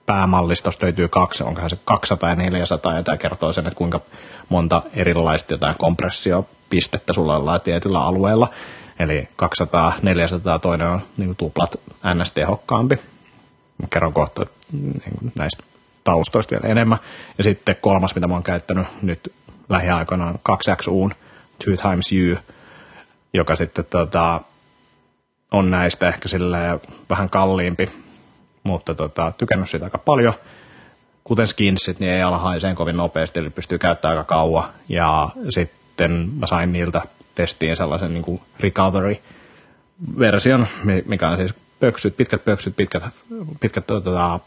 päämallistosta 0.06 0.86
löytyy 0.86 1.08
kaksi, 1.08 1.44
onkohan 1.44 1.70
se 1.70 1.78
200 1.84 2.30
ja 2.30 2.36
400 2.36 2.94
ja 2.94 3.02
tämä 3.02 3.16
kertoo 3.16 3.52
sen, 3.52 3.66
että 3.66 3.78
kuinka 3.78 4.00
monta 4.48 4.82
erilaista 4.94 5.54
jotain 5.54 5.74
kompressiopistettä 5.78 7.12
sulla 7.12 7.36
on 7.36 7.60
tietyllä 7.60 8.00
alueella. 8.00 8.48
Eli 8.98 9.28
200, 9.36 9.92
400, 10.02 10.58
toinen 10.58 10.88
on 10.88 11.02
niin 11.16 11.36
tuplat 11.36 11.76
ns. 12.14 12.32
tehokkaampi. 12.32 12.96
Mä 13.78 13.86
kerron 13.90 14.12
kohta 14.12 14.46
niin 14.72 15.32
näistä 15.38 15.64
taustoista 16.04 16.50
vielä 16.50 16.72
enemmän. 16.72 16.98
Ja 17.38 17.44
sitten 17.44 17.76
kolmas, 17.80 18.14
mitä 18.14 18.26
mä 18.26 18.34
oon 18.34 18.42
käyttänyt 18.42 18.86
nyt 19.02 19.32
lähiaikoina 19.72 20.26
on 20.26 20.34
2XUn 20.34 21.14
Two 21.64 21.76
Times 21.76 22.12
U, 22.12 22.36
joka 23.32 23.56
sitten 23.56 23.84
tota, 23.90 24.40
on 25.50 25.70
näistä 25.70 26.08
ehkä 26.08 26.28
vähän 27.10 27.30
kalliimpi, 27.30 27.88
mutta 28.62 28.94
tota, 28.94 29.32
tykännyt 29.38 29.70
siitä 29.70 29.86
aika 29.86 29.98
paljon. 29.98 30.34
Kuten 31.24 31.46
skinsit, 31.46 32.00
niin 32.00 32.12
ei 32.12 32.22
ala 32.22 32.38
haiseen 32.38 32.74
kovin 32.74 32.96
nopeasti, 32.96 33.40
eli 33.40 33.50
pystyy 33.50 33.78
käyttämään 33.78 34.18
aika 34.18 34.28
kauan. 34.28 34.64
Ja 34.88 35.28
sitten 35.48 36.28
mä 36.38 36.46
sain 36.46 36.72
niiltä 36.72 37.02
testiin 37.34 37.76
sellaisen 37.76 38.14
niin 38.14 38.24
kuin 38.24 38.40
recovery-version, 38.60 40.66
mikä 41.06 41.28
on 41.28 41.36
siis 41.36 41.54
pöksyt, 41.80 42.16
pitkät 42.16 42.44
pöksyt, 42.44 42.76
pitkät, 42.76 43.02
pitkät 43.60 43.86
tota, 43.86 44.40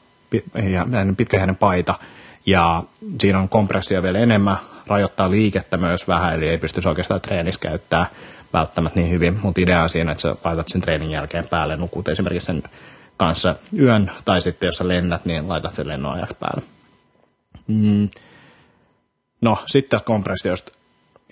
pitkähäinen 1.17 1.55
paita, 1.55 1.95
ja 2.45 2.83
siinä 3.21 3.39
on 3.39 3.49
kompressio 3.49 4.03
vielä 4.03 4.19
enemmän, 4.19 4.57
rajoittaa 4.87 5.31
liikettä 5.31 5.77
myös 5.77 6.07
vähän, 6.07 6.33
eli 6.33 6.49
ei 6.49 6.57
pystyisi 6.57 6.89
oikeastaan 6.89 7.21
treenissä 7.21 7.61
käyttää 7.61 8.05
välttämättä 8.53 8.99
niin 8.99 9.11
hyvin, 9.11 9.39
mutta 9.41 9.61
idea 9.61 9.83
on 9.83 9.89
siinä, 9.89 10.11
että 10.11 10.21
sä 10.21 10.35
laitat 10.43 10.67
sen 10.67 10.81
treenin 10.81 11.11
jälkeen 11.11 11.47
päälle, 11.47 11.77
nukut 11.77 12.07
esimerkiksi 12.07 12.45
sen 12.45 12.63
kanssa 13.17 13.55
yön, 13.79 14.11
tai 14.25 14.41
sitten 14.41 14.67
jos 14.67 14.77
sä 14.77 14.87
lennät, 14.87 15.25
niin 15.25 15.49
laitat 15.49 15.73
sen 15.73 15.87
lennon 15.87 16.13
ajaksi 16.13 16.35
päälle. 16.39 16.63
Mm. 17.67 18.09
No, 19.41 19.57
sitten 19.65 19.99
kompressiosta. 20.05 20.71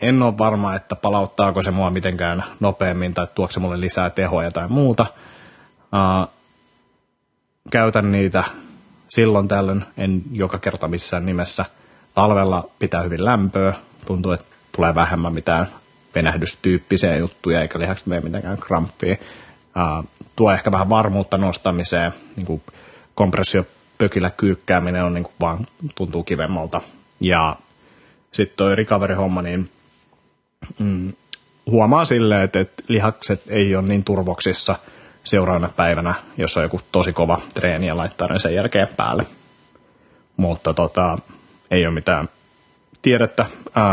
En 0.02 0.21
ole 0.21 0.38
varma, 0.38 0.76
että 0.76 0.95
palauttaako 0.95 1.62
se 1.62 1.71
mua 1.71 1.89
mitenkään 1.89 2.43
nopeammin 2.60 3.13
tai 3.13 3.28
tuokse 3.36 3.60
mulle 3.60 3.80
lisää 3.80 4.10
tehoa 4.10 4.52
tai 4.52 4.67
muuta. 4.69 5.06
Uh, 5.93 6.34
käytän 7.71 8.12
niitä 8.12 8.43
silloin 9.13 9.47
tällöin, 9.47 9.86
en 9.97 10.21
joka 10.32 10.58
kerta 10.58 10.88
missään 10.88 11.26
nimessä. 11.26 11.65
Talvella 12.15 12.69
pitää 12.80 13.02
hyvin 13.02 13.26
lämpöä, 13.26 13.73
tuntuu, 14.08 14.32
että 14.32 14.45
tulee 14.76 14.95
vähemmän 14.95 15.34
mitään 15.34 15.67
venähdystyyppisiä 16.15 17.17
juttuja, 17.17 17.62
eikä 17.62 17.80
lihakset 17.80 18.08
mene 18.08 18.21
mitenkään 18.21 18.58
kramppia. 18.58 19.15
Uh, 19.76 20.10
tuo 20.36 20.52
ehkä 20.52 20.71
vähän 20.71 20.89
varmuutta 20.89 21.38
nostamiseen, 21.38 22.13
niin 22.36 22.45
kuin 22.45 22.62
kompressiopökillä 23.15 24.30
kyykkääminen 24.30 25.04
on 25.04 25.13
niin 25.13 25.23
kuin 25.23 25.34
vaan 25.41 25.65
tuntuu 25.95 26.23
kivemmalta. 26.23 26.82
Ja 27.19 27.56
sitten 28.32 28.58
toi 28.58 28.76
recovery-homma, 28.76 29.41
niin 29.41 29.69
mm, 30.80 31.13
huomaa 31.65 32.06
silleen, 32.06 32.41
että, 32.41 32.60
että 32.60 32.84
lihakset 32.88 33.43
ei 33.47 33.76
ole 33.76 33.88
niin 33.88 34.04
turvoksissa 34.04 34.76
seuraavana 35.24 35.70
päivänä, 35.76 36.14
jos 36.38 36.58
on 36.58 36.64
joku 36.64 36.82
tosi 36.92 37.14
kova 37.14 37.42
treeni 37.54 37.88
ja 37.88 37.98
laittaa 37.98 38.28
ne 38.28 38.40
sen 38.40 38.56
jälkeen 38.56 38.88
päälle. 38.98 39.26
Mutta 40.38 40.74
tota, 40.74 41.18
ei 41.72 41.86
ole 41.86 41.94
mitään 41.94 42.30
tiedettä. 43.02 43.46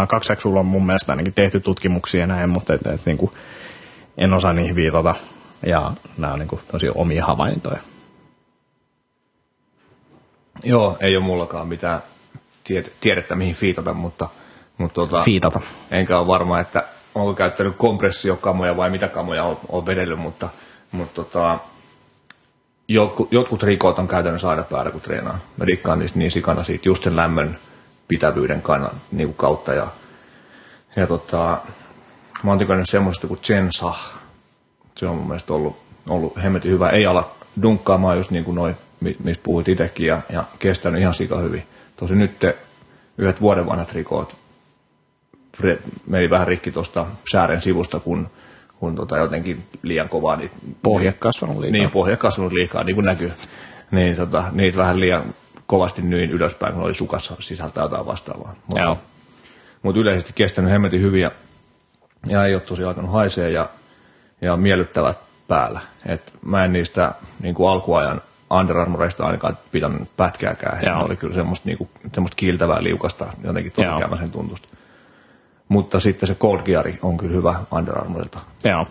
Kaksi 0.09 0.33
on 0.45 0.67
mun 0.67 0.87
mielestä 0.87 1.13
ainakin 1.13 1.35
tehty 1.35 1.61
tutkimuksia 1.61 2.21
ja 2.21 2.27
näin, 2.27 2.51
mutta 2.51 2.75
et, 2.75 2.87
et, 2.87 3.07
niin 3.07 3.19
kuin, 3.19 3.33
en 4.19 4.33
osaa 4.33 4.53
niihin 4.53 4.77
viitata. 4.77 5.15
Ja 5.67 5.93
nämä 6.19 6.33
on 6.33 6.39
niin 6.39 6.49
kuin, 6.49 6.61
tosi 6.73 6.89
omia 6.95 7.27
havaintoja. 7.27 7.79
Joo, 10.65 10.97
ei 11.01 11.17
ole 11.17 11.25
mullakaan 11.25 11.69
mitään 11.69 12.03
tiedettä 13.01 13.35
mihin 13.35 13.55
fiitata, 13.55 13.95
mutta, 13.95 14.29
mutta 14.79 14.95
tuota, 14.95 15.23
fiitata. 15.23 15.61
enkä 15.91 16.19
ole 16.19 16.27
varma, 16.27 16.61
että 16.61 16.85
onko 17.15 17.35
käyttänyt 17.35 17.75
kompressiokamoja 17.77 18.77
vai 18.77 18.91
mitä 18.91 19.09
kamoja 19.09 19.45
on, 19.45 19.59
on 19.69 19.87
vedellyt, 19.87 20.19
mutta, 20.19 20.49
mutta 20.93 21.15
tota, 21.15 21.59
jotkut, 22.89 23.33
jotkut 23.33 23.63
rikot 23.63 23.99
on 23.99 24.09
käytännössä 24.09 24.49
aina 24.49 24.63
päällä, 24.63 24.91
kun 24.91 25.01
treenaa. 25.01 25.39
Mä 25.57 25.67
dikkaan 25.67 25.99
niistä 25.99 26.19
niin 26.19 26.31
sikana 26.31 26.65
siitä 26.65 26.89
just 26.89 27.05
sen 27.05 27.17
lämmön 27.17 27.59
pitävyyden 28.09 28.63
kannan, 28.63 28.95
niin 29.13 29.29
kuin 29.29 29.37
kautta. 29.37 29.75
Ja, 29.75 29.87
ja 30.97 31.07
tota, 31.07 31.59
mä 32.43 32.51
oon 32.51 32.59
tykännyt 32.59 32.89
semmoista 32.89 33.27
kuin 33.27 33.41
Chensa. 33.41 33.95
Se 34.97 35.07
on 35.07 35.17
mun 35.17 35.27
mielestä 35.27 35.53
ollut, 35.53 35.77
ollut 36.09 36.43
hemmetin 36.43 36.71
hyvä. 36.71 36.91
Ei 36.91 37.07
ala 37.07 37.31
dunkkaamaan 37.63 38.17
just 38.17 38.31
niin 38.31 38.45
kuin 38.45 38.55
noin, 38.55 38.77
mistä 39.01 39.43
puhuit 39.43 39.69
itsekin, 39.69 40.07
ja, 40.07 40.21
ja 40.33 40.45
kestänyt 40.59 41.01
ihan 41.01 41.15
sika 41.15 41.39
hyvin. 41.39 41.63
Tosi 41.97 42.15
nyt 42.15 42.39
te, 42.39 42.59
yhdet 43.19 43.41
vuoden 43.41 43.67
vanhat 43.67 43.93
rikoot 43.93 44.41
meni 46.07 46.31
vähän 46.31 46.47
rikki 46.47 46.73
tuosta 46.73 47.07
säären 47.33 47.63
sivusta, 47.63 48.01
kun, 48.01 48.31
kun 48.81 48.95
tota 48.95 49.19
jotenkin 49.19 49.65
liian 49.83 50.09
kovaa. 50.09 50.37
Niin, 50.37 50.51
pohja 50.83 51.13
kasvanut 51.13 51.59
liikaa. 51.59 51.73
Niin, 51.73 51.91
pohja 51.91 52.17
kasvanut 52.17 52.53
liikaa, 52.53 52.85
niin 52.85 52.95
kuin 52.95 53.05
näkyy. 53.05 53.33
Niin, 53.91 54.17
tota, 54.17 54.45
niitä 54.53 54.79
vähän 54.79 55.01
liian 55.01 55.25
kovasti 55.67 56.03
nyin 56.03 56.31
ylöspäin, 56.31 56.75
kun 56.75 56.83
oli 56.83 56.95
sukassa 56.95 57.37
sisältä 57.41 57.81
jotain 57.81 58.07
vastaavaa. 58.07 58.55
Mutta, 58.67 58.97
mutta 59.83 60.01
yleisesti 60.01 60.33
kestänyt 60.35 60.71
hemmetin 60.71 61.01
hyviä 61.01 61.31
ja 62.29 62.45
ei 62.45 62.55
ole 62.55 62.63
tosi 62.63 62.85
alkanut 62.85 63.13
haisee 63.13 63.51
ja, 63.51 63.69
ja 64.41 64.57
miellyttävät 64.57 65.19
päällä. 65.49 65.81
Et 66.07 66.33
mä 66.43 66.65
en 66.65 66.73
niistä 66.73 67.15
niin 67.43 67.55
kuin 67.55 67.71
alkuajan 67.71 68.23
Under 68.51 68.79
Armoureista 68.79 69.27
ainakaan 69.27 69.59
pitänyt 69.73 70.09
pätkääkään. 70.17 70.79
Ne 70.85 71.05
oli 71.05 71.17
kyllä 71.17 71.35
semmoista, 71.35 71.69
niin 71.69 71.79
kuin, 71.79 71.91
semmoista 72.15 72.37
kiiltävää 72.37 72.83
liukasta, 72.83 73.27
jotenkin 73.45 73.73
käymäisen 73.99 74.31
tuntusta. 74.31 74.69
Mutta 75.71 76.01
sitten 76.01 76.27
se 76.27 76.35
Cold 76.35 76.63
Gear 76.63 76.89
on 77.03 77.17
kyllä 77.17 77.35
hyvä 77.35 77.55
Under 77.71 77.99
Armourilta. 77.99 78.39
Joo. 78.65 78.87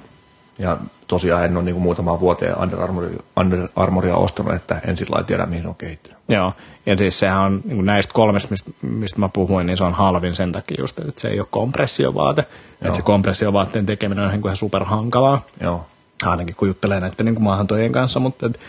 Ja 0.59 0.77
tosiaan 1.07 1.45
en 1.45 1.57
ole 1.57 1.63
niin 1.63 1.81
muutama 1.81 2.19
vuoteen 2.19 2.59
Under, 2.59 2.81
Armouria, 2.81 3.19
Under 3.37 3.67
Armouria 3.75 4.15
ostanut, 4.15 4.53
että 4.53 4.81
en 4.87 4.97
sillä 4.97 5.23
tiedä, 5.23 5.45
mihin 5.45 5.67
on 5.67 5.75
kehittynyt. 5.75 6.19
Joo, 6.29 6.53
ja 6.85 6.97
siis 6.97 7.19
sehän 7.19 7.39
on 7.39 7.61
niin 7.65 7.85
näistä 7.85 8.13
kolmesta, 8.13 8.49
mistä, 8.51 8.71
mistä 8.81 9.19
mä 9.19 9.29
puhuin, 9.29 9.65
niin 9.65 9.77
se 9.77 9.83
on 9.83 9.93
halvin 9.93 10.35
sen 10.35 10.51
takia 10.51 10.77
just, 10.79 10.99
että 10.99 11.21
se 11.21 11.27
ei 11.27 11.39
ole 11.39 11.47
kompressiovaate. 11.51 12.41
Joo. 12.41 12.77
Että 12.81 12.95
se 12.95 13.01
kompressiovaatteen 13.01 13.85
tekeminen 13.85 14.25
on 14.25 14.31
niin 14.31 14.41
ihan 14.45 14.57
superhankalaa. 14.57 15.41
Joo. 15.61 15.85
Ainakin 16.25 16.55
kun 16.55 16.67
juttelee 16.67 16.99
näiden 16.99 17.25
niin 17.25 17.43
maahantojen 17.43 17.91
kanssa, 17.91 18.19
mutta 18.19 18.45
et, 18.45 18.59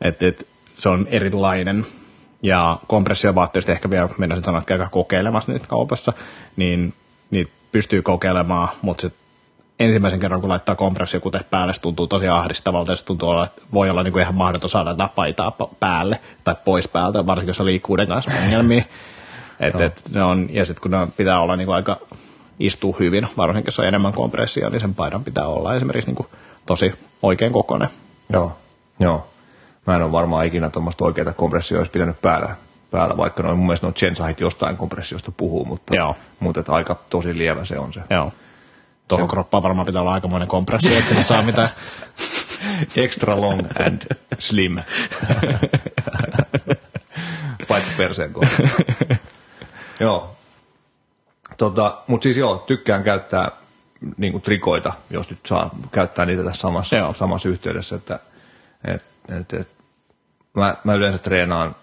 et, 0.00 0.22
et, 0.22 0.46
se 0.76 0.88
on 0.88 1.06
erilainen. 1.10 1.86
Ja 2.42 2.78
kompressiovaatteista 2.86 3.72
ehkä 3.72 3.90
vielä 3.90 4.08
mennään 4.18 4.44
sanoa, 4.44 4.58
että 4.58 4.68
käykää 4.68 4.88
kokeilemassa 4.90 5.52
niitä 5.52 5.66
kaupassa, 5.68 6.12
niin 6.56 6.94
niitä 7.34 7.52
pystyy 7.72 8.02
kokeilemaan, 8.02 8.68
mutta 8.82 9.02
se 9.02 9.12
ensimmäisen 9.80 10.20
kerran, 10.20 10.40
kun 10.40 10.50
laittaa 10.50 10.74
kompressiokute 10.74 11.40
päälle, 11.50 11.74
se 11.74 11.80
tuntuu 11.80 12.06
tosi 12.06 12.28
ahdistavalta 12.28 12.92
ja 12.92 12.96
se 12.96 13.04
tuntuu 13.04 13.28
olla, 13.28 13.44
että 13.44 13.62
voi 13.72 13.90
olla 13.90 14.02
niin 14.02 14.12
kuin 14.12 14.22
ihan 14.22 14.34
mahdoton 14.34 14.70
saada 14.70 14.94
tätä 14.94 15.08
paitaa 15.14 15.52
päälle 15.80 16.20
tai 16.44 16.56
pois 16.64 16.88
päältä, 16.88 17.26
varsinkin 17.26 17.50
jos 17.50 17.60
on 17.60 17.66
liikkuuden 17.66 18.08
kanssa 18.08 18.30
ongelmia. 18.44 18.84
Et, 19.60 19.80
et, 19.80 20.02
ne 20.14 20.22
on, 20.22 20.48
ja 20.50 20.64
sitten 20.64 20.82
kun 20.82 20.90
ne 20.90 21.08
pitää 21.16 21.40
olla 21.40 21.56
niin 21.56 21.66
kuin 21.66 21.74
aika 21.74 21.98
istuu 22.58 22.96
hyvin, 23.00 23.28
varsinkin 23.36 23.66
jos 23.66 23.78
on 23.78 23.86
enemmän 23.86 24.12
kompressia, 24.12 24.70
niin 24.70 24.80
sen 24.80 24.94
paidan 24.94 25.24
pitää 25.24 25.46
olla 25.46 25.74
esimerkiksi 25.74 26.08
niin 26.08 26.16
kuin 26.16 26.28
tosi 26.66 26.94
oikein 27.22 27.52
kokoinen. 27.52 27.88
Joo, 28.32 28.56
joo. 29.00 29.26
Mä 29.86 29.96
en 29.96 30.02
ole 30.02 30.12
varmaan 30.12 30.46
ikinä 30.46 30.70
tuommoista 30.70 31.04
oikeaa 31.04 31.32
kompressioa 31.32 31.80
olisi 31.80 31.90
pitänyt 31.90 32.20
päällä, 32.22 32.56
päällä 32.94 33.16
vaikka 33.16 33.42
noin, 33.42 33.56
mun 33.56 33.66
mielestä 33.66 33.86
noin 33.86 33.94
Chensahit 33.94 34.40
jostain 34.40 34.76
kompressiosta 34.76 35.32
puhuu, 35.36 35.64
mutta, 35.64 35.96
Joo. 35.96 36.16
mutta 36.40 36.60
että 36.60 36.72
aika 36.72 36.96
tosi 37.10 37.38
lievä 37.38 37.64
se 37.64 37.78
on 37.78 37.92
se. 37.92 38.00
Joo. 38.10 38.32
Tuohon 39.08 39.28
kroppaan 39.28 39.62
varmaan 39.62 39.86
pitää 39.86 40.00
olla 40.00 40.12
aikamoinen 40.12 40.48
kompressio, 40.48 40.98
että 40.98 41.22
saa 41.22 41.42
mitään. 41.42 41.68
Extra 43.04 43.40
long 43.40 43.60
and 43.86 44.02
slim. 44.38 44.76
Paitsi 47.68 47.90
perseen 47.96 48.32
kohdalla. 48.32 48.68
joo. 50.00 50.36
Tota, 51.56 51.98
mutta 52.06 52.22
siis 52.24 52.36
joo, 52.36 52.56
tykkään 52.56 53.04
käyttää 53.04 53.50
niin 54.16 54.42
trikoita, 54.42 54.92
jos 55.10 55.30
nyt 55.30 55.46
saa 55.46 55.70
käyttää 55.92 56.26
niitä 56.26 56.44
tässä 56.44 56.60
samassa, 56.60 56.96
Joo. 56.96 57.14
samassa 57.14 57.48
yhteydessä. 57.48 57.96
Että, 57.96 58.18
et, 58.84 59.02
et, 59.40 59.52
et, 59.52 59.68
mä, 60.54 60.76
mä 60.84 60.94
yleensä 60.94 61.18
treenaan 61.18 61.76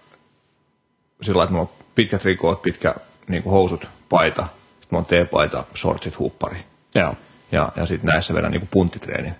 sillä 1.22 1.42
että 1.42 1.52
mulla 1.52 1.68
on 1.70 1.84
pitkät 1.94 2.22
trikoot, 2.22 2.62
pitkä 2.62 2.94
niin 3.28 3.44
housut, 3.44 3.88
paita, 4.08 4.42
sitten 4.42 4.88
mulla 4.90 5.06
on 5.10 5.26
T-paita, 5.26 5.64
shortsit, 5.76 6.18
huppari. 6.18 6.58
Joo. 6.94 7.14
Ja, 7.52 7.72
ja 7.76 7.86
sitten 7.86 8.08
näissä 8.08 8.34
vedän 8.34 8.50
niin 8.50 8.68
punttitreeni. 8.70 9.32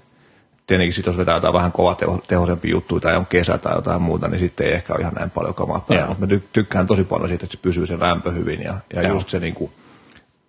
Tietenkin 0.66 0.94
sitten 0.94 1.10
jos 1.10 1.18
vetää 1.18 1.34
jotain 1.34 1.54
vähän 1.54 1.72
kovatehoisempi 1.72 2.70
juttuja 2.70 3.00
tai 3.00 3.16
on 3.16 3.26
kesä 3.26 3.58
tai 3.58 3.74
jotain 3.74 4.02
muuta, 4.02 4.28
niin 4.28 4.38
sitten 4.38 4.66
ei 4.66 4.72
ehkä 4.72 4.92
ole 4.92 5.00
ihan 5.00 5.14
näin 5.14 5.30
paljon 5.30 5.54
kamaa 5.54 5.84
päällä. 5.88 6.06
Mutta 6.06 6.26
mä 6.26 6.32
ty- 6.32 6.42
tykkään 6.52 6.86
tosi 6.86 7.04
paljon 7.04 7.28
siitä, 7.28 7.44
että 7.44 7.56
se 7.56 7.62
pysyy 7.62 7.86
se 7.86 8.00
lämpö 8.00 8.30
hyvin 8.32 8.62
ja, 8.62 8.74
ja 8.94 9.02
Joo. 9.02 9.12
just 9.12 9.28
se 9.28 9.38
niin 9.38 9.54
kuin, 9.54 9.70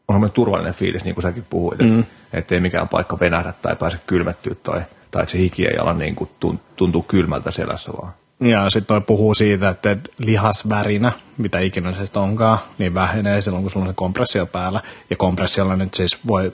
on 0.07 0.13
semmoinen 0.13 0.33
turvallinen 0.33 0.73
fiilis, 0.73 1.03
niin 1.03 1.15
kuin 1.15 1.23
säkin 1.23 1.45
puhuit, 1.49 1.79
mm. 1.79 2.03
että 2.33 2.55
ei 2.55 2.61
mikään 2.61 2.87
paikka 2.87 3.19
venähdä 3.19 3.53
tai 3.61 3.75
pääse 3.75 3.97
kylmettyä 4.07 4.55
tai, 4.63 4.81
tai 5.11 5.21
että 5.21 5.31
se 5.31 5.37
hiki 5.37 5.67
ei 5.67 5.77
ala 5.77 5.93
niin 5.93 6.15
kuin 6.15 6.29
tun- 6.39 6.59
tuntuu 6.75 7.05
kylmältä 7.07 7.51
selässä 7.51 7.91
vaan. 8.01 8.13
Ja 8.43 8.69
sitten 8.69 8.87
toi 8.87 9.01
puhuu 9.01 9.33
siitä, 9.33 9.69
että 9.69 9.97
lihasvärinä, 10.17 11.11
mitä 11.37 11.59
ikinä 11.59 11.93
se 11.93 11.99
sitten 11.99 12.21
onkaan, 12.21 12.57
niin 12.77 12.93
vähenee 12.93 13.41
silloin, 13.41 13.63
kun 13.63 13.71
sulla 13.71 13.85
on 13.85 13.91
se 13.91 13.95
kompressio 13.95 14.45
päällä. 14.45 14.81
Ja 15.09 15.15
kompressiolla 15.15 15.75
nyt 15.75 15.93
siis 15.93 16.17
voi, 16.27 16.53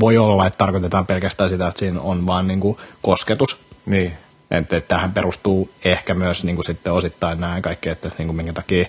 voi 0.00 0.18
olla, 0.18 0.46
että 0.46 0.58
tarkoitetaan 0.58 1.06
pelkästään 1.06 1.50
sitä, 1.50 1.68
että 1.68 1.78
siinä 1.78 2.00
on 2.00 2.26
vaan 2.26 2.46
niinku 2.46 2.80
kosketus. 3.02 3.60
Niin, 3.86 4.12
Että, 4.50 4.76
että 4.76 4.88
tähän 4.88 5.12
perustuu 5.12 5.70
ehkä 5.84 6.14
myös 6.14 6.44
niinku 6.44 6.62
sitten 6.62 6.92
osittain 6.92 7.40
nämä 7.40 7.60
kaikki, 7.60 7.88
että 7.88 8.10
niinku 8.18 8.32
minkä 8.32 8.52
takia 8.52 8.86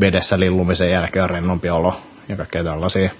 vedessä 0.00 0.40
lillumisen 0.40 0.90
jälkeen 0.90 1.22
on 1.22 1.30
rennompi 1.30 1.70
olo 1.70 2.00
ja 2.28 2.36
kaikkea 2.36 2.64
tällaisia. 2.64 3.10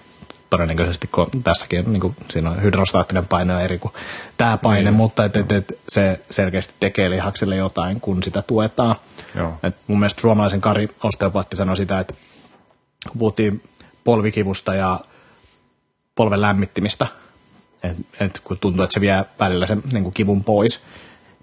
Todennäköisesti 0.50 1.06
kun 1.12 1.26
tässäkin 1.44 1.92
niin 1.92 2.00
kuin, 2.00 2.16
siinä 2.30 2.50
on 2.50 2.62
hydrostaattinen 2.62 3.26
paine 3.26 3.54
on 3.54 3.60
eri 3.62 3.78
kuin 3.78 3.94
tämä 4.36 4.56
paine, 4.58 4.82
Niin. 4.82 4.94
mutta 4.94 5.24
et, 5.24 5.36
et, 5.36 5.52
et, 5.52 5.78
se 5.88 6.20
selkeästi 6.30 6.74
tekee 6.80 7.10
lihakselle 7.10 7.56
jotain, 7.56 8.00
kun 8.00 8.22
sitä 8.22 8.42
tuetaan. 8.42 8.96
Joo. 9.34 9.52
Et 9.62 9.76
mun 9.86 9.98
mielestä 9.98 10.20
suomalaisen 10.20 10.60
Kari 10.60 10.88
osteopaatti 11.02 11.56
sanoi 11.56 11.76
sitä, 11.76 12.00
että 12.00 12.14
kun 13.08 13.18
puhuttiin 13.18 13.62
polvikivusta 14.04 14.74
ja 14.74 15.00
polven 16.14 16.40
lämmittimistä, 16.40 17.06
että 17.82 18.24
et 18.24 18.40
kun 18.44 18.58
tuntuu, 18.58 18.84
että 18.84 18.94
se 18.94 19.00
vie 19.00 19.24
välillä 19.38 19.66
sen 19.66 19.82
niin 19.92 20.02
kuin 20.02 20.14
kivun 20.14 20.44
pois, 20.44 20.80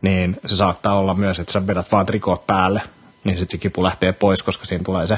niin 0.02 0.38
se 0.46 0.56
saattaa 0.56 0.98
olla 1.00 1.14
myös, 1.14 1.40
että 1.40 1.54
sä 1.54 1.68
vedät 1.68 1.92
vaan 1.92 2.06
trikoot 2.06 2.48
päälle, 2.48 2.82
niin 3.24 3.38
sitten 3.38 3.58
se 3.58 3.62
kipu 3.62 3.84
lähtee 3.84 4.12
pois, 4.14 4.44
koska 4.44 4.66
siinä 4.66 4.84
tulee 4.84 5.08
se 5.08 5.18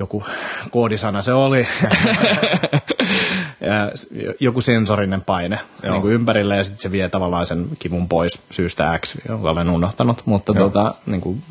joku 0.00 0.24
koodisana 0.70 1.22
se 1.22 1.32
oli, 1.32 1.68
joku 4.40 4.60
sensorinen 4.60 5.24
paine 5.24 5.60
Joo. 5.82 5.92
niin 5.92 6.02
kuin 6.02 6.14
ympärille 6.14 6.56
ja 6.56 6.64
sitten 6.64 6.82
se 6.82 6.92
vie 6.92 7.08
tavallaan 7.08 7.46
sen 7.46 7.66
kivun 7.78 8.08
pois 8.08 8.42
syystä 8.50 8.98
X, 8.98 9.16
jonka 9.28 9.50
olen 9.50 9.70
unohtanut, 9.70 10.22
mutta 10.24 10.52
Joo. 10.56 10.68
tota, 10.68 10.94
niin 11.06 11.20
kuin, 11.20 11.42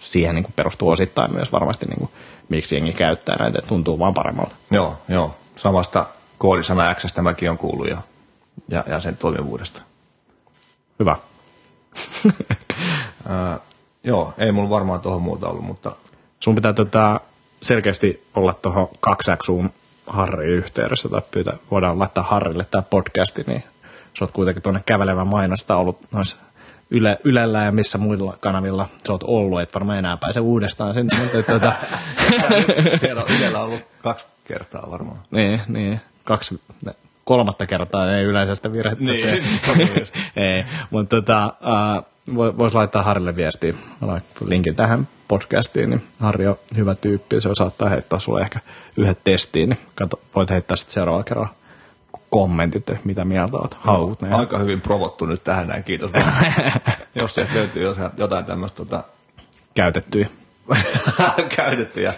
siihen 0.00 0.34
niin 0.34 0.42
kuin 0.42 0.52
perustuu 0.56 0.88
osittain 0.88 1.34
myös 1.34 1.52
varmasti, 1.52 1.86
niin 1.86 1.98
kuin, 1.98 2.10
miksi 2.48 2.74
jengi 2.74 2.92
käyttää 2.92 3.36
näitä, 3.36 3.58
että 3.58 3.68
tuntuu 3.68 3.98
vaan 3.98 4.14
paremmalta. 4.14 4.56
joo, 4.70 4.96
joo. 5.08 5.34
Samasta 5.56 6.06
koodisana 6.38 6.94
Xstä 6.94 7.22
mäkin 7.22 7.50
on 7.50 7.58
kuullut 7.58 7.88
ja, 7.88 7.98
ja, 8.68 8.84
ja 8.86 9.00
sen 9.00 9.16
toimivuudesta. 9.16 9.82
Hyvä. 10.98 11.16
Ää, 13.28 13.58
joo, 14.04 14.34
ei 14.38 14.52
mulla 14.52 14.70
varmaan 14.70 15.00
tuohon 15.00 15.22
muuta 15.22 15.48
ollut, 15.48 15.64
mutta 15.64 15.92
Sun 16.40 16.54
pitää 16.54 16.72
tota, 16.72 17.20
selkeästi 17.66 18.26
olla 18.34 18.54
tuohon 18.54 18.88
kaksäksuun 19.00 19.70
Harri 20.06 20.46
yhteydessä 20.46 21.08
tai 21.08 21.22
pyytää, 21.30 21.56
voidaan 21.70 21.98
laittaa 21.98 22.24
Harrille 22.24 22.66
tämä 22.70 22.82
podcasti, 22.82 23.44
niin 23.46 23.64
sä 24.18 24.24
oot 24.24 24.32
kuitenkin 24.32 24.62
tuonne 24.62 24.82
kävelevä 24.86 25.24
mainosta 25.24 25.76
ollut 25.76 25.98
noissa 26.12 26.36
Yle, 26.90 27.18
Ylellä 27.24 27.64
ja 27.64 27.72
missä 27.72 27.98
muilla 27.98 28.36
kanavilla 28.40 28.88
sä 29.06 29.12
oot 29.12 29.22
ollut, 29.22 29.60
et 29.60 29.74
varmaan 29.74 29.98
enää 29.98 30.16
pääse 30.16 30.40
uudestaan 30.40 30.94
sinne, 30.94 31.16
mutta 31.18 31.52
Tiedä, 33.00 33.22
Ylellä 33.38 33.58
on 33.58 33.64
ollut 33.64 33.80
kaksi 34.02 34.24
kertaa 34.44 34.90
varmaan. 34.90 35.18
niin, 35.30 35.60
niin, 35.68 36.00
kaksi, 36.24 36.60
kolmatta 37.24 37.66
kertaa 37.66 38.12
ei 38.16 38.24
yleensä 38.24 38.54
sitä 38.54 38.72
virhettä 38.72 39.04
Niin, 39.04 39.26
niin 39.76 40.06
ei, 40.36 40.64
mutta 40.90 41.16
tota, 41.16 41.54
uh, 41.60 42.15
voisi 42.34 42.74
laittaa 42.74 43.02
Harrille 43.02 43.36
viestiä. 43.36 43.74
Mä 44.00 44.20
linkin 44.44 44.76
tähän 44.76 45.08
podcastiin, 45.28 45.90
niin 45.90 46.02
Harri 46.20 46.46
on 46.46 46.58
hyvä 46.76 46.94
tyyppi, 46.94 47.40
se 47.40 47.48
saattaa 47.52 47.88
heittää 47.88 48.18
sulle 48.18 48.40
ehkä 48.40 48.60
yhdet 48.96 49.18
testiin, 49.24 49.68
niin 49.68 49.78
kato, 49.94 50.20
voit 50.34 50.50
heittää 50.50 50.76
sitten 50.76 50.94
seuraavalla 50.94 51.24
kerralla 51.24 51.54
kommentit, 52.30 52.90
että 52.90 53.06
mitä 53.06 53.24
mieltä 53.24 53.56
oot, 53.56 53.74
haluat 53.74 54.22
ne. 54.22 54.34
Aika 54.34 54.58
hyvin 54.58 54.80
provottu 54.80 55.26
nyt 55.26 55.44
tähän 55.44 55.68
näin, 55.68 55.84
kiitos. 55.84 56.10
Jos 57.14 57.34
sieltä 57.34 57.54
löytyy 57.54 57.82
jotain- 57.82 58.10
jotain 58.16 58.44
tämmöistä 58.44 58.76
tota, 58.76 59.04
Käytettyjä. 59.74 60.28
käytettyjä, 61.56 62.14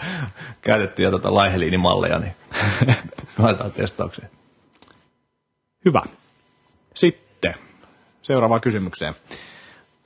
käytettyjä 0.60 1.10
tota 1.10 1.34
laiheliinimalleja, 1.34 2.18
niin 2.18 2.32
laitetaan 3.38 3.72
testaukseen. 3.72 4.30
Hyvä. 5.84 6.02
Sitten 6.94 7.54
seuraavaan 8.22 8.60
kysymykseen. 8.60 9.14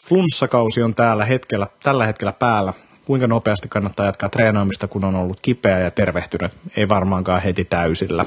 Flunssakausi 0.07 0.83
on 0.83 0.95
täällä 0.95 1.25
hetkellä, 1.25 1.67
tällä 1.83 2.07
hetkellä 2.07 2.33
päällä. 2.33 2.73
Kuinka 3.05 3.27
nopeasti 3.27 3.69
kannattaa 3.69 4.07
jatkaa 4.07 4.29
treenaamista, 4.29 4.89
kun 4.89 5.05
on 5.05 5.15
ollut 5.15 5.41
kipeä 5.41 5.79
ja 5.79 5.91
tervehtynyt? 5.91 6.53
Ei 6.77 6.89
varmaankaan 6.89 7.43
heti 7.43 7.65
täysillä. 7.65 8.25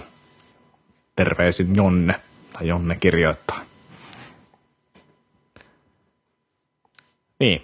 Terveisin 1.15 1.75
Jonne, 1.75 2.15
tai 2.53 2.67
Jonne 2.67 2.95
kirjoittaa. 2.95 3.59
Niin. 7.39 7.63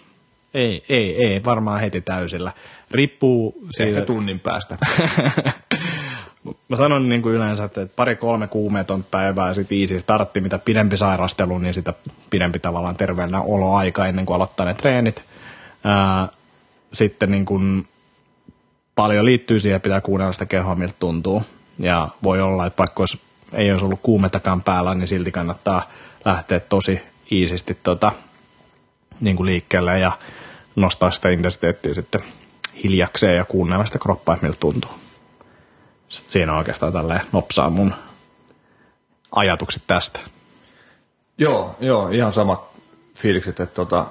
Ei, 0.54 0.84
ei, 0.90 1.26
ei, 1.26 1.44
varmaan 1.44 1.80
heti 1.80 2.02
täysillä. 2.02 2.52
Riippuu 2.92 3.68
siitä, 3.72 3.90
Ehkä 3.90 4.06
tunnin 4.06 4.40
päästä. 4.40 4.78
Mä 6.44 6.76
sanon 6.76 7.10
niin 7.10 7.22
kuin 7.22 7.36
yleensä, 7.36 7.64
että 7.64 7.88
pari-kolme 7.96 8.48
kuumeeton 8.48 9.04
päivää 9.04 9.48
ja 9.48 9.54
sitten 9.54 9.82
easy 9.82 10.00
startti, 10.00 10.42
mitä 10.42 10.60
pidempi 10.60 10.98
sairastelu, 10.98 11.58
niin 11.58 11.74
sitä 11.74 11.94
pidempi 12.30 12.60
tavallaan 12.60 12.96
terveellinen 12.96 13.42
oloaika 13.42 14.08
ennen 14.08 14.26
kuin 14.26 14.36
aloittaa 14.36 14.66
ne 14.66 14.74
treenit. 14.74 15.24
Ää, 15.84 16.28
sitten 16.94 17.32
niin 17.32 17.46
kuin 17.46 17.88
paljon 18.96 19.26
liittyy 19.26 19.60
siihen, 19.60 19.82
pitää 19.82 20.02
kuunnella 20.02 20.34
sitä 20.34 20.46
kehoa, 20.46 20.76
miltä 20.76 20.94
tuntuu. 21.00 21.44
Ja 21.80 22.10
voi 22.24 22.42
olla, 22.42 22.66
että 22.66 22.78
vaikka 22.78 23.02
olisi, 23.02 23.22
ei 23.54 23.72
olisi 23.72 23.86
ollut 23.86 24.00
kuumetakaan 24.04 24.62
päällä, 24.62 24.96
niin 24.96 25.08
silti 25.08 25.32
kannattaa 25.32 25.90
lähteä 26.26 26.60
tosi 26.60 27.02
iisisti 27.32 27.78
tota, 27.84 28.12
niin 29.20 29.36
kuin 29.36 29.46
liikkeelle 29.46 30.00
ja 30.00 30.12
nostaa 30.76 31.12
sitä 31.12 31.30
intensiteettiä 31.30 31.94
sitten 31.94 32.22
hiljakseen 32.84 33.38
ja 33.38 33.46
kuunnella 33.46 33.86
sitä 33.86 34.00
kroppaa, 34.00 34.38
miltä 34.42 34.58
tuntuu 34.60 35.01
siinä 36.12 36.52
on 36.52 36.58
oikeastaan 36.58 36.94
tälleen 36.94 37.22
nopsaa 37.32 37.70
mun 37.70 37.94
ajatukset 39.36 39.84
tästä. 39.88 40.20
joo, 41.38 41.76
joo, 41.80 42.10
ihan 42.10 42.34
samat 42.34 42.64
fiilikset, 43.16 43.60
että 43.60 43.76
tota, 43.76 44.06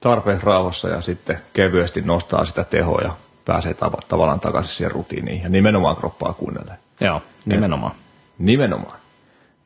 tarpeeksi 0.00 0.46
rauhassa 0.46 0.88
ja 0.88 1.00
sitten 1.00 1.38
kevyesti 1.52 2.00
nostaa 2.00 2.44
sitä 2.44 2.64
tehoa 2.64 3.00
ja 3.00 3.10
pääsee 3.44 3.72
tav- 3.72 4.06
tavallaan 4.08 4.40
takaisin 4.40 4.74
siihen 4.74 4.92
rutiiniin 4.92 5.42
ja 5.42 5.48
nimenomaan 5.48 5.96
kroppaa 5.96 6.32
kuunnellen. 6.32 6.76
Joo, 7.00 7.22
nimenomaan. 7.44 7.92
Nimenomaan. 8.38 8.98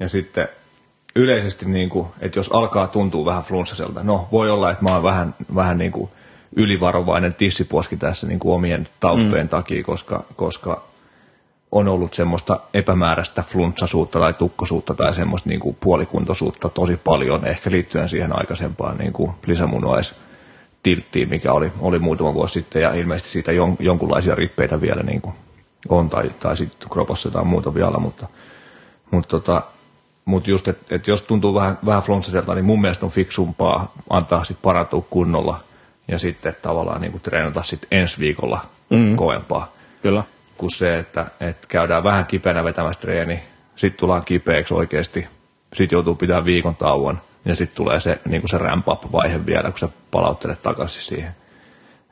Ja 0.01 0.09
sitten 0.09 0.49
yleisesti, 1.15 1.67
niin 1.67 1.91
kuin, 1.91 2.07
että 2.21 2.39
jos 2.39 2.53
alkaa 2.53 2.87
tuntua 2.87 3.25
vähän 3.25 3.43
flunssaselta, 3.43 4.03
no 4.03 4.29
voi 4.33 4.51
olla, 4.51 4.71
että 4.71 4.85
mä 4.85 4.95
oon 4.95 5.03
vähän, 5.03 5.35
vähän 5.55 5.79
niin 5.79 5.93
kuin 5.93 6.11
ylivarovainen 6.57 7.35
tissipuoski 7.35 7.97
tässä 7.97 8.27
niin 8.27 8.39
kuin 8.39 8.55
omien 8.55 8.89
taustojen 9.01 9.47
mm. 9.47 9.51
takia, 9.51 9.85
koska, 9.85 10.25
koska 10.37 10.90
on 11.73 11.89
ollut 11.89 12.15
semmoista 12.15 12.61
epämääräistä 12.75 13.43
flunssasuutta 13.43 14.19
tai 14.19 14.33
tukkosuutta 14.33 14.95
tai 14.95 15.15
semmoista 15.15 15.49
niin 15.49 15.61
kuin 15.61 15.77
puolikuntoisuutta 15.81 16.69
tosi 16.69 16.97
paljon, 17.05 17.47
ehkä 17.47 17.71
liittyen 17.71 18.09
siihen 18.09 18.39
aikaisempaan 18.39 18.99
niin 18.99 19.13
kuin 19.13 19.33
lisämunuais 19.47 20.15
tilttiin, 20.83 21.29
mikä 21.29 21.53
oli, 21.53 21.73
oli 21.81 21.99
muutama 21.99 22.35
vuosi 22.35 22.53
sitten 22.53 22.83
ja 22.83 22.95
ilmeisesti 22.95 23.31
siitä 23.31 23.53
jon, 23.53 23.77
jonkunlaisia 23.79 24.35
rippeitä 24.35 24.81
vielä 24.81 25.03
niin 25.03 25.21
kuin 25.21 25.35
on 25.89 26.11
tai, 26.11 26.31
tai 26.41 26.57
sitten 26.57 26.89
kropassa 26.91 27.29
jotain 27.29 27.47
muuta 27.47 27.75
vielä, 27.75 27.99
mutta, 27.99 28.27
mutta, 29.11 29.29
tota, 29.29 29.63
mutta 30.25 30.51
just, 30.51 30.69
että 30.69 30.95
et 30.95 31.07
jos 31.07 31.23
tuntuu 31.23 31.55
vähän, 31.55 31.79
vähän 31.87 32.03
flunssaselta, 32.03 32.55
niin 32.55 32.65
mun 32.65 32.81
mielestä 32.81 33.07
on 33.07 33.13
fiksumpaa 33.13 33.93
antaa 34.11 34.45
sitten 34.45 34.63
parantua 34.63 35.05
kunnolla 35.11 35.61
ja 36.09 36.19
sitten 36.19 36.57
tavallaan 36.63 37.01
niin 37.01 37.13
kuin 37.13 37.23
treenata 37.23 37.63
sitten 37.63 37.99
ensi 37.99 38.19
viikolla 38.19 38.61
mm. 38.91 39.17
kovempaa. 39.17 39.73
Kyllä. 40.03 40.25
Kuin 40.61 40.71
se, 40.71 40.99
että, 40.99 41.27
että 41.41 41.67
käydään 41.69 42.05
vähän 42.05 42.27
kipeänä 42.27 42.65
vetämässä 42.65 43.01
treeni, 43.01 43.41
sitten 43.77 44.01
tullaan 44.01 44.25
kipeäksi 44.25 44.75
oikeasti, 44.75 45.27
sitten 45.75 45.97
joutuu 45.97 46.15
pitämään 46.15 46.45
viikon 46.45 46.77
tauon 46.77 47.21
ja 47.45 47.57
sitten 47.57 47.77
tulee 47.77 48.01
se, 48.01 48.19
niin 48.29 48.43
kuin 48.43 48.49
se 48.49 48.59
ramp 48.59 48.89
up 48.89 49.13
vaihe 49.13 49.47
vielä, 49.47 49.71
kun 49.71 49.79
sä 49.79 49.89
palauttelet 50.11 50.63
takaisin 50.63 51.03
siihen, 51.03 51.31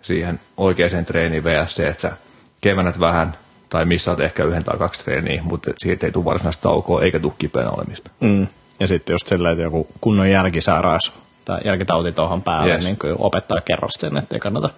siihen 0.03 0.41
oikeaan 0.57 1.05
treeniin 1.05 1.45
vs. 1.45 1.75
se, 1.75 1.89
että 1.89 2.01
sä 2.01 2.13
kevennät 2.61 3.01
vähän 3.01 3.35
tai 3.69 3.85
missaat 3.85 4.21
ehkä 4.21 4.45
yhden 4.45 4.65
tai 4.65 4.79
kaksi 4.79 5.05
treeniä, 5.05 5.43
mutta 5.43 5.71
siitä 5.79 6.07
ei 6.07 6.13
tule 6.13 6.25
varsinaista 6.25 6.63
taukoa 6.63 7.03
eikä 7.03 7.19
tule 7.19 7.33
kipeänä 7.39 7.71
olemista. 7.71 8.11
Mm. 8.21 8.47
Ja 8.81 8.87
sitten 8.87 9.15
just 9.15 9.29
silleen, 9.29 9.53
että 9.53 9.63
joku 9.63 9.87
kunnon 10.01 10.31
jälkisairaus 10.31 11.13
tai 11.45 11.61
jälkitauti 11.65 12.13
tuohon 12.13 12.43
päälle, 12.43 12.75
yes. 12.75 12.85
niin 12.85 12.99
kuin 12.99 13.15
opettaa 13.19 13.59
kerro 13.65 13.89
sen, 13.91 14.17
että 14.17 14.37
ei 14.37 14.41
kannata 14.41 14.71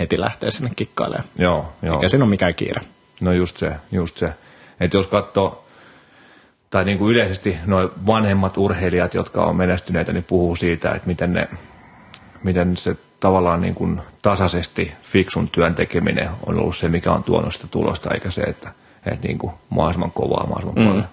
heti 0.00 0.20
lähteä 0.20 0.50
sinne 0.50 0.70
kikkailemaan. 0.76 1.28
Joo, 1.38 1.72
joo. 1.82 1.94
Eikä 1.94 2.08
siinä 2.08 2.24
ole 2.24 2.30
mikään 2.30 2.54
kiire. 2.54 2.80
No 3.22 3.32
just 3.32 3.56
se, 3.56 3.72
just 3.92 4.18
se. 4.18 4.32
Että 4.80 4.96
jos 4.96 5.06
katsoo, 5.06 5.64
tai 6.70 6.84
niin 6.84 6.98
kuin 6.98 7.12
yleisesti 7.12 7.56
nuo 7.66 7.90
vanhemmat 8.06 8.58
urheilijat, 8.58 9.14
jotka 9.14 9.44
on 9.44 9.56
menestyneitä, 9.56 10.12
niin 10.12 10.24
puhuu 10.24 10.56
siitä, 10.56 10.90
että 10.90 11.06
miten, 11.06 11.32
ne, 11.32 11.48
miten 12.42 12.76
se 12.76 12.96
tavallaan 13.20 13.60
niin 13.60 13.74
kuin 13.74 14.00
tasaisesti 14.22 14.92
fiksun 15.02 15.48
työn 15.48 15.74
tekeminen 15.74 16.30
on 16.46 16.58
ollut 16.58 16.76
se, 16.76 16.88
mikä 16.88 17.12
on 17.12 17.24
tuonut 17.24 17.52
sitä 17.52 17.66
tulosta, 17.70 18.10
eikä 18.14 18.30
se, 18.30 18.42
että, 18.42 18.72
että 19.06 19.26
niin 19.26 19.38
kuin 19.38 19.52
mahdollisimman 19.70 20.12
kovaa, 20.12 20.46
mahdollisimman 20.46 20.84
mm. 20.84 20.90
paljon. 20.90 21.08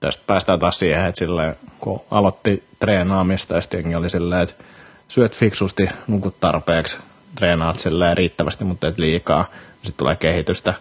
Tästä 0.00 0.22
päästään 0.26 0.58
taas 0.58 0.78
siihen, 0.78 1.06
että 1.06 1.18
silleen, 1.18 1.56
kun 1.80 2.00
aloitti 2.10 2.64
treenaamista 2.78 3.54
ja 3.54 3.60
sitten 3.60 3.96
oli 3.96 4.10
silleen, 4.10 4.42
että 4.42 4.64
syöt 5.08 5.36
fiksusti, 5.36 5.88
nukut 6.06 6.40
tarpeeksi, 6.40 6.96
treenaat 7.34 7.80
silleen 7.80 8.16
riittävästi, 8.16 8.64
mutta 8.64 8.88
et 8.88 8.98
liikaa, 8.98 9.50
sitten 9.74 9.94
tulee 9.96 10.16
kehitystä, 10.16 10.74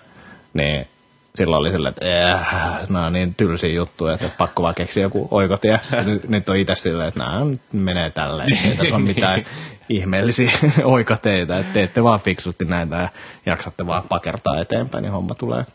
niin 0.56 0.88
silloin 1.36 1.60
oli 1.60 1.72
silleen, 1.72 1.94
että 1.98 2.32
äh, 2.34 2.90
nämä 2.90 3.06
on 3.06 3.14
niin 3.14 3.36
tylsiä 3.36 3.70
juttuja, 3.70 4.14
että 4.14 4.30
pakko 4.38 4.64
vaan 4.64 4.76
keksiä 4.76 5.04
joku 5.04 5.28
oikotie. 5.32 5.80
Nyt, 6.06 6.30
nyt 6.30 6.50
on 6.50 6.58
itse 6.58 6.76
silleen, 6.76 7.08
että 7.08 7.20
nämä 7.20 7.42
menee 7.74 8.10
tälleen. 8.10 8.60
Ei 8.66 8.78
tässä 8.78 8.96
ole 8.96 9.04
mitään 9.04 9.44
ihmeellisiä 9.90 10.52
oikoteita, 10.84 11.60
että 11.60 11.74
teette 11.74 12.04
vaan 12.04 12.20
fiksusti 12.20 12.66
näitä 12.66 12.96
ja 12.96 13.10
jaksatte 13.46 13.88
vaan 13.88 14.04
pakertaa 14.10 14.60
eteenpäin, 14.60 15.02
niin 15.02 15.12
homma 15.12 15.36
tulee 15.36 15.66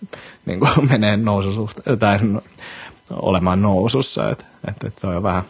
niin 0.46 0.60
kuin 0.60 0.72
menee 0.90 1.16
noususuhta, 1.16 1.96
tai 1.96 2.18
olemaan 3.10 3.62
nousussa. 3.62 4.30
Että, 4.30 4.44
että, 4.68 4.86
että 4.86 5.00
se 5.00 5.06
on 5.06 5.22
vähän 5.22 5.42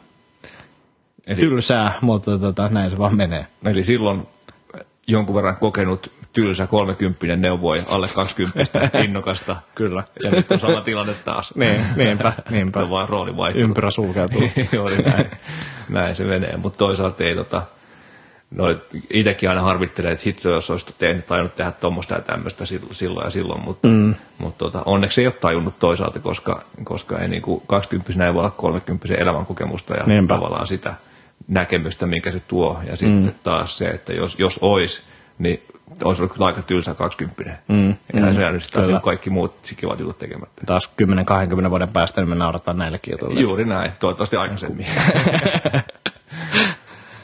Eli, 1.26 1.40
tylsää, 1.40 1.92
mutta 2.00 2.38
tota, 2.38 2.68
näin 2.68 2.90
se 2.90 2.98
vaan 2.98 3.16
menee. 3.16 3.46
Eli 3.64 3.84
silloin 3.84 4.26
jonkun 5.06 5.34
verran 5.34 5.56
kokenut 5.56 6.12
tylsä 6.32 6.66
30 6.66 7.36
neuvoi 7.36 7.82
alle 7.88 8.08
20 8.14 8.90
innokasta. 9.04 9.56
Kyllä. 9.74 10.04
Ja 10.22 10.30
nyt 10.30 10.50
on 10.50 10.60
sama 10.60 10.80
tilanne 10.80 11.14
taas. 11.14 11.54
niin, 11.56 11.80
niinpä, 11.96 12.32
niinpä. 12.50 12.80
on 12.80 12.90
vaan 12.90 13.08
rooli 13.08 13.36
vaihtunut. 13.36 13.68
Ympyrä 13.68 13.90
sulkeutuu. 13.90 14.42
Joo, 14.72 14.88
niin 14.88 15.04
näin, 15.04 15.30
näin 15.88 16.16
se 16.16 16.24
menee. 16.24 16.56
Mutta 16.56 16.78
toisaalta 16.78 17.24
ei 17.24 17.34
tota, 17.34 17.62
no, 18.50 18.64
itsekin 19.10 19.48
aina 19.48 19.62
harvittelee, 19.62 20.12
että 20.12 20.22
hitto, 20.26 20.48
jos 20.48 20.70
olisi 20.70 20.86
tehnyt, 20.98 21.26
tainnut 21.26 21.56
tehdä 21.56 21.72
tuommoista 21.72 22.14
ja 22.14 22.20
tämmöistä 22.20 22.64
silloin 22.92 23.24
ja 23.24 23.30
silloin, 23.30 23.60
mutta, 23.64 23.88
mm. 23.88 24.14
mutta 24.38 24.58
tota, 24.58 24.82
onneksi 24.86 25.20
ei 25.20 25.26
ole 25.26 25.34
tajunnut 25.40 25.78
toisaalta, 25.78 26.18
koska, 26.18 26.62
koska 26.84 27.18
ei 27.18 27.28
niin 27.28 27.42
kuin 27.42 27.62
20 27.66 28.26
ei 28.26 28.34
voi 28.34 28.40
olla 28.40 28.50
30 28.50 29.14
elämänkokemusta 29.14 29.94
ja 29.94 30.06
Niinpä. 30.06 30.34
tavallaan 30.34 30.66
sitä 30.66 30.94
näkemystä, 31.48 32.06
minkä 32.06 32.30
se 32.30 32.40
tuo. 32.48 32.80
Ja 32.86 32.96
sitten 32.96 33.24
mm. 33.24 33.32
taas 33.42 33.78
se, 33.78 33.88
että 33.88 34.12
jos, 34.12 34.38
jos 34.38 34.58
olisi, 34.62 35.02
niin 35.40 35.62
olisi 36.04 36.22
ollut 36.22 36.32
kyllä 36.32 36.46
aika 36.46 36.62
tylsä 36.62 36.94
20. 36.94 37.58
Mm, 37.68 37.94
Eihän 38.14 38.30
mm, 38.30 38.34
se 38.34 38.42
jäänyt 38.42 38.62
sitten 38.62 39.00
kaikki 39.00 39.30
muut 39.30 39.54
kivat 39.76 40.00
jutut 40.00 40.18
tekemättä. 40.18 40.62
Taas 40.66 40.92
10-20 41.66 41.70
vuoden 41.70 41.90
päästä 41.92 42.20
niin 42.20 42.28
me 42.28 42.34
naurataan 42.34 42.78
näillekin 42.78 43.12
jutuille. 43.12 43.40
Juuri 43.40 43.64
näin, 43.64 43.92
toivottavasti 43.98 44.36
aikaisemmin. 44.36 44.86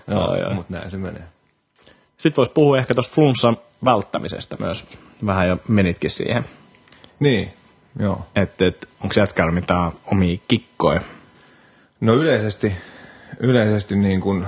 joo, 0.09 0.37
joo. 0.37 0.55
mutta 0.55 0.73
näin 0.73 0.91
se 0.91 0.97
menee. 0.97 1.25
Sitten 2.19 2.37
voisi 2.37 2.53
puhua 2.53 2.79
ehkä 2.79 2.95
tuosta 2.95 3.15
flunssan 3.15 3.57
välttämisestä 3.85 4.57
myös. 4.61 4.85
Vähän 5.27 5.49
jo 5.49 5.59
menitkin 5.69 6.11
siihen. 6.11 6.45
Niin, 7.21 7.53
joo. 7.99 8.27
Että 8.37 8.67
et, 8.67 8.89
onko 9.01 9.15
jätkällä 9.17 9.53
mitään 9.53 9.93
omia 10.07 10.39
kikkoja? 10.49 11.01
No 12.01 12.15
yleisesti, 12.15 12.73
yleisesti 13.41 13.97
niin 13.97 14.21
kuin 14.21 14.47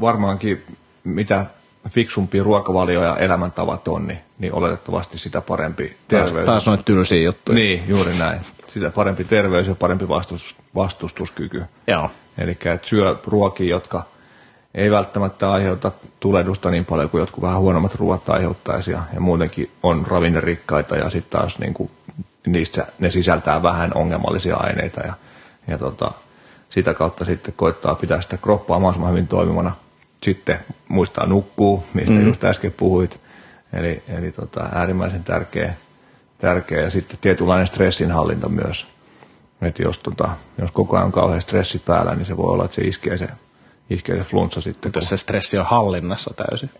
varmaankin 0.00 0.64
mitä 1.04 1.46
fiksumpi 1.90 2.40
ruokavalio 2.40 3.02
ja 3.02 3.16
elämäntavat 3.16 3.88
on, 3.88 4.06
niin, 4.06 4.18
niin 4.38 4.54
oletettavasti 4.54 5.18
sitä 5.18 5.40
parempi 5.40 5.96
terveys. 6.08 6.46
Taas, 6.46 6.66
noita 6.66 6.82
tylsiä 6.82 7.22
juttuja. 7.22 7.56
Niin, 7.56 7.82
juuri 7.88 8.12
näin. 8.18 8.40
Sitä 8.74 8.90
parempi 8.90 9.24
terveys 9.24 9.66
ja 9.66 9.74
parempi 9.74 10.08
vastus, 10.08 10.56
vastustuskyky. 10.74 11.62
Joo. 11.86 12.10
Eli 12.38 12.58
syö 12.82 13.16
ruokia, 13.26 13.70
jotka 13.70 14.02
ei 14.74 14.90
välttämättä 14.90 15.52
aiheuta 15.52 15.92
tulehdusta 16.20 16.70
niin 16.70 16.84
paljon 16.84 17.10
kuin 17.10 17.20
jotkut 17.20 17.42
vähän 17.42 17.60
huonommat 17.60 17.94
ruoat 17.94 18.28
aiheuttaisi 18.28 18.90
ja, 18.90 19.02
ja 19.14 19.20
muutenkin 19.20 19.70
on 19.82 20.06
ravinnerikkaita 20.06 20.96
ja 20.96 21.10
sitten 21.10 21.40
taas 21.40 21.58
niin 21.58 21.74
kuin, 21.74 21.90
niissä 22.46 22.86
ne 22.98 23.10
sisältää 23.10 23.62
vähän 23.62 23.90
ongelmallisia 23.94 24.56
aineita 24.56 25.00
ja, 25.00 25.14
ja 25.68 25.78
tota, 25.78 26.12
sitä 26.70 26.94
kautta 26.94 27.24
sitten 27.24 27.54
koittaa 27.56 27.94
pitää 27.94 28.20
sitä 28.20 28.36
kroppaa 28.36 28.78
mahdollisimman 28.78 29.10
hyvin 29.10 29.28
toimivana 29.28 29.72
sitten 30.24 30.58
muistaa 30.88 31.26
nukkuu, 31.26 31.84
mistä 31.94 32.12
mm. 32.12 32.26
just 32.26 32.44
äsken 32.44 32.74
puhuit. 32.76 33.20
Eli, 33.72 34.02
eli 34.08 34.32
tota, 34.32 34.68
äärimmäisen 34.72 35.24
tärkeä, 35.24 35.74
tärkeä. 36.38 36.80
Ja 36.80 36.90
sitten 36.90 37.18
tietynlainen 37.20 37.66
stressinhallinta 37.66 38.48
myös. 38.48 38.86
Että 39.62 39.82
jos, 39.82 39.98
tota, 39.98 40.28
jos 40.58 40.70
koko 40.70 40.96
ajan 40.96 41.06
on 41.06 41.12
kauhean 41.12 41.42
stressi 41.42 41.78
päällä, 41.78 42.14
niin 42.14 42.26
se 42.26 42.36
voi 42.36 42.52
olla, 42.52 42.64
että 42.64 42.74
se 42.74 42.82
iskee 42.82 43.18
se, 43.18 43.28
iskee 43.90 44.16
se 44.16 44.22
flunssa 44.22 44.60
sitten. 44.60 44.92
Mutta 44.94 45.08
se 45.08 45.16
stressi 45.16 45.58
on 45.58 45.66
hallinnassa 45.66 46.34
täysin 46.34 46.70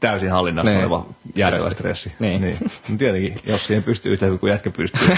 täysin 0.00 0.30
hallinnassa 0.30 0.72
niin. 0.72 0.84
oleva 0.84 1.06
järjellä 1.34 1.70
stressi. 1.70 2.12
Niin. 2.18 2.40
niin. 2.40 2.56
No 2.90 2.96
tietenkin, 2.98 3.34
jos 3.46 3.66
siihen 3.66 3.82
pystyy 3.82 4.12
yhtä 4.12 4.26
hyvin 4.26 4.38
kuin 4.38 4.50
jätkä 4.50 4.70
pystyy. 4.70 5.16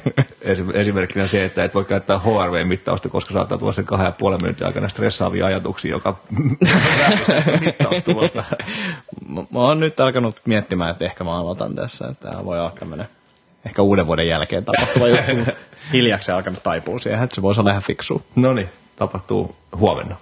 Esimerkkinä 0.74 1.26
se, 1.26 1.44
että 1.44 1.64
et 1.64 1.74
voi 1.74 1.84
käyttää 1.84 2.18
HRV-mittausta, 2.18 3.08
koska 3.08 3.34
saattaa 3.34 3.58
tulla 3.58 3.72
sen 3.72 3.84
kahden 3.84 4.06
ja 4.06 4.12
puolen 4.12 4.42
minuutin 4.42 4.66
aikana 4.66 4.88
stressaavia 4.88 5.46
ajatuksia, 5.46 5.90
joka 5.90 6.16
mittaustulosta. 7.66 8.44
mä 9.28 9.58
oon 9.58 9.80
nyt 9.80 10.00
alkanut 10.00 10.40
miettimään, 10.44 10.90
että 10.90 11.04
ehkä 11.04 11.24
mä 11.24 11.36
aloitan 11.36 11.74
tässä. 11.74 12.08
Että 12.08 12.30
tämä 12.30 12.44
voi 12.44 12.58
olla 12.60 12.72
tämmöinen 12.78 13.08
ehkä 13.66 13.82
uuden 13.82 14.06
vuoden 14.06 14.28
jälkeen 14.28 14.64
tapahtuva 14.64 15.08
juttu. 15.08 15.52
Hiljaksi 15.92 16.32
alkanut 16.32 16.62
taipua 16.62 16.98
siihen, 16.98 17.22
että 17.22 17.34
se 17.34 17.42
voisi 17.42 17.60
olla 17.60 17.70
ihan 17.70 17.82
fiksu. 17.82 18.22
No 18.36 18.52
niin, 18.54 18.68
tapahtuu 18.96 19.56
huomenna. 19.76 20.16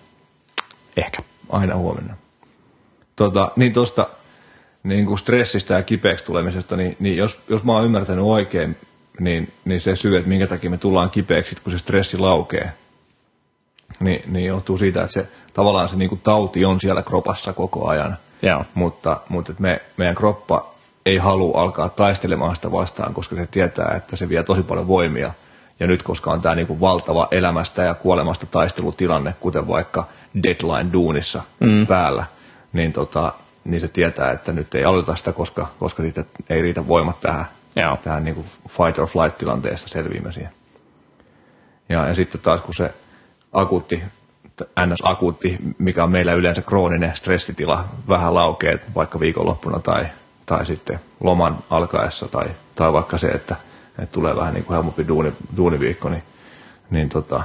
Ehkä. 0.96 1.22
Aina 1.48 1.76
huomenna. 1.76 2.14
Tota, 3.20 3.50
niin 3.56 3.72
tuosta 3.72 4.06
niin 4.82 5.06
kuin 5.06 5.18
stressistä 5.18 5.74
ja 5.74 5.82
kipeäksi 5.82 6.24
tulemisesta, 6.24 6.76
niin, 6.76 6.96
niin 7.00 7.16
jos, 7.16 7.40
jos 7.48 7.64
mä 7.64 7.72
oon 7.72 7.84
ymmärtänyt 7.84 8.24
oikein, 8.24 8.76
niin, 9.18 9.52
niin 9.64 9.80
se 9.80 9.96
syy, 9.96 10.16
että 10.16 10.28
minkä 10.28 10.46
takia 10.46 10.70
me 10.70 10.78
tullaan 10.78 11.10
kipeäksi, 11.10 11.56
kun 11.64 11.72
se 11.72 11.78
stressi 11.78 12.18
laukee, 12.18 12.70
niin, 14.00 14.22
niin 14.26 14.46
johtuu 14.46 14.78
siitä, 14.78 15.00
että 15.02 15.12
se 15.12 15.28
tavallaan 15.54 15.88
se 15.88 15.96
niin 15.96 16.08
kuin 16.08 16.20
tauti 16.24 16.64
on 16.64 16.80
siellä 16.80 17.02
kropassa 17.02 17.52
koko 17.52 17.88
ajan. 17.88 18.16
Yeah. 18.44 18.66
Mutta, 18.74 19.20
mutta 19.28 19.52
että 19.52 19.62
me, 19.62 19.82
meidän 19.96 20.14
kroppa 20.14 20.74
ei 21.06 21.16
halua 21.16 21.62
alkaa 21.62 21.88
taistelemaan 21.88 22.56
sitä 22.56 22.72
vastaan, 22.72 23.14
koska 23.14 23.36
se 23.36 23.46
tietää, 23.46 23.94
että 23.96 24.16
se 24.16 24.28
vie 24.28 24.42
tosi 24.42 24.62
paljon 24.62 24.88
voimia. 24.88 25.32
Ja 25.80 25.86
nyt, 25.86 26.02
koska 26.02 26.30
on 26.30 26.40
tämä 26.40 26.54
niin 26.54 26.66
kuin 26.66 26.80
valtava 26.80 27.28
elämästä 27.30 27.82
ja 27.82 27.94
kuolemasta 27.94 28.46
taistelutilanne, 28.46 29.34
kuten 29.40 29.68
vaikka 29.68 30.04
deadline-duunissa 30.42 31.42
mm. 31.60 31.86
päällä– 31.86 32.24
niin, 32.72 32.92
tota, 32.92 33.32
niin 33.64 33.80
se 33.80 33.88
tietää, 33.88 34.32
että 34.32 34.52
nyt 34.52 34.74
ei 34.74 34.84
aloita 34.84 35.16
sitä, 35.16 35.32
koska, 35.32 35.66
koska 35.78 36.02
siitä 36.02 36.24
ei 36.48 36.62
riitä 36.62 36.88
voimat 36.88 37.20
tähän, 37.20 37.44
Joo. 37.76 37.96
tähän 37.96 38.24
niin 38.24 38.34
kuin 38.34 38.46
fight 38.68 38.98
or 38.98 39.06
flight 39.06 39.38
tilanteessa 39.38 39.88
selviämiseen. 39.88 40.50
Ja, 41.88 42.08
ja 42.08 42.14
sitten 42.14 42.40
taas 42.40 42.60
kun 42.60 42.74
se 42.74 42.94
akuutti, 43.52 44.02
NS-akuutti, 44.64 45.58
mikä 45.78 46.04
on 46.04 46.10
meillä 46.10 46.32
yleensä 46.32 46.62
krooninen 46.62 47.16
stressitila, 47.16 47.84
vähän 48.08 48.34
laukee 48.34 48.80
vaikka 48.94 49.20
viikonloppuna 49.20 49.78
tai, 49.78 50.06
tai 50.46 50.66
sitten 50.66 51.00
loman 51.20 51.58
alkaessa 51.70 52.28
tai, 52.28 52.46
tai 52.74 52.92
vaikka 52.92 53.18
se, 53.18 53.28
että, 53.28 53.56
että 53.98 54.12
tulee 54.12 54.36
vähän 54.36 54.54
niin 54.54 54.64
kuin 54.64 54.74
helpompi 54.74 55.08
duuni, 55.08 55.32
duuniviikko, 55.56 56.08
niin, 56.08 56.22
niin, 56.90 57.08
tota, 57.08 57.42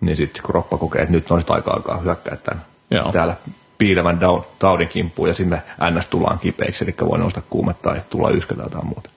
niin 0.00 0.16
sitten 0.16 0.42
kroppa 0.42 0.78
kokee, 0.78 1.02
että 1.02 1.12
nyt 1.12 1.30
on 1.30 1.40
sitten 1.40 1.56
aika 1.56 1.70
alkaa 1.70 1.96
hyökkää 1.96 2.36
tämän 2.36 2.64
Joo. 2.90 3.12
täällä 3.12 3.36
piilevän 3.80 4.18
taudin 4.58 4.88
kimppuun 4.88 5.28
ja 5.28 5.34
sinne 5.34 5.62
ns. 5.90 6.06
tullaan 6.06 6.38
kipeiksi, 6.38 6.84
eli 6.84 6.94
voi 7.00 7.18
nousta 7.18 7.42
kuume 7.50 7.74
tai 7.82 8.00
tulla 8.10 8.30
yskä 8.30 8.54
tai 8.54 8.64
jotain 8.64 8.86
muuta. 8.86 9.10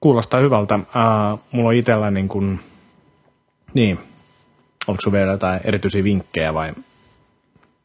Kuulostaa 0.00 0.40
hyvältä. 0.40 0.74
Uh, 0.74 1.40
mulla 1.52 1.68
on 1.68 1.74
itsellä 1.74 2.10
niin 2.10 2.28
kuin, 2.28 2.60
niin, 3.74 3.98
oliko 4.86 5.00
sinulla 5.00 5.18
vielä 5.18 5.32
jotain 5.32 5.60
erityisiä 5.64 6.04
vinkkejä 6.04 6.54
vai 6.54 6.72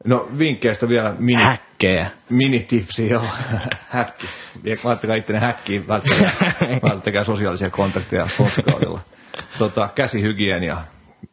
No 0.06 0.28
vinkkeistä 0.40 0.90
vielä 0.90 1.16
mini, 1.20 1.44
häkkejä? 1.44 2.12
minitipsi, 2.30 3.10
joo. 3.10 3.26
Häkki. 3.90 4.28
Laittakaa 4.84 5.16
ittenne 5.16 5.40
häkkiin, 5.40 5.88
välttäkää, 5.88 6.32
välttäkää 6.90 7.24
sosiaalisia 7.24 7.70
kontakteja 7.70 8.28
sponssikaudella. 8.28 9.00
Tota, 9.58 9.90
käsihygienia. 9.96 10.78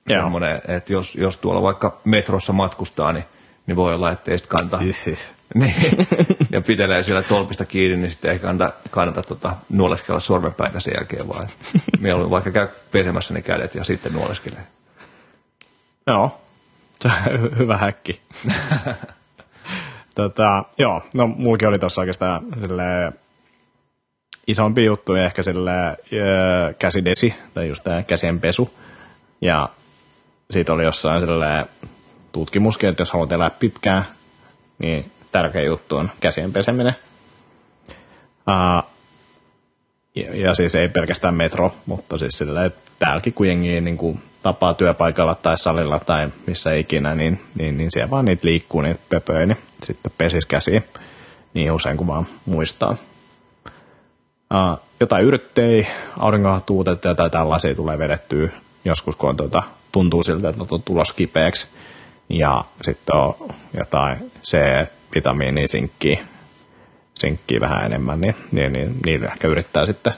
Semmoinen, 0.08 0.62
että 0.68 0.92
jos, 0.92 1.14
jos 1.14 1.36
tuolla 1.36 1.62
vaikka 1.62 2.00
metrossa 2.04 2.52
matkustaa, 2.52 3.12
niin, 3.12 3.24
niin 3.66 3.76
voi 3.76 3.94
olla, 3.94 4.10
että 4.10 4.30
ei 4.30 4.38
sit 4.38 4.46
kanta. 4.46 4.78
niin, 5.54 5.74
ja 6.50 6.60
pitelee 6.60 7.02
siellä 7.02 7.22
tolpista 7.22 7.64
kiinni, 7.64 7.96
niin 7.96 8.10
sitten 8.10 8.30
ei 8.30 8.38
kannata, 8.38 8.72
kannata 8.90 9.22
tota, 9.22 9.56
nuoleskella 9.68 10.20
sormenpäitä 10.20 10.80
sen 10.80 10.94
jälkeen, 10.96 11.28
vaan 11.28 11.48
mieluummin 12.00 12.30
vaikka 12.30 12.50
käy 12.50 12.68
pesemässä 12.92 13.34
ne 13.34 13.42
kädet 13.42 13.74
ja 13.74 13.84
sitten 13.84 14.12
nuoleskelee. 14.12 14.66
Joo, 16.06 16.40
se 17.00 17.08
on 17.08 17.58
hyvä 17.58 17.76
häkki. 17.76 18.20
tota, 20.14 20.64
joo, 20.78 21.02
no 21.14 21.26
mullakin 21.26 21.68
oli 21.68 21.78
tuossa 21.78 22.00
oikeastaan 22.00 22.42
silleen, 22.62 23.12
isompi 24.46 24.84
juttu 24.84 25.14
ehkä 25.14 25.42
sille 25.42 25.72
käsidesi, 26.78 27.34
tai 27.54 27.68
just 27.68 27.84
tämä 27.84 28.02
käsien 28.02 28.40
pesu. 28.40 28.74
Ja 29.40 29.68
siitä 30.52 30.72
oli 30.72 30.84
jossain 30.84 31.22
tutkimuskin, 32.32 32.88
että 32.88 33.02
jos 33.02 33.10
haluat 33.10 33.32
elää 33.32 33.50
pitkään, 33.50 34.04
niin 34.78 35.10
tärkeä 35.32 35.62
juttu 35.62 35.96
on 35.96 36.10
käsien 36.20 36.52
peseminen. 36.52 36.96
Uh, 38.48 38.88
ja, 40.14 40.36
ja, 40.36 40.54
siis 40.54 40.74
ei 40.74 40.88
pelkästään 40.88 41.34
metro, 41.34 41.74
mutta 41.86 42.18
siis 42.18 42.38
sillä 42.38 42.70
täälläkin 42.98 43.32
kun 43.32 43.48
jengi 43.48 43.80
niin 43.80 43.96
kuin 43.96 44.22
tapaa 44.42 44.74
työpaikalla 44.74 45.34
tai 45.34 45.58
salilla 45.58 45.98
tai 45.98 46.28
missä 46.46 46.74
ikinä, 46.74 47.14
niin, 47.14 47.40
niin, 47.58 47.78
niin 47.78 47.90
siellä 47.90 48.10
vaan 48.10 48.24
niitä 48.24 48.46
liikkuu, 48.46 48.80
niitä 48.80 49.00
pöpöjä, 49.08 49.46
niin 49.46 49.58
sitten 49.84 50.12
pesis 50.18 50.46
käsiä 50.46 50.82
niin 51.54 51.72
usein 51.72 51.96
kuin 51.96 52.06
vaan 52.06 52.26
muistaa. 52.46 52.96
Uh, 54.54 54.80
jotain 55.00 55.24
yrttejä, 55.24 55.86
aurinkotuutetta 56.18 57.14
tai 57.14 57.30
tällaisia 57.30 57.74
tulee 57.74 57.98
vedettyä 57.98 58.48
joskus, 58.84 59.16
kun 59.16 59.30
on, 59.30 59.36
tuota, 59.36 59.62
tuntuu 59.92 60.22
siltä, 60.22 60.48
että 60.48 60.64
on 60.70 60.82
tulos 60.82 61.12
kipeäksi. 61.12 61.66
Ja 62.28 62.64
sitten 62.82 63.16
on 63.16 63.34
jotain 63.78 64.30
C-vitamiinia, 64.42 65.68
sinkkiä, 65.68 66.24
sinkkiä 67.14 67.60
vähän 67.60 67.86
enemmän, 67.86 68.20
niin, 68.20 68.34
niin, 68.52 68.72
niin 68.72 68.94
niillä 69.04 69.26
ehkä 69.26 69.48
yrittää 69.48 69.86
sitten 69.86 70.12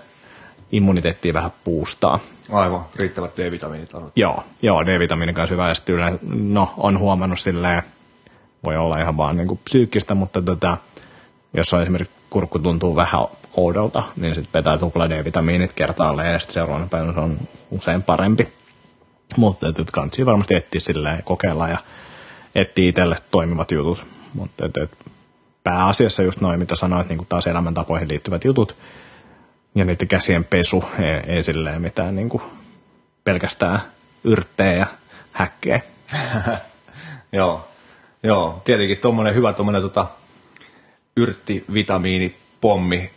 immuniteettia 0.73 1.35
vähän 1.35 1.53
puustaa. 1.65 2.19
Aivan, 2.53 2.85
riittävät 2.97 3.37
D-vitamiinit 3.37 3.95
on. 3.95 4.13
Joo, 4.17 4.45
joo 4.63 4.87
D-vitamiinin 4.87 5.35
kanssa 5.35 5.55
hyvä. 5.55 5.69
Ja 5.69 5.75
sitten 5.75 5.95
yleensä, 5.95 6.19
no, 6.33 6.75
on 6.77 6.99
huomannut 6.99 7.41
silleen, 7.41 7.83
voi 8.65 8.77
olla 8.77 8.99
ihan 8.99 9.17
vaan 9.17 9.37
niin 9.37 9.49
kuin 9.49 9.61
psyykkistä, 9.65 10.15
mutta 10.15 10.43
tota, 10.43 10.77
jos 11.55 11.75
on 11.75 11.83
esimerkiksi 11.83 12.15
kurkku 12.31 12.59
tuntuu 12.59 12.97
vähän 12.97 13.21
oudolta, 13.57 14.03
niin 14.17 14.35
sitten 14.35 14.61
pitää 14.61 14.79
tupla 14.79 15.11
D-vitamiinit 15.11 15.73
kertaalleen 15.73 16.33
ja 16.33 16.39
sitten 16.39 16.55
seuraavana 16.55 16.89
päivänä 16.91 17.13
se 17.13 17.21
on 17.21 17.39
usein 17.71 18.03
parempi. 18.03 18.49
Mutta 19.37 19.69
että 19.69 19.85
kansi 19.93 20.27
varmasti 20.27 20.55
etsiä 20.55 20.81
silleen 20.81 21.23
kokeilla 21.23 21.69
ja 21.69 21.79
etsiä 22.55 22.89
itselle 22.89 23.17
toimivat 23.31 23.71
jutut. 23.71 24.07
Mutta 24.35 24.67
että, 24.67 24.83
että 24.83 24.97
pääasiassa 25.65 26.23
just 26.23 26.41
noin, 26.41 26.59
mitä 26.59 26.77
sanoit, 26.77 27.09
niin 27.09 27.27
taas 27.29 27.47
elämäntapoihin 27.47 28.09
liittyvät 28.09 28.45
jutut 28.45 28.77
ja 29.75 29.85
niiden 29.85 30.09
käsien 30.09 30.45
pesu, 30.45 30.85
ei, 30.99 31.35
ei 31.37 31.45
silleen 31.45 31.83
mitään 31.83 32.17
niin 32.17 32.29
kuin 32.29 32.43
pelkästään 33.25 33.81
yrttejä 34.25 34.77
ja 34.77 34.87
häkkejä. 35.33 35.81
Joo, 37.33 37.69
joo, 38.23 38.63
tietenkin 38.65 38.99
tuommoinen 38.99 39.35
hyvä 39.35 39.53
tuommoinen 39.53 39.83
tota, 39.83 40.07
yrttivitamiinipommi, 41.17 43.11